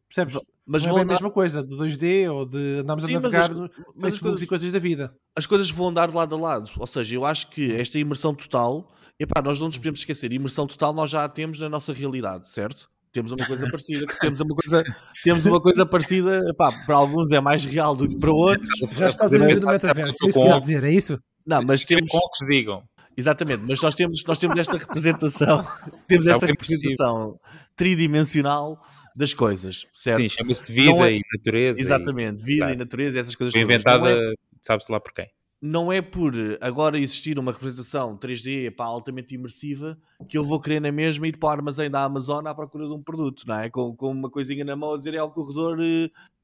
percebes? 0.07 0.39
Mas 0.65 0.85
não 0.85 0.97
é 0.97 1.01
a 1.01 1.05
mesma 1.05 1.29
coisa, 1.29 1.61
de 1.61 1.75
2D 1.75 2.31
ou 2.31 2.45
de 2.45 2.79
andarmos 2.79 3.03
Sim, 3.03 3.15
a 3.15 3.19
navegar 3.19 3.49
no 3.49 3.69
Facebook 3.99 4.21
coisas, 4.21 4.41
e 4.41 4.47
coisas 4.47 4.71
da 4.71 4.79
vida. 4.79 5.13
As 5.35 5.45
coisas 5.45 5.69
vão 5.69 5.89
andar 5.89 6.13
lado 6.13 6.35
a 6.35 6.37
lado. 6.37 6.71
Ou 6.77 6.87
seja, 6.87 7.15
eu 7.15 7.25
acho 7.25 7.49
que 7.49 7.75
esta 7.75 7.99
imersão 7.99 8.33
total, 8.33 8.89
epá, 9.19 9.41
nós 9.41 9.59
não 9.59 9.67
nos 9.67 9.77
podemos 9.77 9.99
esquecer, 9.99 10.31
imersão 10.31 10.65
total 10.65 10.93
nós 10.93 11.09
já 11.09 11.25
a 11.25 11.29
temos 11.29 11.59
na 11.59 11.67
nossa 11.67 11.91
realidade, 11.91 12.47
certo? 12.47 12.89
Temos 13.13 13.31
uma 13.31 13.45
coisa 13.45 13.69
parecida, 13.69 14.07
temos 14.19 14.39
uma 14.39 14.55
coisa, 14.55 14.83
temos 15.23 15.45
uma 15.45 15.61
coisa 15.61 15.85
parecida, 15.85 16.41
pá, 16.57 16.71
para 16.85 16.95
alguns 16.95 17.31
é 17.31 17.39
mais 17.39 17.63
real 17.63 17.95
do 17.95 18.09
que 18.09 18.17
para 18.17 18.31
outros. 18.31 18.69
Já 18.97 19.09
estás 19.09 19.31
a 19.31 19.37
ver 19.37 19.59
do 19.59 19.67
metaverso, 19.67 19.87
é 19.87 20.27
isso 20.27 20.41
que 20.41 20.59
dizer, 20.61 20.83
é 20.83 20.91
isso? 20.91 21.19
Não, 21.45 21.61
mas 21.61 21.85
temos... 21.85 22.09
Com 22.09 22.19
que 22.19 22.45
digam. 22.47 22.83
Exatamente, 23.15 23.63
mas 23.67 23.79
nós 23.79 23.93
temos, 23.93 24.23
nós 24.27 24.39
temos 24.39 24.57
esta 24.57 24.75
representação, 24.75 25.63
temos 26.07 26.25
esta 26.25 26.47
é 26.47 26.49
representação 26.49 27.39
tridimensional 27.75 28.81
das 29.15 29.35
coisas, 29.35 29.85
certo? 29.93 30.21
Sim, 30.21 30.29
chama-se 30.29 30.71
vida 30.71 31.11
é... 31.11 31.17
e 31.17 31.21
natureza. 31.37 31.79
Exatamente, 31.79 32.41
e... 32.41 32.45
vida 32.45 32.57
claro. 32.61 32.73
e 32.73 32.77
natureza, 32.77 33.19
essas 33.19 33.35
coisas. 33.35 33.53
Foi 33.53 33.61
inventada, 33.61 34.09
é... 34.09 34.33
sabe-se 34.59 34.91
lá 34.91 34.99
por 34.99 35.13
quem 35.13 35.27
não 35.65 35.89
é 35.89 36.01
por 36.01 36.33
agora 36.59 36.99
existir 36.99 37.39
uma 37.39 37.53
representação 37.53 38.17
3D 38.17 38.69
pá, 38.75 38.83
altamente 38.83 39.33
imersiva 39.33 39.97
que 40.27 40.37
eu 40.37 40.43
vou 40.43 40.59
querer 40.59 40.81
na 40.81 40.91
mesma 40.91 41.25
ir 41.25 41.37
para 41.37 41.47
o 41.47 41.51
armazém 41.53 41.89
da 41.89 42.03
Amazon 42.03 42.45
à 42.45 42.53
procura 42.53 42.85
de 42.85 42.91
um 42.91 43.01
produto, 43.01 43.45
não 43.47 43.55
é? 43.55 43.69
Com, 43.69 43.95
com 43.95 44.11
uma 44.11 44.29
coisinha 44.29 44.65
na 44.65 44.75
mão 44.75 44.93
a 44.93 44.97
dizer 44.97 45.13
é 45.13 45.23
o 45.23 45.31
corredor 45.31 45.77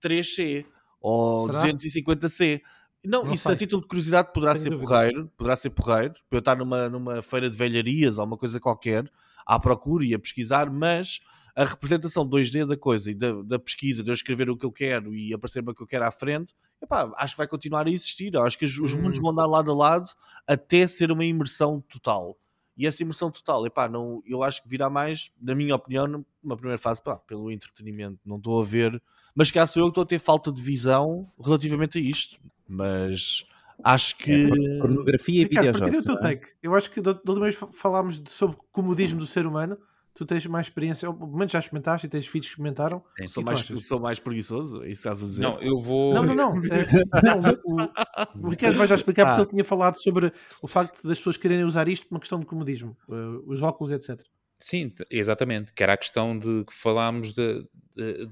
3C 0.01 0.61
eh, 0.61 0.65
ou 1.01 1.47
Será? 1.47 1.67
250C. 1.67 2.61
Não, 3.05 3.25
não 3.25 3.33
isso 3.33 3.43
sei. 3.43 3.51
a 3.51 3.55
título 3.57 3.81
de 3.81 3.89
curiosidade 3.89 4.31
poderá 4.33 4.53
Tenho 4.53 4.63
ser 4.63 4.69
dúvida. 4.69 4.87
porreiro, 4.87 5.31
poderá 5.35 5.55
ser 5.57 5.69
porreiro, 5.71 6.13
para 6.29 6.37
eu 6.37 6.39
estar 6.39 6.55
numa, 6.55 6.87
numa 6.87 7.21
feira 7.21 7.49
de 7.49 7.57
velharias 7.57 8.17
ou 8.17 8.25
uma 8.25 8.37
coisa 8.37 8.57
qualquer 8.57 9.11
à 9.45 9.59
procura 9.59 10.05
e 10.05 10.13
a 10.13 10.19
pesquisar, 10.19 10.71
mas 10.71 11.19
a 11.59 11.65
representação 11.65 12.25
2D 12.25 12.65
da 12.65 12.77
coisa 12.77 13.11
e 13.11 13.13
da, 13.13 13.41
da 13.41 13.59
pesquisa, 13.59 14.01
de 14.01 14.09
eu 14.09 14.13
escrever 14.13 14.49
o 14.49 14.55
que 14.55 14.65
eu 14.65 14.71
quero 14.71 15.13
e 15.13 15.33
aparecer-me 15.33 15.71
o 15.71 15.75
que 15.75 15.83
eu 15.83 15.87
quero 15.87 16.05
à 16.05 16.11
frente, 16.11 16.53
epá, 16.81 17.11
acho 17.17 17.33
que 17.33 17.37
vai 17.37 17.47
continuar 17.49 17.85
a 17.85 17.89
existir. 17.89 18.37
acho 18.37 18.57
que 18.57 18.63
os, 18.63 18.79
os 18.79 18.93
hum. 18.93 19.01
mundos 19.01 19.19
vão 19.19 19.31
andar 19.31 19.45
lado 19.45 19.69
a 19.69 19.75
lado 19.75 20.09
até 20.47 20.87
ser 20.87 21.11
uma 21.11 21.25
imersão 21.25 21.81
total. 21.81 22.37
E 22.77 22.87
essa 22.87 23.03
imersão 23.03 23.29
total, 23.29 23.65
epá, 23.65 23.89
não, 23.89 24.23
eu 24.25 24.41
acho 24.41 24.63
que 24.63 24.69
virá 24.69 24.89
mais, 24.89 25.31
na 25.41 25.53
minha 25.53 25.75
opinião, 25.75 26.07
numa 26.41 26.55
primeira 26.55 26.77
fase, 26.77 27.03
pá, 27.03 27.17
pelo 27.17 27.51
entretenimento. 27.51 28.21
Não 28.25 28.37
estou 28.37 28.61
a 28.61 28.63
ver, 28.63 29.03
mas 29.35 29.51
cá 29.51 29.67
sou 29.67 29.81
eu 29.81 29.87
que 29.87 29.91
estou 29.91 30.03
a 30.03 30.07
ter 30.07 30.19
falta 30.19 30.53
de 30.53 30.61
visão 30.61 31.29
relativamente 31.37 31.97
a 31.97 32.01
isto. 32.01 32.39
Mas 32.65 33.43
acho 33.83 34.15
que. 34.15 34.31
É, 34.31 34.79
pornografia 34.79 35.41
e 35.41 35.45
videojogos. 35.45 35.93
Eu, 36.07 36.25
é? 36.25 36.39
eu 36.63 36.73
acho 36.73 36.89
que 36.89 37.01
da 37.01 37.11
última 37.11 37.41
vez 37.41 37.59
falámos 37.73 38.17
de, 38.17 38.31
sobre 38.31 38.55
o 38.55 38.59
comodismo 38.71 39.19
do 39.19 39.27
ser 39.27 39.45
humano 39.45 39.77
tu 40.19 40.25
tens 40.25 40.45
mais 40.47 40.65
experiência, 40.65 41.11
pelo 41.13 41.31
menos 41.31 41.49
já 41.49 41.59
experimentaste 41.59 42.05
e 42.05 42.09
tens 42.09 42.27
filhos 42.27 42.47
que 42.47 42.51
experimentaram. 42.51 43.01
Sim, 43.17 43.27
sou, 43.27 43.41
mais, 43.41 43.61
sou 43.61 43.99
mais 44.01 44.19
preguiçoso, 44.19 44.83
é 44.83 44.89
isso 44.89 44.99
estás 44.99 45.23
a 45.23 45.25
dizer? 45.25 45.41
Não, 45.41 45.61
eu 45.61 45.79
vou. 45.79 46.13
Não, 46.13 46.23
não, 46.23 46.35
não. 46.35 46.55
É, 46.57 47.23
não 47.23 47.39
o, 47.63 48.47
o, 48.47 48.49
Ricardo 48.51 48.77
vai 48.77 48.85
já 48.85 48.95
explicar 48.95 49.21
ah. 49.21 49.25
porque 49.27 49.41
ele 49.43 49.49
tinha 49.51 49.63
falado 49.63 49.95
sobre 49.95 50.33
o 50.61 50.67
facto 50.67 51.07
das 51.07 51.19
pessoas 51.19 51.37
quererem 51.37 51.63
usar 51.63 51.87
isto 51.87 52.05
por 52.05 52.15
uma 52.15 52.19
questão 52.19 52.37
de 52.37 52.45
comodismo, 52.45 52.97
uh, 53.07 53.49
os 53.49 53.61
óculos, 53.61 53.91
etc. 53.91 54.21
Sim, 54.57 54.91
exatamente. 55.09 55.73
Que 55.73 55.83
era 55.83 55.93
a 55.93 55.97
questão 55.97 56.37
de 56.37 56.65
que 56.65 56.73
falámos 56.73 57.31
de, 57.31 57.65
de, 57.95 58.29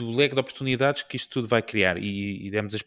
do 0.00 0.10
leque 0.16 0.34
de 0.34 0.40
oportunidades 0.40 1.02
que 1.02 1.16
isto 1.16 1.30
tudo 1.30 1.46
vai 1.46 1.60
criar. 1.60 1.98
E, 1.98 2.46
e 2.46 2.50
demos, 2.50 2.72
uh, 2.74 2.78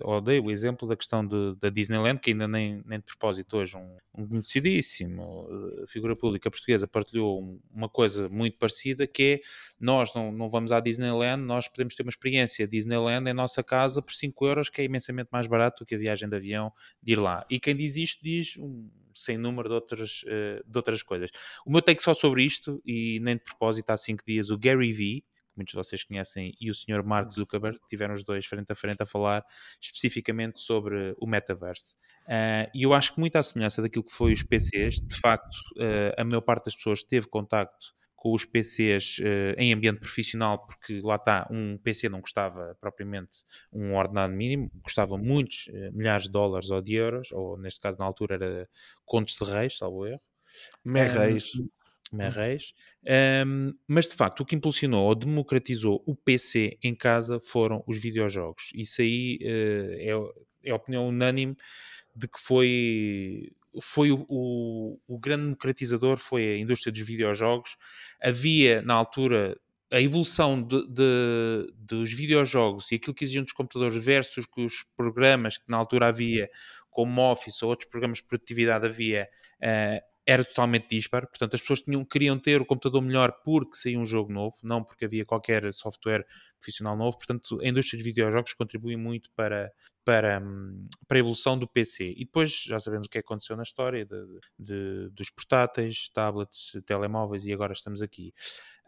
odeio 0.00 0.44
o 0.44 0.50
exemplo 0.50 0.88
da 0.88 0.96
questão 0.96 1.26
de, 1.26 1.54
da 1.60 1.68
Disneyland, 1.68 2.18
que 2.18 2.30
ainda 2.30 2.48
nem, 2.48 2.82
nem 2.86 2.98
de 2.98 3.04
propósito 3.04 3.58
hoje 3.58 3.76
um, 3.76 3.96
um 4.16 4.26
conhecidíssimo 4.26 5.46
uh, 5.50 5.86
figura 5.86 6.16
pública 6.16 6.50
portuguesa 6.50 6.88
partilhou 6.88 7.42
um, 7.42 7.60
uma 7.70 7.88
coisa 7.90 8.28
muito 8.30 8.56
parecida, 8.56 9.06
que 9.06 9.22
é, 9.22 9.40
nós 9.78 10.14
não, 10.14 10.32
não 10.32 10.48
vamos 10.48 10.72
à 10.72 10.80
Disneyland, 10.80 11.44
nós 11.44 11.68
podemos 11.68 11.94
ter 11.94 12.02
uma 12.02 12.10
experiência 12.10 12.66
Disneyland 12.66 13.28
em 13.28 13.34
nossa 13.34 13.62
casa 13.62 14.00
por 14.00 14.14
5 14.14 14.46
euros, 14.46 14.70
que 14.70 14.80
é 14.80 14.84
imensamente 14.84 15.28
mais 15.30 15.46
barato 15.46 15.84
do 15.84 15.86
que 15.86 15.94
a 15.94 15.98
viagem 15.98 16.28
de 16.28 16.36
avião 16.36 16.72
de 17.02 17.12
ir 17.12 17.18
lá. 17.18 17.44
E 17.50 17.60
quem 17.60 17.76
diz 17.76 17.96
isto 17.96 18.24
diz 18.24 18.56
um 18.56 18.88
sem 19.12 19.36
número 19.36 19.68
de 19.68 19.74
outras, 19.74 20.22
uh, 20.22 20.64
de 20.64 20.78
outras 20.78 21.02
coisas. 21.02 21.30
O 21.66 21.70
meu 21.70 21.82
take 21.82 22.02
só 22.02 22.14
sobre 22.14 22.44
isto, 22.44 22.80
e 22.86 23.20
nem 23.20 23.36
de 23.36 23.42
propósito 23.42 23.90
há 23.90 23.96
5 23.96 24.24
dias, 24.26 24.48
o 24.48 24.58
Gary 24.58 24.92
Vee, 24.92 25.24
muitos 25.56 25.72
de 25.72 25.76
vocês 25.76 26.04
conhecem, 26.04 26.54
e 26.60 26.70
o 26.70 26.74
Sr. 26.74 27.02
Mark 27.04 27.26
uhum. 27.26 27.30
Zuckerberg, 27.30 27.78
tiveram 27.88 28.14
os 28.14 28.24
dois 28.24 28.46
frente 28.46 28.70
a 28.70 28.74
frente 28.74 29.02
a 29.02 29.06
falar 29.06 29.44
especificamente 29.80 30.60
sobre 30.60 31.14
o 31.18 31.26
metaverse. 31.26 31.94
Uh, 32.26 32.70
e 32.74 32.84
eu 32.84 32.94
acho 32.94 33.14
que 33.14 33.20
muito 33.20 33.36
à 33.36 33.42
semelhança 33.42 33.82
daquilo 33.82 34.04
que 34.04 34.12
foi 34.12 34.32
os 34.32 34.42
PCs, 34.42 34.96
de 34.96 35.16
facto, 35.20 35.56
uh, 35.78 36.14
a 36.16 36.24
maior 36.24 36.40
parte 36.40 36.66
das 36.66 36.76
pessoas 36.76 37.02
teve 37.02 37.26
contacto 37.26 37.86
com 38.14 38.34
os 38.34 38.44
PCs 38.44 39.18
uh, 39.18 39.54
em 39.58 39.72
ambiente 39.72 39.98
profissional, 39.98 40.64
porque 40.64 41.00
lá 41.02 41.16
está, 41.16 41.48
um 41.50 41.78
PC 41.78 42.08
não 42.08 42.20
custava 42.20 42.76
propriamente 42.80 43.38
um 43.72 43.96
ordenado 43.96 44.32
mínimo, 44.32 44.70
custava 44.82 45.16
muitos 45.16 45.70
milhares 45.92 46.24
de 46.24 46.30
dólares 46.30 46.70
ou 46.70 46.80
de 46.80 46.94
euros, 46.94 47.32
ou 47.32 47.58
neste 47.58 47.80
caso 47.80 47.98
na 47.98 48.04
altura 48.04 48.34
era 48.34 48.68
contos 49.04 49.34
de 49.34 49.50
reis, 49.50 49.76
salvo 49.76 50.06
erro. 50.06 50.20
Merreis. 50.84 51.52
Merreis. 52.12 52.74
Um, 53.46 53.72
mas 53.86 54.08
de 54.08 54.14
facto, 54.14 54.40
o 54.40 54.44
que 54.44 54.56
impulsionou 54.56 55.06
ou 55.06 55.14
democratizou 55.14 56.02
o 56.06 56.14
PC 56.14 56.78
em 56.82 56.94
casa 56.94 57.40
foram 57.40 57.84
os 57.86 57.96
videojogos. 57.96 58.70
Isso 58.74 59.00
aí 59.00 59.38
uh, 59.42 60.30
é, 60.64 60.70
é 60.70 60.74
opinião 60.74 61.08
unânime 61.08 61.56
de 62.14 62.26
que 62.26 62.40
foi 62.40 63.52
foi 63.80 64.10
o, 64.10 64.26
o, 64.28 64.98
o, 65.06 65.18
grande 65.18 65.44
democratizador 65.44 66.16
foi 66.16 66.54
a 66.54 66.58
indústria 66.58 66.92
dos 66.92 67.02
videojogos. 67.02 67.76
Havia, 68.20 68.82
na 68.82 68.94
altura, 68.94 69.56
a 69.92 70.00
evolução 70.00 70.60
de, 70.60 70.86
de, 70.88 71.72
dos 71.76 72.12
videojogos 72.12 72.90
e 72.90 72.96
aquilo 72.96 73.14
que 73.14 73.24
exigiam 73.24 73.44
dos 73.44 73.52
computadores 73.52 74.02
versus 74.02 74.46
os 74.56 74.84
programas 74.96 75.56
que 75.56 75.64
na 75.68 75.76
altura 75.76 76.08
havia, 76.08 76.50
como 76.90 77.20
Office 77.22 77.62
ou 77.62 77.70
outros 77.70 77.88
programas 77.88 78.18
de 78.18 78.24
produtividade 78.24 78.86
havia, 78.86 79.28
uh, 79.62 80.10
era 80.30 80.44
totalmente 80.44 80.86
disparo, 80.88 81.26
portanto 81.26 81.54
as 81.54 81.60
pessoas 81.60 81.82
tinham, 81.82 82.04
queriam 82.04 82.38
ter 82.38 82.60
o 82.60 82.64
computador 82.64 83.02
melhor 83.02 83.32
porque 83.44 83.74
saía 83.74 83.98
um 83.98 84.06
jogo 84.06 84.32
novo, 84.32 84.54
não 84.62 84.84
porque 84.84 85.04
havia 85.04 85.24
qualquer 85.24 85.74
software 85.74 86.24
profissional 86.56 86.96
novo, 86.96 87.18
portanto 87.18 87.58
a 87.60 87.66
indústria 87.66 87.98
de 87.98 88.04
videojogos 88.04 88.52
contribui 88.52 88.96
muito 88.96 89.28
para, 89.34 89.72
para, 90.04 90.42
para 91.06 91.18
a 91.18 91.20
evolução 91.20 91.58
do 91.58 91.68
PC. 91.68 92.14
E 92.16 92.24
depois 92.24 92.62
já 92.62 92.78
sabemos 92.78 93.06
o 93.06 93.10
que 93.10 93.18
aconteceu 93.18 93.56
na 93.56 93.62
história 93.62 94.04
de, 94.04 94.40
de, 94.58 95.10
dos 95.10 95.30
portáteis, 95.30 96.08
tablets, 96.08 96.72
telemóveis 96.86 97.44
e 97.46 97.52
agora 97.52 97.72
estamos 97.72 98.02
aqui. 98.02 98.32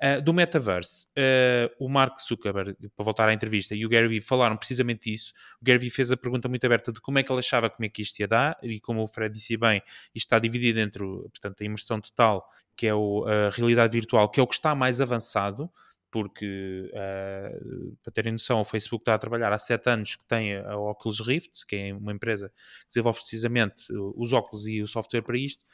Uh, 0.03 0.21
do 0.21 0.33
metaverse, 0.33 1.07
uh, 1.11 1.73
o 1.79 1.89
Mark 1.89 2.19
Zuckerberg, 2.19 2.75
para 2.97 3.05
voltar 3.05 3.29
à 3.29 3.33
entrevista, 3.33 3.73
e 3.73 3.87
o 3.87 3.89
Gary 3.89 4.09
Vee 4.09 4.21
falaram 4.21 4.57
precisamente 4.57 5.13
isso. 5.13 5.33
O 5.61 5.65
Gary 5.65 5.79
Vee 5.79 5.91
fez 5.91 6.11
a 6.11 6.17
pergunta 6.17 6.49
muito 6.49 6.65
aberta 6.65 6.91
de 6.91 7.01
como 7.01 7.19
é 7.19 7.23
que 7.23 7.31
ele 7.31 7.39
achava 7.39 7.71
como 7.71 7.87
é 7.87 7.89
que 7.89 8.03
isto 8.03 8.19
ia 8.19 8.27
dar, 8.27 8.59
e 8.63 8.81
como 8.81 9.03
o 9.03 9.07
Fred 9.07 9.33
disse 9.33 9.57
bem, 9.57 9.81
isto 10.13 10.27
está 10.27 10.41
dividido 10.41 10.81
entre 10.81 11.05
portanto, 11.05 11.61
a 11.61 11.65
imersão 11.65 12.01
total, 12.01 12.49
que 12.77 12.89
é 12.89 12.95
o, 12.95 13.25
a 13.27 13.51
realidade 13.51 13.93
virtual, 13.93 14.29
que 14.29 14.41
é 14.41 14.43
o 14.43 14.47
que 14.47 14.55
está 14.55 14.75
mais 14.75 15.01
avançado, 15.01 15.71
porque, 16.13 16.93
uh, 16.93 17.97
para 18.03 18.13
terem 18.13 18.33
noção, 18.33 18.61
o 18.61 18.65
Facebook 18.65 19.01
está 19.01 19.15
a 19.15 19.19
trabalhar 19.19 19.51
há 19.51 19.59
sete 19.59 19.89
anos 19.89 20.15
que 20.15 20.25
tem 20.27 20.57
a 20.57 20.77
Oculus 20.77 21.21
Rift, 21.21 21.67
que 21.67 21.75
é 21.75 21.95
uma 21.95 22.13
empresa 22.13 22.51
que 22.83 22.89
desenvolve 22.89 23.19
precisamente 23.19 23.85
os 23.91 24.33
óculos 24.35 24.67
e 24.67 24.83
o 24.83 24.87
software 24.87 25.23
para 25.23 25.39
isto, 25.39 25.65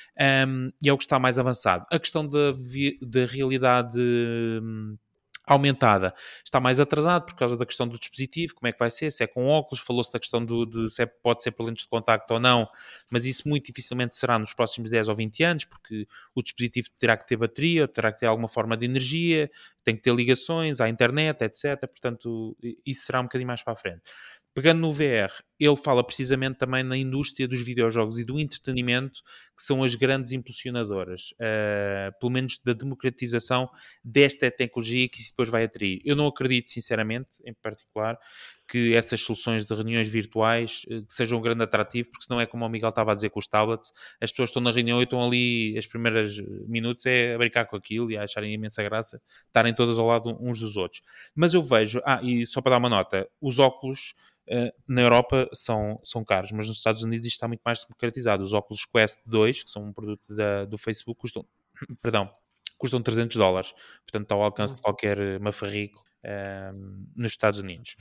um, 0.47 0.71
e 0.81 0.89
é 0.89 0.93
o 0.93 0.97
que 0.97 1.03
está 1.03 1.19
mais 1.19 1.39
avançado. 1.39 1.85
A 1.91 1.99
questão 1.99 2.27
da, 2.27 2.53
da 3.03 3.27
realidade 3.27 3.99
hum, 3.99 4.97
aumentada. 5.49 6.15
Está 6.45 6.61
mais 6.61 6.79
atrasado 6.79 7.27
por 7.27 7.35
causa 7.35 7.57
da 7.57 7.65
questão 7.65 7.89
do 7.89 7.99
dispositivo, 7.99 8.55
como 8.55 8.69
é 8.69 8.73
que 8.73 8.79
vai 8.79 8.91
ser, 8.91 9.11
se 9.11 9.25
é 9.25 9.27
com 9.27 9.47
óculos, 9.47 9.81
falou-se 9.81 10.13
da 10.13 10.19
questão 10.19 10.45
do, 10.45 10.67
de 10.67 10.89
se 10.89 11.03
é, 11.03 11.07
pode 11.07 11.43
ser 11.43 11.53
por 11.53 11.65
lentes 11.65 11.85
de 11.85 11.89
contacto 11.89 12.35
ou 12.35 12.41
não, 12.41 12.69
mas 13.11 13.25
isso 13.25 13.49
muito 13.49 13.67
dificilmente 13.67 14.15
será 14.15 14.39
nos 14.39 14.53
próximos 14.53 14.91
10 14.91 15.09
ou 15.09 15.15
20 15.17 15.45
anos, 15.45 15.65
porque 15.65 16.07
o 16.35 16.43
dispositivo 16.43 16.89
terá 16.99 17.17
que 17.17 17.27
ter 17.27 17.37
bateria, 17.37 17.89
terá 17.89 18.13
que 18.13 18.21
ter 18.21 18.27
alguma 18.27 18.49
forma 18.49 18.77
de 18.77 18.85
energia, 18.85 19.51
tem 19.83 19.97
que 19.97 20.03
ter 20.03 20.15
ligações 20.15 20.81
à 20.81 20.89
internet, 20.89 21.43
etc. 21.43 21.81
Portanto, 21.81 22.57
isso 22.85 23.07
será 23.07 23.21
um 23.21 23.25
bocadinho 23.25 23.49
mais 23.49 23.63
para 23.63 23.73
a 23.73 23.77
frente. 23.77 24.03
Pegando 24.55 24.81
no 24.81 24.93
VR, 24.93 25.33
ele 25.59 25.77
fala 25.77 26.05
precisamente 26.05 26.57
também 26.57 26.83
na 26.83 26.97
indústria 26.97 27.49
dos 27.49 27.61
videojogos 27.61 28.19
e 28.19 28.25
do 28.25 28.39
entretenimento, 28.39 29.21
que 29.57 29.63
são 29.63 29.83
as 29.83 29.95
grandes 29.97 30.33
impulsionadoras, 30.33 31.33
uh, 31.33 32.17
pelo 32.21 32.31
menos 32.31 32.59
da 32.65 32.73
democratização 32.73 33.69
desta 34.05 34.51
tecnologia 34.51 35.09
que 35.09 35.19
isso 35.19 35.31
depois 35.31 35.49
vai 35.49 35.65
atrair. 35.65 36.01
Eu 36.05 36.15
não 36.15 36.29
acredito, 36.29 36.71
sinceramente, 36.71 37.31
em 37.45 37.53
particular, 37.55 38.17
que 38.69 38.95
essas 38.95 39.21
soluções 39.21 39.65
de 39.65 39.75
reuniões 39.75 40.07
virtuais 40.07 40.83
uh, 40.91 41.05
sejam 41.09 41.39
um 41.39 41.43
grande 41.43 41.65
atrativo, 41.65 42.09
porque 42.11 42.25
senão 42.25 42.41
é 42.41 42.47
como 42.47 42.65
o 42.65 42.69
Miguel 42.69 42.91
estava 42.91 43.11
a 43.11 43.15
dizer 43.15 43.31
com 43.31 43.41
os 43.41 43.49
tablets, 43.49 43.91
as 44.21 44.31
pessoas 44.31 44.51
estão 44.51 44.63
na 44.63 44.71
reunião 44.71 45.01
e 45.01 45.05
estão 45.05 45.25
ali, 45.25 45.77
as 45.77 45.87
primeiras 45.87 46.39
minutos 46.69 47.05
é 47.05 47.35
a 47.35 47.39
brincar 47.39 47.67
com 47.67 47.75
aquilo 47.75 48.11
e 48.13 48.17
a 48.17 48.23
acharem 48.23 48.55
imensa 48.55 48.83
graça, 48.85 49.21
estarem 49.47 49.75
todas 49.75 49.99
ao 49.99 50.07
lado 50.07 50.37
uns 50.41 50.61
dos 50.61 50.77
outros. 50.77 51.03
Mas 51.35 51.53
eu 51.53 51.63
vejo, 51.63 52.01
ah, 52.05 52.21
e 52.23 52.47
só 52.47 52.61
para 52.61 52.73
dar 52.73 52.79
uma 52.79 52.89
nota, 52.89 53.29
os 53.41 53.59
óculos 53.59 54.15
na 54.87 55.03
Europa 55.03 55.48
são, 55.53 56.01
são 56.05 56.25
caros, 56.25 56.53
mas 56.53 56.69
nos 56.69 56.77
Estados 56.77 57.03
Unidos 57.03 57.27
isto 57.27 57.37
está 57.37 57.49
muito 57.49 57.61
mais 57.65 57.85
democratizado. 57.85 58.43
Os 58.43 58.53
óculos 58.53 58.85
Quest 58.85 59.21
2, 59.27 59.65
que 59.65 59.71
são 59.71 59.85
um 59.85 59.93
produto 59.93 60.23
da, 60.35 60.65
do 60.65 60.79
Facebook, 60.79 61.21
custam, 61.21 61.45
perdão, 62.03 62.31
custam 62.77 63.03
300 63.03 63.37
dólares. 63.37 63.73
Portanto, 64.03 64.23
está 64.23 64.35
ao 64.35 64.43
alcance 64.43 64.77
de 64.77 64.83
qualquer 64.83 65.39
mafarrico 65.41 66.05
uh, 66.25 67.09
nos 67.17 67.33
Estados 67.33 67.59
Unidos. 67.59 67.97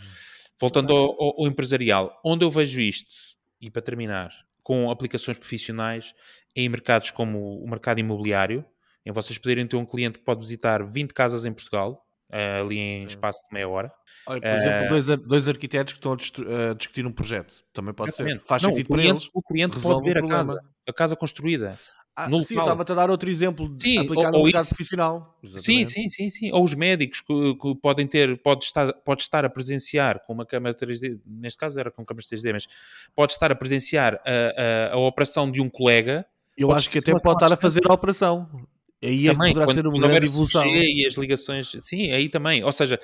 Voltando 0.60 0.94
ao, 0.94 1.22
ao, 1.22 1.42
ao 1.42 1.48
empresarial, 1.48 2.20
onde 2.24 2.46
eu 2.46 2.50
vejo 2.50 2.80
isto, 2.80 3.14
e 3.60 3.70
para 3.70 3.82
terminar, 3.82 4.32
com 4.64 4.92
aplicações 4.92 5.38
profissionais 5.38 6.14
em 6.56 6.68
mercados 6.70 7.12
como 7.12 7.64
o 7.64 7.70
mercado 7.70 8.00
imobiliário, 8.00 8.66
em 9.06 9.12
vocês 9.12 9.38
poderem 9.38 9.66
ter 9.66 9.78
um 9.78 9.86
cliente 9.86 10.20
que 10.20 10.26
pode 10.26 10.42
visitar 10.42 10.84
20 10.84 11.14
casas 11.14 11.46
em 11.46 11.54
Portugal, 11.54 12.07
uh, 12.32 12.62
ali 12.62 12.80
em 12.80 13.02
Sim. 13.02 13.08
espaço 13.08 13.42
de 13.44 13.54
meia 13.54 13.68
hora. 13.68 13.92
Olha, 14.26 14.42
por 14.42 14.50
exemplo, 14.50 14.88
dois, 14.90 15.08
dois 15.08 15.50
arquitetos 15.50 15.94
que 15.94 16.00
estão 16.00 16.14
a, 16.14 16.74
discutir 16.74 17.06
um 17.06 17.12
projeto. 17.12 17.56
Também 17.72 17.94
pode 17.94 18.10
exatamente. 18.10 18.42
ser. 18.42 18.48
Faz 18.48 18.64
Não, 18.64 18.70
sentido 18.70 18.88
cliente, 18.88 19.08
para 19.08 19.16
eles. 19.16 19.30
O 19.34 19.42
cliente 19.42 19.80
pode 19.80 20.04
ver 20.04 20.18
a 20.18 20.28
casa, 20.28 20.62
a 20.88 20.94
casa 20.94 21.16
construída. 21.16 21.78
Ah, 22.20 22.26
sim, 22.42 22.56
eu 22.56 22.62
estava 22.62 22.82
a 22.82 22.96
dar 22.96 23.12
outro 23.12 23.30
exemplo 23.30 23.72
sim, 23.76 24.00
aplicado 24.00 24.36
ou, 24.36 24.40
no 24.40 24.44
mercado 24.46 24.68
profissional. 24.68 25.40
Sim, 25.46 25.86
sim, 25.86 26.10
sim, 26.10 26.32
sim. 26.32 26.52
Ou 26.52 26.64
os 26.64 26.74
médicos 26.74 27.22
que, 27.22 27.56
que, 27.56 27.76
podem 27.76 28.08
ter, 28.08 28.42
pode 28.42 28.66
estar, 28.66 28.92
pode 28.92 29.22
estar 29.22 29.46
a 29.46 29.50
presenciar 29.50 30.20
com 30.26 30.34
uma 30.34 30.44
câmera 30.44 30.76
3D, 30.76 31.20
neste 31.24 31.60
caso 31.60 31.80
era 31.80 31.92
com 31.92 32.04
câmeras 32.04 32.28
3D, 32.28 32.54
mas 32.54 32.68
pode 33.16 33.34
estar 33.34 33.52
a 33.52 33.56
presenciar 33.56 34.20
a, 34.26 34.90
a, 34.90 34.94
a 34.96 34.98
operação 34.98 35.52
de 35.52 35.62
um 35.62 35.70
colega. 35.70 36.26
Eu 36.58 36.72
acho 36.72 36.90
que 36.90 36.98
até 36.98 37.12
pode 37.12 37.44
estar 37.44 37.54
a 37.54 37.56
fazer 37.58 37.82
a 37.88 37.94
operação. 37.94 38.68
Aí 39.04 39.28
também, 39.28 39.52
é 39.52 39.54
que 39.54 39.60
poderá 39.60 39.74
ser 39.74 39.88
uma 39.88 40.08
grande 40.08 40.26
evolução. 40.26 40.66
E 40.66 41.06
as 41.06 41.14
ligações, 41.16 41.72
sim, 41.82 42.12
aí 42.12 42.30
também. 42.30 42.64
Ou 42.64 42.72
seja, 42.72 43.00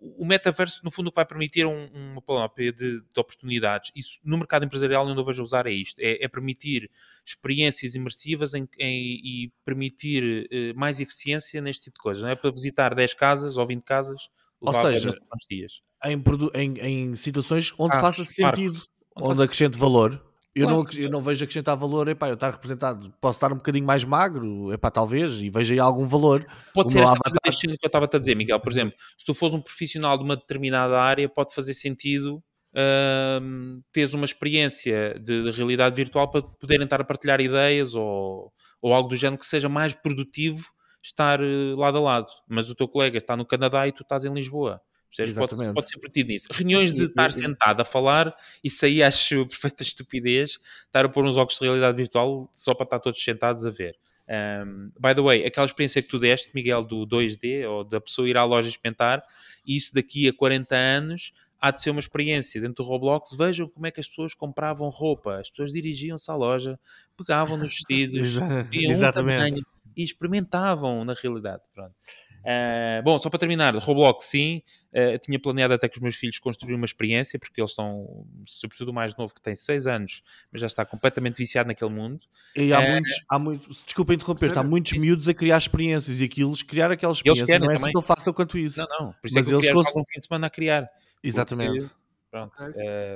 o 0.00 0.26
metaverso, 0.26 0.80
no 0.82 0.90
fundo, 0.90 1.12
vai 1.14 1.24
permitir 1.24 1.64
um, 1.64 1.86
uma 1.92 2.20
panóplia 2.20 2.72
de, 2.72 3.00
de, 3.00 3.20
oportunidades. 3.20 3.92
Isso, 3.94 4.18
no 4.24 4.36
mercado 4.36 4.64
empresarial, 4.64 5.06
onde 5.06 5.20
eu 5.20 5.24
vejo 5.24 5.42
usar 5.42 5.66
é 5.66 5.70
isto: 5.70 6.00
é, 6.00 6.24
é 6.24 6.28
permitir 6.28 6.90
experiências 7.24 7.94
imersivas 7.94 8.52
em, 8.52 8.68
em, 8.80 9.20
e 9.24 9.52
permitir 9.64 10.48
eh, 10.50 10.72
mais 10.74 10.98
eficiência 10.98 11.60
neste 11.60 11.84
tipo 11.84 11.98
de 11.98 12.02
coisas. 12.02 12.22
Não 12.22 12.30
é 12.30 12.34
para 12.34 12.50
visitar 12.50 12.92
10 12.92 13.14
casas 13.14 13.56
ou 13.56 13.66
20 13.66 13.84
casas, 13.84 14.28
ou 14.60 14.72
seja, 14.72 15.14
dias. 15.48 15.80
Em, 16.04 16.20
em, 16.54 16.78
em 16.80 17.14
situações 17.14 17.72
onde 17.78 17.96
ah, 17.96 18.00
faça 18.00 18.24
sentido, 18.24 18.76
onde, 19.16 19.28
onde 19.28 19.42
acrescente 19.42 19.78
valor 19.78 20.27
eu, 20.60 20.68
claro. 20.68 20.84
não, 20.92 21.02
eu 21.02 21.10
não 21.10 21.20
vejo 21.20 21.44
acrescentar 21.44 21.76
valor, 21.76 22.08
epá, 22.08 22.28
eu 22.28 22.34
estar 22.34 22.50
representado, 22.50 23.12
posso 23.20 23.36
estar 23.36 23.52
um 23.52 23.56
bocadinho 23.56 23.86
mais 23.86 24.04
magro, 24.04 24.72
epá, 24.72 24.90
talvez, 24.90 25.42
e 25.42 25.50
vejo 25.50 25.72
aí 25.72 25.80
algum 25.80 26.06
valor. 26.06 26.46
Pode 26.74 26.92
ser 26.92 26.98
esta 26.98 27.12
avatar... 27.12 27.60
que 27.60 27.66
eu 27.66 27.86
estava 27.86 28.08
a 28.12 28.18
dizer, 28.18 28.34
Miguel, 28.34 28.60
por 28.60 28.70
exemplo, 28.72 28.96
se 29.16 29.24
tu 29.24 29.34
fores 29.34 29.54
um 29.54 29.60
profissional 29.60 30.16
de 30.16 30.24
uma 30.24 30.36
determinada 30.36 31.00
área, 31.00 31.28
pode 31.28 31.54
fazer 31.54 31.74
sentido 31.74 32.42
uh, 32.74 33.82
teres 33.92 34.14
uma 34.14 34.24
experiência 34.24 35.18
de, 35.20 35.44
de, 35.44 35.50
realidade 35.50 35.94
virtual 35.94 36.30
para 36.30 36.42
poderem 36.42 36.84
estar 36.84 37.00
a 37.00 37.04
partilhar 37.04 37.40
ideias 37.40 37.94
ou, 37.94 38.52
ou 38.80 38.92
algo 38.92 39.08
do 39.08 39.16
género 39.16 39.38
que 39.38 39.46
seja 39.46 39.68
mais 39.68 39.94
produtivo 39.94 40.66
estar 41.02 41.40
uh, 41.40 41.76
lado 41.76 41.98
a 41.98 42.00
lado. 42.00 42.28
Mas 42.48 42.70
o 42.70 42.74
teu 42.74 42.88
colega 42.88 43.18
está 43.18 43.36
no 43.36 43.46
Canadá 43.46 43.86
e 43.86 43.92
tu 43.92 44.02
estás 44.02 44.24
em 44.24 44.32
Lisboa. 44.32 44.80
Pode, 45.16 45.74
pode, 45.74 45.88
ser 45.88 45.98
partido 45.98 46.28
nisso. 46.28 46.48
Reuniões 46.50 46.92
de 46.92 47.04
estar 47.04 47.32
sentado 47.32 47.80
a 47.80 47.84
falar, 47.84 48.34
isso 48.62 48.84
aí 48.84 49.02
acho 49.02 49.46
perfeita 49.46 49.82
estupidez. 49.82 50.58
Estar 50.86 51.04
a 51.04 51.08
pôr 51.08 51.24
uns 51.24 51.36
óculos 51.36 51.58
de 51.58 51.64
realidade 51.64 51.96
virtual 51.96 52.50
só 52.52 52.74
para 52.74 52.84
estar 52.84 52.98
todos 53.00 53.22
sentados 53.22 53.64
a 53.64 53.70
ver. 53.70 53.96
Um, 54.28 54.90
by 55.00 55.14
the 55.14 55.22
way, 55.22 55.46
aquela 55.46 55.64
experiência 55.64 56.02
que 56.02 56.08
tu 56.08 56.18
deste, 56.18 56.54
Miguel, 56.54 56.84
do 56.84 57.06
2D, 57.06 57.66
ou 57.66 57.82
da 57.82 58.00
pessoa 58.00 58.28
ir 58.28 58.36
à 58.36 58.44
loja 58.44 58.68
experimentar, 58.68 59.22
isso 59.66 59.94
daqui 59.94 60.28
a 60.28 60.32
40 60.32 60.76
anos 60.76 61.32
há 61.60 61.70
de 61.70 61.80
ser 61.80 61.90
uma 61.90 62.00
experiência 62.00 62.60
dentro 62.60 62.84
do 62.84 62.88
Roblox. 62.88 63.34
Vejam 63.36 63.68
como 63.68 63.86
é 63.86 63.90
que 63.90 64.00
as 64.00 64.06
pessoas 64.06 64.34
compravam 64.34 64.88
roupa. 64.90 65.40
As 65.40 65.50
pessoas 65.50 65.72
dirigiam-se 65.72 66.30
à 66.30 66.34
loja, 66.34 66.78
pegavam 67.16 67.56
nos 67.56 67.72
vestidos, 67.72 68.36
Exatamente. 68.72 69.60
Um 69.60 69.78
e 69.98 70.04
experimentavam 70.04 71.04
na 71.04 71.12
realidade. 71.12 71.62
Pronto. 71.74 71.92
Uh, 72.40 73.02
bom, 73.02 73.18
só 73.18 73.28
para 73.28 73.38
terminar, 73.38 73.74
Roblox 73.76 74.24
sim, 74.24 74.62
uh, 74.92 75.18
tinha 75.18 75.38
planeado 75.38 75.74
até 75.74 75.88
com 75.88 75.96
os 75.96 76.00
meus 76.00 76.16
filhos 76.16 76.38
construir 76.38 76.74
uma 76.74 76.84
experiência, 76.84 77.38
porque 77.38 77.60
eles 77.60 77.72
estão, 77.72 78.26
sobretudo 78.46 78.90
o 78.90 78.94
mais 78.94 79.16
novo, 79.16 79.34
que 79.34 79.42
tem 79.42 79.54
6 79.54 79.86
anos, 79.86 80.22
mas 80.50 80.60
já 80.60 80.66
está 80.66 80.84
completamente 80.84 81.36
viciado 81.36 81.68
naquele 81.68 81.90
mundo. 81.90 82.20
E 82.56 82.72
há 82.72 82.80
uh, 82.80 82.88
muitos, 82.90 83.24
há 83.28 83.38
muitos, 83.38 83.84
desculpa 83.84 84.14
interromper, 84.14 84.56
há 84.56 84.62
muitos 84.62 84.92
isso. 84.92 85.00
miúdos 85.00 85.28
a 85.28 85.34
criar 85.34 85.58
experiências 85.58 86.20
e 86.20 86.24
aquilo, 86.24 86.52
criar 86.66 86.90
aquela 86.90 87.12
experiência 87.12 87.58
não 87.58 87.70
é 87.70 87.74
assim 87.74 87.92
tão 87.92 88.02
fácil 88.02 88.32
quanto 88.32 88.56
isso. 88.56 88.78
Não, 88.78 88.86
não, 89.06 89.12
por 89.12 89.26
isso 89.26 89.34
mas 89.34 89.46
é 89.46 89.48
que 89.48 89.54
eles 89.54 89.66
quero 89.66 89.76
cons... 89.76 89.96
um 89.96 90.04
fim 90.04 90.20
de 90.20 90.26
semana 90.26 90.46
a 90.46 90.50
criar. 90.50 90.88
Exatamente. 91.22 91.84
Porque, 91.84 91.94
pronto, 92.30 92.54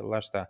lá 0.09 0.19
está. 0.19 0.49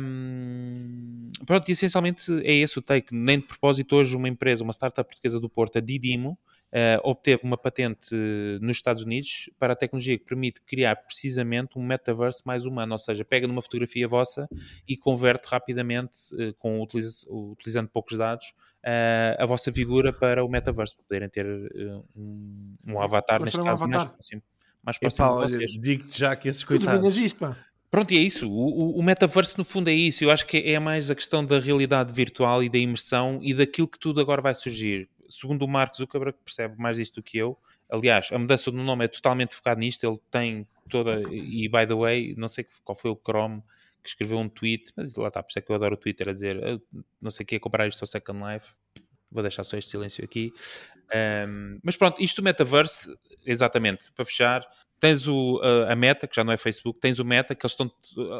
Um, 0.00 1.32
pronto, 1.44 1.68
e 1.68 1.72
essencialmente 1.72 2.32
é 2.44 2.54
esse 2.54 2.78
o 2.78 2.82
take. 2.82 3.12
Nem 3.12 3.38
de 3.38 3.44
propósito, 3.44 3.96
hoje, 3.96 4.14
uma 4.14 4.28
empresa, 4.28 4.62
uma 4.62 4.72
startup 4.72 5.08
portuguesa 5.08 5.40
do 5.40 5.48
Porto, 5.48 5.78
a 5.78 5.80
Didimo, 5.80 6.38
uh, 6.72 7.00
obteve 7.02 7.42
uma 7.44 7.56
patente 7.56 8.14
nos 8.60 8.76
Estados 8.76 9.02
Unidos 9.02 9.50
para 9.58 9.72
a 9.72 9.76
tecnologia 9.76 10.18
que 10.18 10.24
permite 10.24 10.60
criar 10.62 10.96
precisamente 10.96 11.78
um 11.78 11.82
metaverse 11.82 12.42
mais 12.44 12.64
humano, 12.64 12.92
ou 12.92 12.98
seja, 12.98 13.24
pega 13.24 13.46
numa 13.46 13.62
fotografia 13.62 14.06
vossa 14.06 14.48
e 14.86 14.96
converte 14.96 15.48
rapidamente, 15.48 16.18
uh, 16.34 16.54
com, 16.58 16.80
utiliza 16.80 17.26
utilizando 17.28 17.88
poucos 17.88 18.16
dados, 18.16 18.46
uh, 18.84 19.42
a 19.42 19.46
vossa 19.46 19.72
figura 19.72 20.12
para 20.12 20.44
o 20.44 20.48
metaverse, 20.48 20.94
para 20.96 21.04
poderem 21.04 21.28
ter 21.28 21.46
um, 22.16 22.76
um, 22.86 23.00
avatar, 23.00 23.42
neste 23.42 23.56
caso, 23.56 23.68
um 23.68 23.86
avatar. 23.86 23.88
mais 23.88 24.06
próximo. 24.06 24.42
Mais 24.82 24.98
próximo 24.98 25.26
Epá, 25.26 25.34
olha, 25.34 25.66
digo-te 25.66 26.18
já 26.18 26.36
que 26.36 26.48
esses 26.48 26.64
coitados... 26.64 27.16
Isto, 27.16 27.56
Pronto, 27.90 28.12
e 28.12 28.18
é 28.18 28.20
isso. 28.20 28.48
O, 28.48 28.52
o, 28.52 28.98
o, 28.98 29.02
metaverso, 29.02 29.56
no 29.56 29.64
fundo, 29.64 29.88
é 29.88 29.94
isso. 29.94 30.22
Eu 30.22 30.30
acho 30.30 30.46
que 30.46 30.58
é 30.58 30.78
mais 30.78 31.10
a 31.10 31.14
questão 31.14 31.44
da 31.44 31.58
realidade 31.58 32.12
virtual 32.12 32.62
e 32.62 32.68
da 32.68 32.76
imersão 32.76 33.38
e 33.42 33.54
daquilo 33.54 33.88
que 33.88 33.98
tudo 33.98 34.20
agora 34.20 34.42
vai 34.42 34.54
surgir 34.54 35.08
segundo 35.28 35.62
o 35.62 35.68
Mark 35.68 35.94
Zuckerberg, 35.94 36.38
percebe 36.44 36.76
mais 36.78 36.98
isto 36.98 37.16
do 37.16 37.22
que 37.22 37.38
eu. 37.38 37.58
Aliás, 37.90 38.30
a 38.32 38.38
mudança 38.38 38.70
do 38.70 38.76
nome 38.76 39.04
é 39.04 39.08
totalmente 39.08 39.54
focado 39.54 39.80
nisto. 39.80 40.04
Ele 40.04 40.18
tem 40.30 40.66
toda. 40.88 41.20
E 41.30 41.68
by 41.68 41.86
the 41.86 41.94
way, 41.94 42.34
não 42.36 42.48
sei 42.48 42.66
qual 42.84 42.96
foi 42.96 43.10
o 43.10 43.16
Chrome 43.16 43.62
que 44.02 44.08
escreveu 44.08 44.38
um 44.38 44.48
tweet, 44.48 44.92
mas 44.96 45.16
lá 45.16 45.28
está, 45.28 45.42
por 45.42 45.50
isso 45.50 45.58
é 45.58 45.62
que 45.62 45.70
eu 45.70 45.76
adoro 45.76 45.94
o 45.94 45.96
Twitter 45.96 46.28
a 46.28 46.32
dizer 46.32 46.56
não 47.20 47.30
sei 47.30 47.44
o 47.44 47.46
que 47.46 47.56
é 47.56 47.58
comprar 47.58 47.86
isto 47.88 48.02
ao 48.02 48.06
Second 48.06 48.40
Life. 48.44 48.74
Vou 49.30 49.42
deixar 49.42 49.64
só 49.64 49.76
este 49.76 49.90
silêncio 49.90 50.24
aqui. 50.24 50.52
Um, 51.46 51.78
mas 51.82 51.96
pronto, 51.96 52.22
isto 52.22 52.40
do 52.40 52.44
metaverse, 52.44 53.14
exatamente, 53.44 54.10
para 54.12 54.24
fechar, 54.24 54.66
tens 55.00 55.28
o, 55.28 55.60
a, 55.88 55.94
Meta, 55.94 56.26
que 56.26 56.34
já 56.34 56.42
não 56.42 56.52
é 56.52 56.56
Facebook, 56.56 56.98
tens 57.00 57.18
o 57.18 57.24
Meta, 57.24 57.54
que 57.54 57.64
eles 57.64 57.72
estão. 57.72 57.90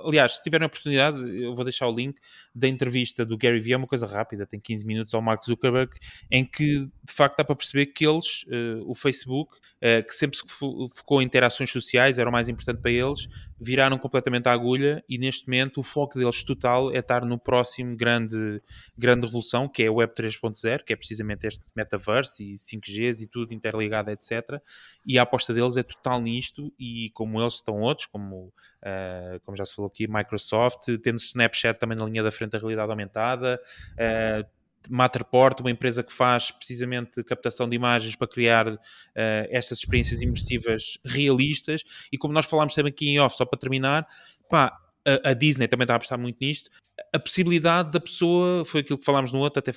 Aliás, 0.05 0.37
se 0.37 0.43
tiverem 0.43 0.65
a 0.65 0.67
oportunidade, 0.67 1.19
eu 1.43 1.55
vou 1.55 1.65
deixar 1.65 1.87
o 1.87 1.95
link 1.95 2.19
da 2.55 2.67
entrevista 2.67 3.25
do 3.25 3.37
Gary 3.37 3.61
Vee, 3.61 3.73
é 3.73 3.77
uma 3.77 3.87
coisa 3.87 4.07
rápida, 4.07 4.47
tem 4.47 4.59
15 4.59 4.87
minutos 4.87 5.15
ao 5.15 5.23
Mark 5.23 5.45
Zuckerberg, 5.45 5.93
em 6.31 6.45
que 6.45 6.81
de 6.81 7.13
facto 7.13 7.37
dá 7.37 7.45
para 7.45 7.55
perceber 7.55 7.87
que 7.87 8.07
eles, 8.07 8.45
uh, 8.45 8.83
o 8.87 8.95
Facebook, 8.95 9.57
uh, 9.57 10.05
que 10.07 10.15
sempre 10.15 10.37
se 10.37 10.45
focou 10.47 11.23
em 11.23 11.25
interações 11.25 11.71
sociais, 11.71 12.19
era 12.19 12.29
o 12.29 12.33
mais 12.33 12.49
importante 12.49 12.81
para 12.81 12.91
eles, 12.91 13.29
viraram 13.61 13.99
completamente 13.99 14.49
a 14.49 14.53
agulha 14.53 15.03
e 15.09 15.19
neste 15.19 15.47
momento 15.47 15.81
o 15.81 15.83
foco 15.83 16.19
deles 16.19 16.43
total 16.43 16.93
é 16.93 16.99
estar 16.99 17.25
no 17.25 17.39
próximo 17.39 17.97
grande, 17.97 18.63
grande 18.97 19.27
revolução, 19.27 19.69
que 19.69 19.83
é 19.83 19.87
a 19.89 19.93
Web 19.93 20.13
3.0, 20.15 20.85
que 20.85 20.93
é 20.93 20.97
precisamente 20.97 21.47
este 21.47 21.65
metaverse 21.75 22.53
e 22.53 22.55
5Gs 22.55 23.23
e 23.23 23.27
tudo 23.27 23.53
interligado, 23.53 24.11
etc. 24.11 24.61
E 25.05 25.19
a 25.19 25.23
aposta 25.23 25.53
deles 25.53 25.77
é 25.77 25.83
total 25.83 26.21
nisto 26.21 26.73
e 26.79 27.11
como 27.15 27.41
eles 27.41 27.55
estão 27.55 27.81
outros, 27.81 28.07
como, 28.07 28.47
uh, 28.47 29.41
como 29.45 29.57
já 29.57 29.67
se 29.67 29.75
falou 29.75 29.89
aqui, 29.89 30.07
Microsoft, 30.07 30.87
temos 31.03 31.25
Snapchat 31.25 31.79
também 31.79 31.99
na 31.99 32.05
linha 32.05 32.23
da 32.23 32.31
frente 32.31 32.53
da 32.53 32.59
realidade 32.59 32.91
aumentada, 32.91 33.61
uh, 33.95 34.58
Matterport, 34.89 35.61
uma 35.61 35.71
empresa 35.71 36.03
que 36.03 36.13
faz 36.13 36.51
precisamente 36.51 37.23
captação 37.25 37.69
de 37.69 37.77
imagens 37.77 38.15
para 38.17 38.29
criar 38.29 38.69
uh, 38.69 38.79
estas 39.51 39.79
experiências 39.79 40.21
imersivas 40.21 40.99
realistas. 41.05 41.83
E 42.13 42.19
como 42.19 42.33
nós 42.35 42.47
falámos 42.47 42.75
também 42.75 42.91
aqui 42.91 43.09
em 43.09 43.19
off, 43.19 43.37
só 43.37 43.45
para 43.45 43.59
terminar, 43.59 44.07
pá, 44.49 44.77
a, 45.09 45.31
a, 45.31 45.35
Disney 45.35 45.67
também 45.69 45.85
está 45.85 45.95
a 45.95 45.97
apostar 45.97 46.19
muito 46.19 46.37
nisto. 46.41 46.71
A 47.13 47.19
possibilidade 47.19 47.93
da 47.93 48.01
pessoa, 48.01 48.65
foi 48.65 48.81
aquilo 48.81 48.99
que 48.99 49.05
falámos 49.05 49.33
no 49.33 49.39
outro, 49.39 49.61
até 49.61 49.73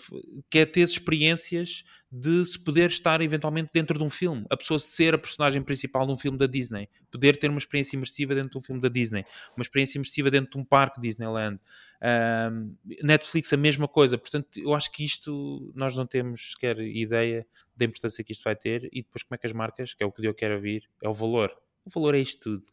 que 0.50 0.60
é 0.60 0.66
ter 0.66 0.82
experiências 0.82 1.84
de 2.12 2.46
se 2.46 2.60
poder 2.60 2.90
estar 2.90 3.22
eventualmente 3.22 3.70
dentro 3.74 3.98
de 3.98 4.04
um 4.04 4.10
filme. 4.10 4.46
A 4.50 4.58
pessoa 4.58 4.80
ser 4.80 5.14
a 5.14 5.18
personagem 5.18 5.62
principal 5.62 6.06
de 6.06 6.12
um 6.12 6.18
filme 6.18 6.38
da 6.38 6.48
Disney. 6.48 6.90
Poder 7.10 7.38
ter 7.38 7.50
uma 7.50 7.60
experiência 7.60 7.96
imersiva 7.96 8.36
dentro 8.36 8.52
de 8.52 8.58
um 8.58 8.62
filme 8.62 8.82
da 8.82 8.90
Disney. 8.90 9.24
Uma 9.56 9.62
experiência 9.62 9.98
imersiva 9.98 10.30
dentro 10.30 10.52
de 10.52 10.58
um 10.58 10.66
parque 10.66 11.00
Disneyland. 11.00 11.60
Um, 12.02 12.76
Netflix, 13.04 13.54
a 13.54 13.58
mesma 13.58 13.88
coisa. 13.88 14.18
Portanto, 14.18 14.60
eu 14.60 14.74
acho 14.74 14.92
que 14.92 15.06
isto 15.06 15.72
nós 15.76 15.96
não 15.96 16.06
temos 16.06 16.52
sequer 16.52 16.80
ideia 16.80 17.46
da 17.78 17.86
importância 17.86 18.24
que 18.24 18.34
isto 18.34 18.44
vai 18.44 18.56
ter 18.56 18.90
e 18.92 19.04
depois 19.04 19.24
como 19.24 19.36
é 19.36 19.38
que 19.38 19.48
as 19.48 19.54
marcas, 19.54 19.94
que 19.94 20.04
é 20.04 20.06
o 20.06 20.12
que 20.12 20.26
eu 20.26 20.34
quero 20.34 20.56
ouvir, 20.56 20.90
é 21.02 21.08
o 21.08 21.14
valor. 21.14 21.56
O 21.86 21.90
valor 21.90 22.14
é 22.14 22.20
isto 22.20 22.42
tudo. 22.42 22.64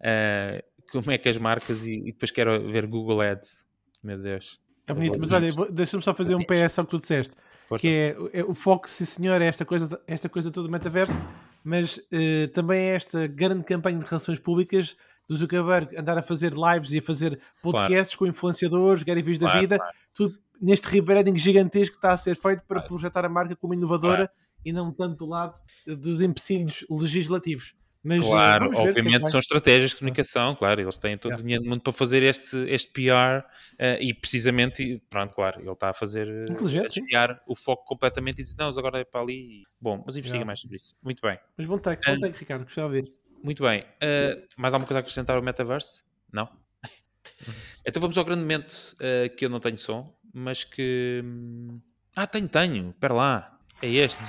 Uh, 0.00 0.62
como 0.90 1.10
é 1.10 1.18
que 1.18 1.28
as 1.28 1.36
marcas 1.36 1.84
e, 1.86 1.94
e, 1.94 2.12
depois 2.12 2.30
quero 2.30 2.70
ver 2.70 2.86
Google 2.86 3.20
Ads. 3.20 3.66
Meu 4.02 4.18
Deus. 4.18 4.60
É 4.86 4.92
bonito, 4.92 5.18
mas 5.20 5.32
olha, 5.32 5.52
deixa-me 5.70 6.02
só 6.02 6.14
fazer 6.14 6.34
um 6.34 6.44
PS 6.44 6.78
ao 6.78 6.84
que 6.84 6.90
tu 6.90 6.98
disseste. 6.98 7.34
Força. 7.66 7.80
Que 7.80 7.88
é, 7.88 8.40
é, 8.40 8.44
o 8.44 8.52
foco, 8.52 8.88
sim 8.88 9.04
senhor, 9.04 9.40
é 9.40 9.46
esta 9.46 9.64
coisa, 9.64 10.00
esta 10.06 10.28
coisa 10.28 10.50
toda 10.50 10.68
do 10.68 10.72
metaverso, 10.72 11.16
mas 11.64 11.96
uh, 11.96 12.48
também 12.52 12.78
é 12.78 12.94
esta 12.94 13.26
grande 13.26 13.64
campanha 13.64 13.98
de 13.98 14.04
relações 14.04 14.38
públicas 14.38 14.96
do 15.26 15.36
Zuckerberg 15.36 15.96
andar 15.96 16.18
a 16.18 16.22
fazer 16.22 16.52
lives 16.52 16.92
e 16.92 16.98
a 16.98 17.02
fazer 17.02 17.40
podcasts 17.62 18.14
claro. 18.14 18.18
com 18.18 18.26
influenciadores, 18.26 19.02
Gary 19.02 19.22
V's 19.22 19.38
da 19.38 19.46
claro, 19.46 19.60
vida, 19.60 19.76
claro. 19.78 19.94
tudo 20.12 20.38
neste 20.60 20.86
rebranding 20.88 21.36
gigantesco 21.36 21.94
que 21.94 21.98
está 21.98 22.12
a 22.12 22.16
ser 22.16 22.36
feito 22.36 22.62
para 22.68 22.82
projetar 22.82 23.24
a 23.24 23.28
marca 23.28 23.56
como 23.56 23.74
inovadora 23.74 24.30
e 24.64 24.72
não 24.72 24.92
tanto 24.92 25.24
do 25.24 25.26
lado 25.26 25.60
dos 25.86 26.20
empecilhos 26.20 26.86
legislativos. 26.90 27.74
Mas, 28.04 28.22
claro, 28.22 28.70
obviamente 28.74 29.30
são 29.30 29.40
estratégias 29.40 29.92
de 29.92 29.96
comunicação, 29.96 30.54
claro, 30.54 30.78
eles 30.78 30.98
têm 30.98 31.16
todo 31.16 31.32
o 31.32 31.42
dinheiro 31.42 31.64
do 31.64 31.70
mundo 31.70 31.80
para 31.80 31.92
fazer 31.92 32.22
este, 32.22 32.58
este 32.68 32.92
PR 32.92 33.40
uh, 33.40 33.98
e 33.98 34.12
precisamente, 34.12 35.02
pronto, 35.08 35.34
claro, 35.34 35.58
ele 35.62 35.70
está 35.70 35.88
a 35.88 35.94
fazer 35.94 36.28
a 36.28 36.88
desviar 36.88 37.40
o 37.46 37.54
foco 37.54 37.82
completamente 37.86 38.40
e 38.40 38.42
dizer, 38.42 38.56
não, 38.58 38.68
agora 38.68 39.00
é 39.00 39.04
para 39.04 39.22
ali. 39.22 39.62
Bom, 39.80 40.02
mas 40.04 40.16
investiga 40.16 40.44
mais 40.44 40.60
sobre 40.60 40.76
isso. 40.76 40.94
Muito 41.02 41.22
bem. 41.22 41.38
Mas 41.56 41.66
bom 41.66 41.78
take, 41.78 42.04
bom 42.06 42.20
take, 42.20 42.38
Ricardo, 42.38 42.64
gostava 42.64 42.94
de 42.94 43.00
ver. 43.00 43.12
Muito 43.42 43.62
bem. 43.62 43.80
Uh, 43.80 44.46
mais 44.58 44.74
alguma 44.74 44.86
coisa 44.86 44.98
a 44.98 45.00
acrescentar 45.00 45.36
ao 45.36 45.42
metaverse? 45.42 46.02
Não? 46.30 46.46
então 47.86 48.02
vamos 48.02 48.18
ao 48.18 48.24
grande 48.24 48.42
momento 48.42 48.72
uh, 49.00 49.34
que 49.34 49.46
eu 49.46 49.48
não 49.48 49.60
tenho 49.60 49.78
som, 49.78 50.14
mas 50.30 50.62
que. 50.62 51.22
Hum, 51.24 51.80
ah, 52.14 52.26
tenho, 52.26 52.48
tenho. 52.48 52.90
Espera 52.90 53.14
lá. 53.14 53.58
É 53.80 53.88
este. 53.88 54.22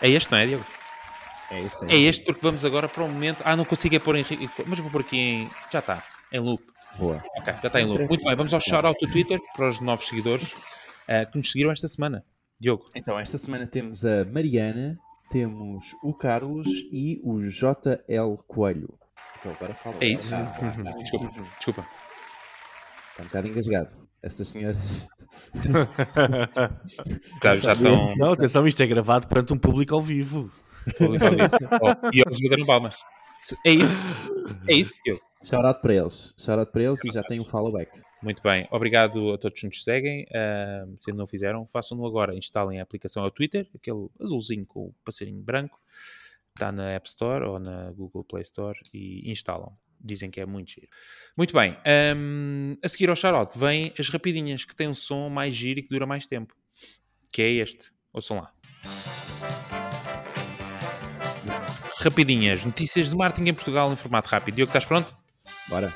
É 0.00 0.08
este, 0.08 0.32
não 0.32 0.38
é, 0.38 0.46
Diego? 0.46 0.81
É, 1.52 1.60
esse, 1.60 1.84
é, 1.84 1.94
é 1.94 2.00
este 2.00 2.24
porque 2.24 2.40
vamos 2.40 2.64
agora 2.64 2.88
para 2.88 3.04
um 3.04 3.08
momento. 3.08 3.42
Ah, 3.44 3.54
não 3.54 3.64
consigo 3.64 3.94
é 3.94 3.98
pôr 3.98 4.16
em. 4.16 4.24
Mas 4.66 4.78
vou 4.78 4.90
pôr 4.90 5.02
aqui 5.02 5.18
em. 5.18 5.50
Já 5.70 5.80
está. 5.80 6.02
Em 6.32 6.40
loop. 6.40 6.64
Boa. 6.98 7.22
Ok, 7.36 7.52
já 7.62 7.66
está 7.66 7.80
em 7.80 7.84
loop. 7.84 8.06
Muito 8.08 8.24
bem, 8.24 8.34
vamos 8.34 8.54
ao 8.54 8.60
shout-out 8.60 8.98
do 8.98 9.12
Twitter 9.12 9.38
para 9.54 9.68
os 9.68 9.80
novos 9.80 10.06
seguidores 10.06 10.52
uh, 10.52 11.30
que 11.30 11.36
nos 11.36 11.50
seguiram 11.50 11.70
esta 11.70 11.86
semana. 11.88 12.24
Diogo. 12.58 12.90
Então, 12.94 13.18
esta 13.18 13.36
semana 13.36 13.66
temos 13.66 14.04
a 14.04 14.24
Mariana, 14.24 14.98
temos 15.30 15.94
o 16.02 16.14
Carlos 16.14 16.68
e 16.90 17.20
o 17.22 17.40
JL 17.40 18.36
Coelho. 18.46 18.98
Então 19.38 19.52
agora 19.52 19.74
fala. 19.74 19.96
É 20.00 20.06
isso? 20.06 20.34
Ah, 20.34 20.56
ah, 20.62 20.74
ah, 20.86 20.98
desculpa, 20.98 21.30
desculpa. 21.56 21.86
Está 23.10 23.22
um 23.22 23.26
bocado 23.26 23.48
engasgado. 23.48 23.90
Essas 24.22 24.48
senhoras. 24.48 25.08
já, 27.42 27.54
já 27.54 27.72
estão. 27.72 28.16
Não, 28.16 28.32
atenção, 28.32 28.66
isto 28.66 28.82
é 28.82 28.86
gravado 28.86 29.26
perante 29.26 29.52
um 29.52 29.58
público 29.58 29.94
ao 29.94 30.00
vivo. 30.00 30.50
Oh, 31.00 32.08
e 32.12 32.20
eles 32.20 32.40
bateram 32.40 32.66
palmas. 32.66 32.98
É 33.64 33.70
isso. 33.72 34.00
É 34.68 34.74
isso, 34.74 35.00
tio. 35.02 35.20
Shout 35.42 35.80
para 35.80 35.94
eles. 35.94 36.34
Shout 36.38 36.70
para 36.70 36.82
eles 36.82 37.04
e 37.04 37.10
já 37.10 37.22
tem 37.22 37.40
um 37.40 37.44
followback. 37.44 38.00
Muito 38.22 38.40
bem, 38.40 38.68
obrigado 38.70 39.32
a 39.32 39.38
todos 39.38 39.60
que 39.60 39.66
nos 39.66 39.82
seguem. 39.82 40.22
Uh, 40.24 40.94
se 40.96 41.10
ainda 41.10 41.18
não 41.18 41.26
fizeram, 41.26 41.66
façam-no 41.66 42.06
agora. 42.06 42.36
Instalem 42.36 42.78
a 42.78 42.82
aplicação 42.84 43.24
ao 43.24 43.30
Twitter, 43.30 43.68
aquele 43.74 44.08
azulzinho 44.20 44.64
com 44.64 44.86
o 44.86 44.94
passarinho 45.04 45.42
branco. 45.42 45.80
Está 46.54 46.70
na 46.70 46.90
App 46.90 47.08
Store 47.08 47.44
ou 47.44 47.58
na 47.58 47.90
Google 47.90 48.22
Play 48.22 48.42
Store 48.42 48.78
e 48.94 49.28
instalam. 49.30 49.76
Dizem 50.00 50.30
que 50.30 50.40
é 50.40 50.46
muito 50.46 50.70
giro. 50.72 50.88
Muito 51.36 51.54
bem, 51.54 51.76
um, 52.16 52.76
a 52.82 52.88
seguir 52.88 53.08
ao 53.08 53.16
Charlotte 53.16 53.58
vêm 53.58 53.92
as 53.98 54.08
rapidinhas, 54.08 54.64
que 54.64 54.74
têm 54.74 54.88
um 54.88 54.94
som 54.94 55.28
mais 55.28 55.54
giro 55.54 55.80
e 55.80 55.82
que 55.82 55.88
dura 55.88 56.06
mais 56.06 56.26
tempo. 56.26 56.54
Que 57.32 57.42
é 57.42 57.50
este. 57.52 57.92
Ouçam 58.12 58.36
lá. 58.36 58.52
Rapidinhas, 62.02 62.64
notícias 62.64 63.10
de 63.10 63.16
marketing 63.16 63.50
em 63.50 63.54
Portugal 63.54 63.92
em 63.92 63.96
formato 63.96 64.28
rápido. 64.28 64.56
Diogo, 64.56 64.70
estás 64.70 64.84
pronto? 64.84 65.16
Bora. 65.68 65.94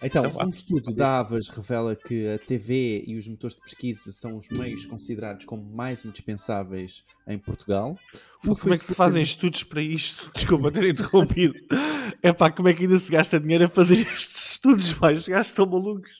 Então, 0.00 0.26
então 0.26 0.46
um 0.46 0.48
estudo 0.48 0.94
da 0.94 1.20
Avas 1.20 1.48
revela 1.48 1.96
que 1.96 2.28
a 2.28 2.38
TV 2.38 3.02
e 3.06 3.16
os 3.16 3.26
motores 3.26 3.56
de 3.56 3.62
pesquisa 3.62 4.12
são 4.12 4.36
os 4.36 4.48
meios 4.50 4.86
considerados 4.86 5.44
como 5.44 5.64
mais 5.74 6.04
indispensáveis 6.04 7.02
em 7.26 7.38
Portugal. 7.38 7.98
Pô, 8.44 8.54
como 8.54 8.74
é 8.74 8.78
que 8.78 8.84
se 8.84 8.94
fazem 8.94 9.22
estudos 9.22 9.64
para 9.64 9.82
isto? 9.82 10.30
Desculpa 10.36 10.70
ter 10.70 10.88
interrompido. 10.88 11.54
É 12.22 12.32
pá, 12.32 12.50
como 12.50 12.68
é 12.68 12.74
que 12.74 12.82
ainda 12.82 12.98
se 12.98 13.10
gasta 13.10 13.40
dinheiro 13.40 13.64
a 13.64 13.68
fazer 13.68 13.98
estes 14.14 14.52
estudos? 14.52 14.92
Vai, 14.92 15.14
os 15.14 15.26
gajos 15.26 15.48
estão 15.48 15.66
malucos. 15.66 16.16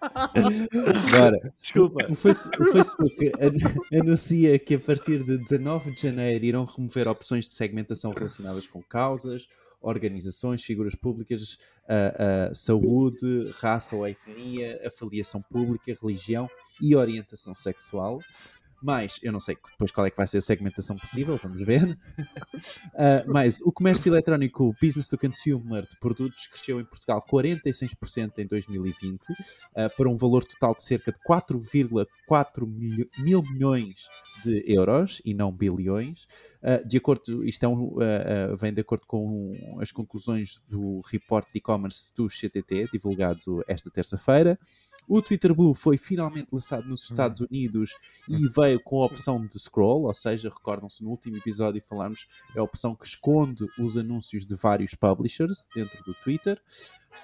Agora, 1.08 1.38
Desculpa. 1.60 2.06
O, 2.10 2.14
Facebook 2.14 3.32
anuncia 3.92 4.58
que 4.58 4.74
a 4.74 4.80
partir 4.80 5.22
de 5.24 5.38
19 5.38 5.92
de 5.92 6.02
janeiro 6.02 6.44
irão 6.44 6.64
remover 6.64 7.08
opções 7.08 7.48
de 7.48 7.54
segmentação 7.54 8.12
relacionadas 8.12 8.66
com 8.66 8.82
causas, 8.82 9.48
organizações, 9.80 10.64
figuras 10.64 10.94
públicas, 10.94 11.58
a, 11.88 12.48
a 12.50 12.54
saúde, 12.54 13.50
raça 13.58 13.96
ou 13.96 14.06
etnia, 14.06 14.80
afiliação 14.86 15.42
pública, 15.42 15.94
religião 16.00 16.48
e 16.80 16.94
orientação 16.94 17.54
sexual. 17.54 18.20
Mas 18.82 19.18
eu 19.22 19.32
não 19.32 19.40
sei 19.40 19.56
depois 19.70 19.90
qual 19.90 20.06
é 20.06 20.10
que 20.10 20.16
vai 20.16 20.26
ser 20.26 20.38
a 20.38 20.40
segmentação 20.40 20.96
possível, 20.96 21.38
vamos 21.42 21.62
ver. 21.62 21.82
uh, 21.88 21.96
mas 23.26 23.60
o 23.62 23.72
comércio 23.72 24.10
eletrónico 24.10 24.74
business 24.80 25.08
to 25.08 25.18
consumer 25.18 25.86
de 25.86 25.98
produtos 25.98 26.46
cresceu 26.46 26.80
em 26.80 26.84
Portugal 26.84 27.24
46% 27.30 28.32
em 28.38 28.46
2020 28.46 29.30
uh, 29.30 29.36
para 29.96 30.08
um 30.08 30.16
valor 30.16 30.44
total 30.44 30.74
de 30.74 30.84
cerca 30.84 31.12
de 31.12 31.18
4,4 31.20 32.66
mil 33.18 33.42
milhões 33.42 34.08
de 34.42 34.62
euros 34.66 35.22
e 35.24 35.32
não 35.32 35.50
bilhões. 35.50 36.26
Uh, 36.62 36.86
de 36.86 36.98
acordo, 36.98 37.44
isto 37.44 37.64
é 37.64 37.68
um, 37.68 37.96
vem 38.58 38.72
de 38.72 38.80
acordo 38.80 39.06
com 39.06 39.78
as 39.80 39.90
conclusões 39.90 40.60
do 40.68 41.00
report 41.10 41.50
de 41.50 41.58
e-commerce 41.58 42.12
do 42.14 42.28
CTT, 42.28 42.88
divulgado 42.92 43.64
esta 43.66 43.90
terça-feira. 43.90 44.58
O 45.08 45.22
Twitter 45.22 45.54
Blue 45.54 45.74
foi 45.74 45.96
finalmente 45.96 46.52
lançado 46.52 46.88
nos 46.88 47.04
Estados 47.04 47.40
uhum. 47.40 47.46
Unidos 47.50 47.94
e 48.28 48.36
uhum. 48.36 48.50
veio 48.50 48.80
com 48.80 49.02
a 49.02 49.06
opção 49.06 49.46
de 49.46 49.58
scroll, 49.58 50.04
ou 50.04 50.14
seja, 50.14 50.48
recordam-se 50.48 51.02
no 51.02 51.10
último 51.10 51.36
episódio 51.36 51.82
falámos, 51.86 52.26
é 52.54 52.58
a 52.58 52.62
opção 52.62 52.94
que 52.94 53.06
esconde 53.06 53.66
os 53.78 53.96
anúncios 53.96 54.44
de 54.44 54.54
vários 54.56 54.94
publishers 54.94 55.64
dentro 55.74 56.02
do 56.04 56.14
Twitter. 56.14 56.60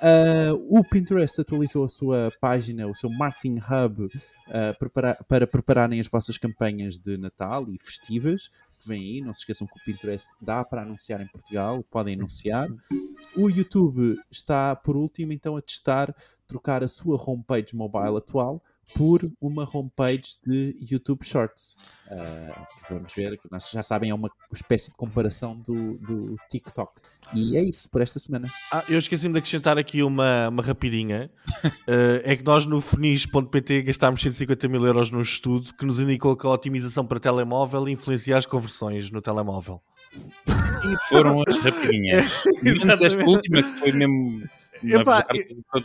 Uh, 0.01 0.79
o 0.79 0.83
Pinterest 0.83 1.41
atualizou 1.41 1.85
a 1.85 1.89
sua 1.89 2.33
página, 2.41 2.89
o 2.89 2.95
seu 2.95 3.11
Marketing 3.11 3.59
Hub, 3.59 4.05
uh, 4.05 4.79
prepara 4.79 5.17
para 5.29 5.47
prepararem 5.47 6.01
as 6.01 6.09
vossas 6.09 6.39
campanhas 6.39 6.99
de 6.99 7.17
Natal 7.17 7.69
e 7.69 7.79
festivas 7.79 8.51
que 8.83 8.89
vem 8.89 9.03
aí. 9.03 9.21
Não 9.21 9.33
se 9.33 9.41
esqueçam 9.41 9.67
que 9.67 9.79
o 9.79 9.85
Pinterest 9.85 10.29
dá 10.41 10.65
para 10.65 10.83
anunciar 10.83 11.21
em 11.21 11.29
Portugal, 11.29 11.83
podem 11.91 12.15
anunciar. 12.15 12.69
O 13.37 13.49
YouTube 13.49 14.21
está, 14.31 14.77
por 14.77 14.97
último, 14.97 15.33
então, 15.33 15.57
a 15.57 15.63
testar 15.63 16.15
trocar 16.47 16.85
a 16.85 16.89
sua 16.89 17.17
homepage 17.17 17.75
mobile 17.75 18.19
atual 18.19 18.63
por 18.95 19.21
uma 19.41 19.69
homepage 19.73 20.37
de 20.47 20.77
YouTube 20.81 21.25
Shorts. 21.25 21.77
Uh, 22.11 22.67
vamos 22.91 23.15
ver, 23.15 23.39
nós 23.51 23.71
já 23.71 23.83
sabem, 23.83 24.11
é 24.11 24.15
uma 24.15 24.31
espécie 24.53 24.91
de 24.91 24.97
comparação 24.97 25.57
do, 25.59 25.97
do 25.99 26.37
TikTok. 26.51 26.93
E 27.35 27.57
é 27.57 27.63
isso 27.63 27.89
por 27.91 28.03
esta 28.03 28.19
semana. 28.19 28.51
Ah, 28.71 28.85
eu 28.89 28.99
esqueci-me 28.99 29.33
de 29.33 29.39
acrescentar 29.39 29.79
aqui 29.79 30.03
uma, 30.03 30.49
uma 30.49 30.63
rapidinha. 30.63 31.31
uh, 31.65 31.71
é 32.25 32.37
que 32.37 32.45
nós 32.45 32.67
no 32.67 32.81
funis.pt 32.81 33.83
gastámos 33.83 34.21
150 34.21 34.69
mil 34.69 34.85
euros 34.87 35.11
num 35.11 35.23
estudo 35.23 35.73
que 35.75 35.87
nos 35.87 35.99
indicou 35.99 36.37
que 36.37 36.47
a 36.47 36.51
otimização 36.51 37.07
para 37.07 37.19
telemóvel 37.19 37.89
influencia 37.89 38.37
as 38.37 38.47
conversões 38.47 39.11
no 39.11 39.23
telemóvel. 39.23 39.81
E 40.15 41.09
foram 41.09 41.43
as 41.47 41.63
rapidinhas. 41.63 42.45
Menos 42.63 43.01
esta 43.01 43.25
última 43.25 43.63
que 43.63 43.79
foi 43.79 43.93
mesmo 43.93 44.43
Epá, 44.85 45.27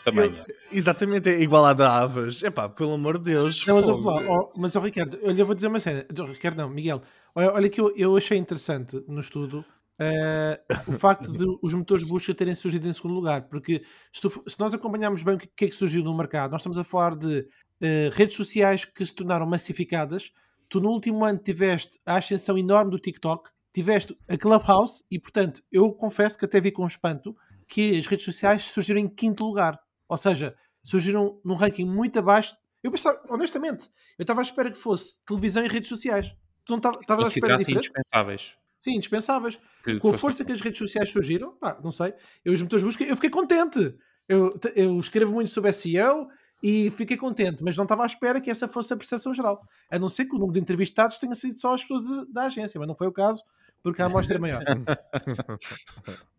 tamanho. 0.03 0.45
Exatamente, 0.71 1.29
é 1.29 1.41
igual 1.41 1.65
à 1.65 1.73
da 1.73 1.99
Aves. 2.01 2.41
Epá, 2.43 2.67
pelo 2.69 2.93
amor 2.93 3.17
de 3.17 3.31
Deus. 3.31 3.65
Não, 3.65 3.75
mas, 3.75 4.05
lá, 4.05 4.23
ó, 4.27 4.51
mas 4.57 4.75
ó, 4.75 4.79
Ricardo, 4.79 5.19
olha, 5.23 5.41
eu 5.41 5.45
vou 5.45 5.55
dizer 5.55 5.67
uma 5.67 5.79
cena. 5.79 6.05
Ó, 6.19 6.23
Ricardo, 6.25 6.57
não, 6.57 6.69
Miguel. 6.69 7.01
Olha, 7.35 7.53
olha 7.53 7.69
que 7.69 7.79
eu, 7.79 7.93
eu 7.95 8.15
achei 8.17 8.37
interessante 8.37 9.03
no 9.07 9.19
estudo 9.19 9.63
eh, 9.99 10.61
o 10.87 10.91
facto 10.91 11.31
de 11.31 11.45
os 11.61 11.73
motores 11.73 12.03
de 12.03 12.09
busca 12.09 12.33
terem 12.33 12.55
surgido 12.55 12.87
em 12.87 12.93
segundo 12.93 13.13
lugar, 13.13 13.43
porque 13.43 13.83
se, 14.11 14.21
tu- 14.21 14.43
se 14.47 14.59
nós 14.59 14.73
acompanharmos 14.73 15.23
bem 15.23 15.35
o 15.35 15.37
que, 15.37 15.47
que 15.47 15.65
é 15.65 15.67
que 15.67 15.75
surgiu 15.75 16.03
no 16.03 16.15
mercado, 16.15 16.51
nós 16.51 16.61
estamos 16.61 16.77
a 16.77 16.83
falar 16.83 17.15
de 17.15 17.47
eh, 17.81 18.09
redes 18.13 18.35
sociais 18.35 18.85
que 18.85 19.05
se 19.05 19.13
tornaram 19.13 19.45
massificadas. 19.45 20.31
Tu 20.69 20.81
no 20.81 20.89
último 20.89 21.23
ano 21.23 21.39
tiveste 21.39 21.99
a 22.05 22.17
ascensão 22.17 22.57
enorme 22.57 22.91
do 22.91 22.99
TikTok, 22.99 23.49
tiveste 23.71 24.17
a 24.27 24.37
Clubhouse 24.37 25.03
e, 25.09 25.17
portanto, 25.19 25.61
eu 25.71 25.91
confesso 25.93 26.37
que 26.37 26.45
até 26.45 26.59
vi 26.59 26.71
com 26.71 26.85
espanto 26.85 27.35
que 27.67 27.97
as 27.97 28.05
redes 28.07 28.25
sociais 28.25 28.63
surgiram 28.65 28.99
em 28.99 29.07
quinto 29.09 29.43
lugar. 29.45 29.79
Ou 30.07 30.17
seja, 30.17 30.55
surgiram 30.83 31.39
num 31.43 31.55
ranking 31.55 31.85
muito 31.85 32.17
abaixo. 32.19 32.55
Eu 32.83 32.91
pensava, 32.91 33.19
honestamente, 33.29 33.89
eu 34.17 34.23
estava 34.23 34.41
à 34.41 34.43
espera 34.43 34.71
que 34.71 34.77
fosse 34.77 35.23
televisão 35.25 35.65
e 35.65 35.67
redes 35.67 35.89
sociais. 35.89 36.33
Tu 36.63 36.71
não 36.71 36.77
estava- 36.77 36.97
à 37.23 37.27
espera 37.27 37.57
diferente? 37.57 37.87
indispensáveis. 37.87 38.55
Sim, 38.79 38.91
indispensáveis. 38.95 39.59
Que 39.83 39.99
Com 39.99 40.09
a 40.09 40.17
força 40.17 40.45
que 40.45 40.51
as 40.51 40.61
redes 40.61 40.77
sociais 40.79 41.09
surgiram, 41.09 41.53
pá, 41.57 41.77
não 41.83 41.91
sei, 41.91 42.13
eu 42.45 42.53
os 42.53 42.61
motores 42.61 42.81
de 42.83 42.87
busca, 42.87 43.03
eu 43.03 43.15
fiquei 43.15 43.29
contente. 43.29 43.95
Eu, 44.29 44.57
eu 44.75 44.99
escrevo 44.99 45.31
muito 45.33 45.49
sobre 45.49 45.71
SEO 45.73 46.27
e 46.61 46.89
fiquei 46.91 47.17
contente, 47.17 47.63
mas 47.63 47.75
não 47.77 47.83
estava 47.83 48.03
à 48.03 48.05
espera 48.05 48.39
que 48.41 48.49
essa 48.49 48.67
fosse 48.67 48.93
a 48.93 48.97
percepção 48.97 49.33
geral. 49.33 49.61
A 49.89 49.97
não 49.99 50.09
ser 50.09 50.25
que 50.25 50.35
o 50.35 50.39
número 50.39 50.53
de 50.53 50.59
entrevistados 50.59 51.17
tenha 51.17 51.33
sido 51.35 51.57
só 51.57 51.73
as 51.73 51.81
pessoas 51.81 52.01
de- 52.01 52.31
da 52.33 52.43
agência, 52.43 52.77
mas 52.79 52.87
não 52.87 52.95
foi 52.95 53.07
o 53.07 53.11
caso, 53.11 53.41
porque 53.81 54.01
a 54.01 54.05
amostra 54.05 54.35
é 54.35 54.39
maior. 54.39 54.63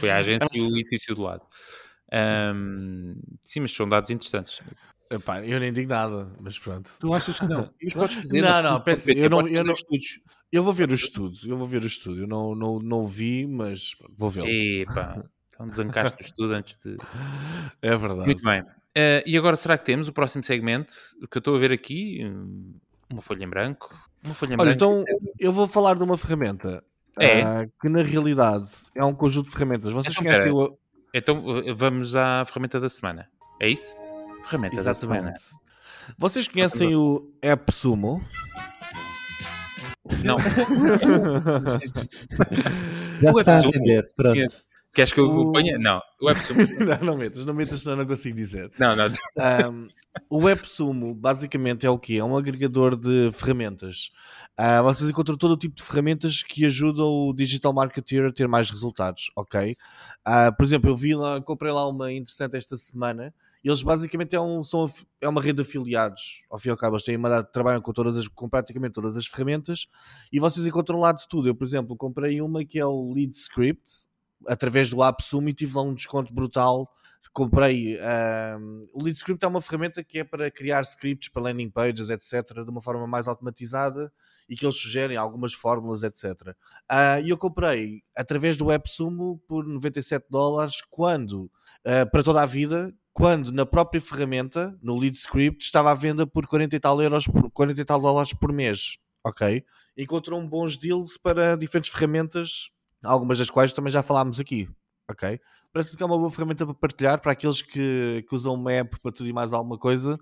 Foi 0.00 0.10
a 0.10 0.16
agência 0.16 0.48
e 0.54 0.60
o 0.60 0.76
edifício 0.78 1.14
do 1.14 1.22
lado. 1.22 1.42
Ahm, 2.12 3.14
sim, 3.40 3.60
mas 3.60 3.72
são 3.72 3.88
dados 3.88 4.10
interessantes. 4.10 4.60
Epá, 5.10 5.44
eu 5.44 5.58
nem 5.58 5.72
digo 5.72 5.88
nada, 5.88 6.30
mas 6.40 6.58
pronto. 6.58 6.90
Tu 7.00 7.14
achas 7.14 7.38
que 7.38 7.46
não? 7.46 7.70
Mas 7.82 7.92
podes 7.94 8.16
fazer 8.16 8.40
Não, 8.42 8.62
não, 8.62 8.80
peço- 8.82 9.06
PT, 9.06 9.20
eu 9.20 9.30
não- 9.30 9.46
eu 9.46 9.64
não- 9.64 9.72
estudos. 9.72 10.20
Eu 10.52 10.62
vou 10.62 10.72
ver 10.72 10.90
o 10.90 10.94
estudo, 10.94 11.36
eu 11.46 11.56
vou 11.56 11.66
ver 11.66 11.82
o 11.82 11.86
estudo. 11.86 12.20
Eu 12.22 12.26
não, 12.26 12.54
não, 12.54 12.78
não 12.78 13.06
vi, 13.06 13.46
mas 13.46 13.92
vou 14.16 14.28
vê-lo. 14.30 14.48
Epá, 14.48 15.22
então 15.52 15.68
desancaste 15.68 16.18
o 16.22 16.24
estudo 16.24 16.52
antes 16.54 16.76
de. 16.76 16.96
É 17.82 17.96
verdade. 17.96 18.26
Muito 18.26 18.42
bem. 18.42 18.62
Eh, 18.94 19.22
e 19.26 19.36
agora 19.38 19.56
será 19.56 19.78
que 19.78 19.84
temos 19.84 20.08
o 20.08 20.12
próximo 20.12 20.42
segmento? 20.44 20.92
O 21.22 21.28
que 21.28 21.36
eu 21.38 21.40
estou 21.40 21.56
a 21.56 21.58
ver 21.58 21.72
aqui, 21.72 22.20
hum, 22.24 22.74
uma 23.10 23.22
folha 23.22 23.44
em 23.44 23.48
branco. 23.48 23.94
Uma 24.24 24.34
folha 24.34 24.54
em 24.54 24.56
Olha, 24.60 24.74
branco. 24.76 25.00
então 25.02 25.04
eu 25.38 25.52
vou 25.52 25.66
falar 25.66 25.94
de 25.94 26.02
uma 26.02 26.16
ferramenta 26.18 26.82
É? 27.20 27.42
ah, 27.42 27.66
que 27.80 27.88
na 27.88 28.02
realidade 28.02 28.66
é 28.94 29.04
um 29.04 29.14
conjunto 29.14 29.48
de 29.48 29.52
ferramentas. 29.54 29.90
Vocês 29.92 30.14
Então, 30.14 30.24
conhecem 30.24 30.52
pera. 30.52 30.64
o. 30.72 30.78
Então 31.14 31.58
eh, 31.66 31.74
vamos 31.74 32.14
à 32.16 32.44
ferramenta 32.46 32.80
da 32.80 32.88
semana. 32.88 33.28
É 33.60 33.68
isso? 33.68 33.96
Ferramenta 34.44 34.82
da 34.82 34.94
semana. 34.94 35.34
Exatamente. 35.36 35.68
Vocês 36.18 36.48
conhecem 36.48 36.96
o 36.96 37.30
AppSumo? 37.42 38.22
Não, 40.24 40.36
Já 43.20 43.30
O 43.30 43.34
se 43.34 43.40
está 43.40 43.58
a 43.58 43.64
entender. 43.64 44.04
Pronto. 44.16 44.38
Queres 44.98 45.12
que 45.12 45.20
eu 45.20 45.26
O- 45.30 45.52
ponha? 45.52 45.78
Não. 45.78 46.02
O 46.20 46.26
WebSum. 46.26 46.54
não, 46.84 47.06
não 47.06 47.16
metas, 47.16 47.44
não 47.44 47.54
metas, 47.54 47.78
senão 47.78 47.92
eu 47.92 47.98
não 47.98 48.06
consigo 48.06 48.34
dizer. 48.34 48.68
Não, 48.76 48.96
não. 48.96 49.06
Um, 49.70 49.88
o 50.28 50.48
AppSumo 50.48 51.14
basicamente 51.14 51.86
é 51.86 51.90
o 51.90 51.96
quê? 51.96 52.14
É 52.14 52.24
um 52.24 52.36
agregador 52.36 52.96
de 52.96 53.30
ferramentas. 53.32 54.10
Ah, 54.56 54.82
vocês 54.82 55.08
encontram 55.08 55.36
todo 55.36 55.52
o 55.52 55.56
tipo 55.56 55.76
de 55.76 55.84
ferramentas 55.84 56.42
que 56.42 56.66
ajudam 56.66 57.06
o 57.06 57.32
digital 57.32 57.72
marketer 57.72 58.26
a 58.26 58.32
ter 58.32 58.48
mais 58.48 58.70
resultados, 58.70 59.30
ok? 59.36 59.76
Ah, 60.24 60.50
por 60.50 60.64
exemplo, 60.64 60.90
eu 60.90 60.96
vi 60.96 61.14
lá, 61.14 61.40
comprei 61.40 61.70
lá 61.70 61.86
uma 61.88 62.12
interessante 62.12 62.56
esta 62.56 62.76
semana. 62.76 63.32
Eles 63.62 63.84
basicamente 63.84 64.34
é, 64.34 64.40
um, 64.40 64.64
são, 64.64 64.90
é 65.20 65.28
uma 65.28 65.40
rede 65.40 65.62
de 65.62 65.68
afiliados. 65.68 66.42
Ao 66.50 66.58
fim 66.58 66.70
e 66.70 66.72
ao 66.72 66.76
cabo, 66.76 66.96
eles 66.96 67.04
têm 67.04 67.16
uma, 67.16 67.44
trabalham 67.44 67.80
com, 67.80 67.92
todas 67.92 68.18
as, 68.18 68.26
com 68.26 68.48
praticamente 68.48 68.94
todas 68.94 69.16
as 69.16 69.28
ferramentas 69.28 69.86
e 70.32 70.40
vocês 70.40 70.66
encontram 70.66 70.98
lá 70.98 71.12
de 71.12 71.28
tudo. 71.28 71.48
Eu, 71.48 71.54
por 71.54 71.62
exemplo, 71.64 71.96
comprei 71.96 72.40
uma 72.40 72.64
que 72.64 72.80
é 72.80 72.84
o 72.84 73.12
Lead 73.12 73.30
Script 73.36 74.08
através 74.46 74.90
do 74.90 75.02
AppSumo 75.02 75.48
e 75.48 75.54
tive 75.54 75.74
lá 75.76 75.82
um 75.82 75.94
desconto 75.94 76.32
brutal 76.32 76.88
comprei 77.32 77.98
o 78.92 79.02
Lead 79.02 79.16
Script 79.16 79.44
é 79.44 79.48
uma 79.48 79.60
ferramenta 79.60 80.02
que 80.04 80.20
é 80.20 80.24
para 80.24 80.50
criar 80.50 80.82
scripts 80.82 81.28
para 81.28 81.42
landing 81.42 81.70
pages, 81.70 82.10
etc, 82.10 82.64
de 82.64 82.70
uma 82.70 82.80
forma 82.80 83.06
mais 83.06 83.26
automatizada 83.26 84.12
e 84.48 84.56
que 84.56 84.64
eles 84.64 84.76
sugerem 84.76 85.16
algumas 85.16 85.52
fórmulas, 85.52 86.02
etc. 86.02 86.54
Ah, 86.88 87.20
E 87.20 87.28
eu 87.28 87.36
comprei 87.36 88.00
através 88.16 88.56
do 88.56 88.70
AppSumo 88.70 89.42
por 89.46 89.66
97 89.66 90.26
dólares 90.30 90.80
quando, 90.88 91.50
ah, 91.84 92.06
para 92.06 92.22
toda 92.22 92.42
a 92.42 92.46
vida, 92.46 92.94
quando 93.12 93.52
na 93.52 93.66
própria 93.66 94.00
ferramenta, 94.00 94.78
no 94.80 94.96
Lead 94.96 95.16
Script, 95.18 95.64
estava 95.64 95.90
à 95.90 95.94
venda 95.94 96.26
por 96.26 96.46
40 96.46 96.76
e 96.76 96.80
tal 96.80 97.02
euros, 97.02 97.26
por 97.26 97.50
40 97.50 97.80
e 97.80 97.84
tal 97.84 98.00
dólares 98.00 98.32
por 98.32 98.52
mês, 98.52 98.96
ok? 99.24 99.64
Encontrou 99.96 100.40
um 100.40 100.48
bons 100.48 100.76
deals 100.76 101.18
para 101.18 101.56
diferentes 101.56 101.90
ferramentas, 101.90 102.70
algumas 103.02 103.38
das 103.38 103.50
quais 103.50 103.72
também 103.72 103.90
já 103.90 104.02
falámos 104.02 104.40
aqui, 104.40 104.68
ok? 105.08 105.40
Parece 105.72 105.96
que 105.96 106.02
é 106.02 106.06
uma 106.06 106.16
boa 106.16 106.30
ferramenta 106.30 106.64
para 106.64 106.74
partilhar 106.74 107.20
para 107.20 107.32
aqueles 107.32 107.60
que, 107.60 108.24
que 108.28 108.34
usam 108.34 108.54
uma 108.54 108.72
app 108.72 108.98
para 109.00 109.12
tudo 109.12 109.28
e 109.28 109.32
mais 109.32 109.52
alguma 109.52 109.78
coisa. 109.78 110.18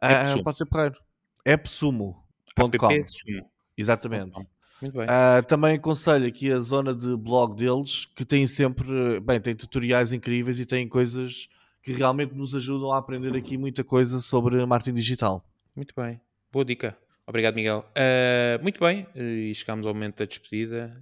AppSumo. 0.00 0.44
pode 0.44 0.58
ser 0.58 0.66
porreiro. 0.66 0.98
appsumo.com. 1.46 2.90
App 2.90 3.06
Sumo. 3.06 3.50
Exatamente. 3.76 4.40
Muito 4.80 4.96
bem. 4.96 5.06
Ah, 5.08 5.42
também 5.46 5.76
aconselho 5.76 6.26
aqui 6.26 6.50
a 6.50 6.60
zona 6.60 6.94
de 6.94 7.16
blog 7.16 7.56
deles, 7.56 8.06
que 8.06 8.24
tem 8.24 8.46
sempre, 8.46 9.20
bem, 9.20 9.40
tem 9.40 9.54
tutoriais 9.54 10.12
incríveis 10.12 10.58
e 10.58 10.66
tem 10.66 10.88
coisas 10.88 11.48
que 11.82 11.92
realmente 11.92 12.34
nos 12.34 12.54
ajudam 12.54 12.92
a 12.92 12.98
aprender 12.98 13.36
aqui 13.36 13.56
muita 13.56 13.84
coisa 13.84 14.20
sobre 14.20 14.64
marketing 14.64 14.96
digital. 14.96 15.44
Muito 15.74 15.94
bem. 15.96 16.20
Boa 16.52 16.64
dica. 16.64 16.96
Obrigado, 17.28 17.54
Miguel. 17.56 17.84
Uh, 17.90 18.62
muito 18.62 18.80
bem. 18.80 19.06
E 19.14 19.52
chegamos 19.54 19.86
ao 19.86 19.92
momento 19.92 20.16
da 20.18 20.24
despedida. 20.24 20.98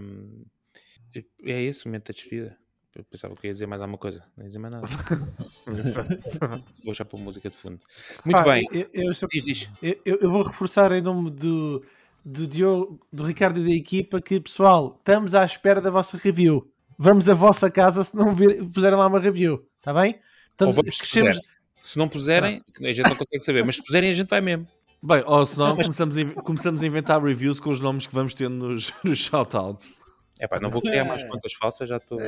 Um, 0.00 0.44
é 1.44 1.62
esse 1.62 1.84
o 1.84 1.88
momento 1.88 2.06
da 2.06 2.12
despedida. 2.14 2.56
Eu 2.94 3.02
pensava 3.02 3.34
que 3.34 3.48
ia 3.48 3.52
dizer 3.52 3.66
mais 3.66 3.82
alguma 3.82 3.98
coisa. 3.98 4.22
Não 4.36 4.44
ia 4.44 4.48
dizer 4.48 4.60
mais 4.60 4.72
nada. 4.72 4.86
Vou 6.84 6.94
já 6.94 7.04
pôr 7.04 7.18
música 7.18 7.50
de 7.50 7.56
fundo. 7.56 7.80
Muito 8.24 8.36
Pá, 8.36 8.44
bem. 8.54 8.68
Eu, 8.70 8.88
eu 8.92 9.14
só- 9.14 9.26
eu- 9.82 9.98
eu- 10.04 10.30
vou 10.30 10.42
reforçar 10.42 10.92
em 10.92 11.00
nome 11.00 11.28
do, 11.32 11.84
do 12.24 12.46
Diogo, 12.46 13.00
do 13.12 13.24
Ricardo 13.24 13.58
e 13.60 13.64
da 13.64 13.72
equipa 13.74 14.22
que, 14.22 14.38
pessoal, 14.40 14.94
estamos 14.98 15.34
à 15.34 15.44
espera 15.44 15.80
da 15.80 15.90
vossa 15.90 16.16
review. 16.16 16.70
Vamos 16.96 17.28
à 17.28 17.34
vossa 17.34 17.68
casa 17.68 18.04
se 18.04 18.14
não 18.14 18.32
vir, 18.32 18.64
puserem 18.68 18.96
lá 18.96 19.08
uma 19.08 19.18
review. 19.18 19.66
Está 19.80 19.92
bem? 19.92 20.12
Ou 20.14 20.20
Estamos, 20.52 20.76
vamos 20.76 20.94
se 20.94 21.00
crescemos- 21.02 21.36
puser. 21.38 21.54
Se 21.82 21.98
não 21.98 22.08
puserem, 22.08 22.62
a 22.80 22.92
gente 22.92 23.08
não 23.08 23.16
consegue 23.16 23.44
saber. 23.44 23.64
Mas 23.64 23.76
se 23.76 23.82
puserem, 23.84 24.08
a 24.08 24.12
gente 24.14 24.28
vai 24.30 24.40
mesmo. 24.40 24.66
Bem, 25.06 25.22
ou 25.26 25.44
senão 25.44 25.76
começamos 25.76 26.16
a, 26.16 26.24
começamos 26.42 26.82
a 26.82 26.86
inventar 26.86 27.22
reviews 27.22 27.60
com 27.60 27.68
os 27.68 27.78
nomes 27.78 28.06
que 28.06 28.14
vamos 28.14 28.32
tendo 28.32 28.54
nos, 28.54 28.90
nos 29.04 29.18
shoutouts. 29.18 30.00
É 30.38 30.48
pá, 30.48 30.58
não 30.58 30.70
vou 30.70 30.80
criar 30.80 31.04
mais 31.04 31.22
contas 31.24 31.52
falsas. 31.52 31.90
Já 31.90 31.98
estou. 31.98 32.16
Pá. 32.16 32.24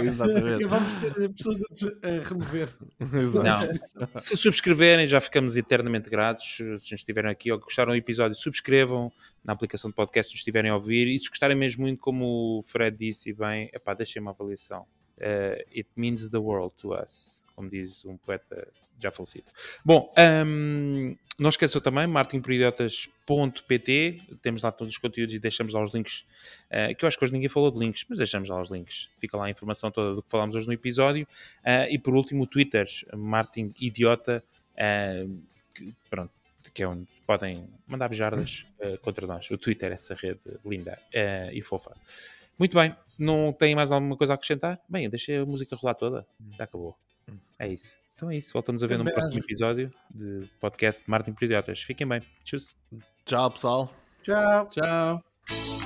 Exatamente. 0.00 0.64
Vamos 0.64 0.94
ter 0.94 1.28
pessoas 1.30 1.60
a, 1.62 2.06
a 2.06 2.28
remover. 2.28 2.68
Não. 3.00 4.18
Se 4.20 4.36
subscreverem, 4.36 5.08
já 5.08 5.20
ficamos 5.20 5.56
eternamente 5.56 6.08
gratos. 6.08 6.58
Se 6.78 6.94
estiverem 6.94 7.30
aqui 7.30 7.50
ou 7.50 7.58
gostaram 7.58 7.90
do 7.90 7.96
episódio, 7.96 8.36
subscrevam 8.36 9.10
na 9.44 9.52
aplicação 9.52 9.90
de 9.90 9.96
podcast 9.96 10.30
se 10.30 10.38
estiverem 10.38 10.70
a 10.70 10.76
ouvir. 10.76 11.08
E 11.08 11.18
se 11.18 11.28
gostarem 11.28 11.56
mesmo 11.56 11.82
muito, 11.82 11.98
como 11.98 12.60
o 12.60 12.62
Fred 12.62 12.96
disse 12.96 13.32
bem, 13.32 13.68
epá, 13.74 13.94
deixem 13.94 14.22
uma 14.22 14.30
avaliação. 14.30 14.86
Uh, 15.18 15.62
it 15.76 15.88
means 15.96 16.28
the 16.28 16.38
world 16.38 16.74
to 16.76 16.94
us, 16.94 17.44
como 17.54 17.70
diz 17.70 18.04
um 18.04 18.16
poeta 18.16 18.68
já 19.02 19.10
falecido. 19.10 19.46
Bom, 19.84 20.12
um, 20.46 21.16
não 21.38 21.48
esqueçam 21.48 21.80
também, 21.80 22.06
martinporidiotas.pt, 22.06 24.22
temos 24.40 24.62
lá 24.62 24.70
todos 24.70 24.94
os 24.94 24.98
conteúdos 24.98 25.34
e 25.34 25.38
deixamos 25.38 25.72
lá 25.72 25.82
os 25.82 25.92
links, 25.92 26.24
uh, 26.70 26.94
que 26.96 27.04
eu 27.04 27.08
acho 27.08 27.18
que 27.18 27.24
hoje 27.24 27.32
ninguém 27.32 27.48
falou 27.48 27.70
de 27.70 27.80
links, 27.80 28.04
mas 28.08 28.18
deixamos 28.18 28.48
lá 28.48 28.60
os 28.60 28.70
links. 28.70 29.16
Fica 29.20 29.36
lá 29.36 29.46
a 29.46 29.50
informação 29.50 29.90
toda 29.90 30.14
do 30.14 30.22
que 30.22 30.30
falámos 30.30 30.54
hoje 30.54 30.66
no 30.66 30.72
episódio. 30.72 31.26
Uh, 31.64 31.90
e 31.90 31.98
por 31.98 32.14
último, 32.14 32.44
o 32.44 32.46
Twitter, 32.46 32.86
Martin 33.14 33.74
Idiota, 33.80 34.44
uh, 34.74 35.42
que, 35.74 35.92
pronto, 36.08 36.30
que 36.72 36.82
é 36.82 36.88
onde 36.88 37.08
podem 37.26 37.68
mandar 37.86 38.08
bejardas 38.08 38.72
uh, 38.80 38.96
contra 38.98 39.26
nós. 39.26 39.50
O 39.50 39.58
Twitter, 39.58 39.90
essa 39.90 40.14
rede 40.14 40.40
linda 40.64 40.98
e 41.52 41.60
fofa. 41.62 41.96
Muito 42.58 42.78
bem, 42.78 42.94
não 43.18 43.52
tem 43.52 43.74
mais 43.74 43.92
alguma 43.92 44.16
coisa 44.16 44.32
a 44.32 44.34
acrescentar? 44.34 44.80
Bem, 44.88 45.08
deixei 45.08 45.38
a 45.38 45.46
música 45.46 45.76
rolar 45.76 45.94
toda, 45.94 46.26
já 46.56 46.64
acabou. 46.64 46.96
É 47.58 47.68
isso. 47.68 47.98
Então 48.14 48.30
é 48.30 48.36
isso, 48.36 48.52
voltamos 48.52 48.82
a 48.84 48.86
ver 48.86 48.98
no 48.98 49.04
próximo 49.04 49.38
episódio 49.38 49.92
de 50.10 50.48
podcast 50.60 51.08
Martin 51.10 51.32
por 51.32 51.44
Idiotas. 51.44 51.82
Fiquem 51.82 52.06
bem. 52.06 52.22
Tchau. 52.44 52.58
Tchau, 53.24 53.50
pessoal. 53.50 53.94
Tchau. 54.22 54.66
Tchau. 54.68 55.81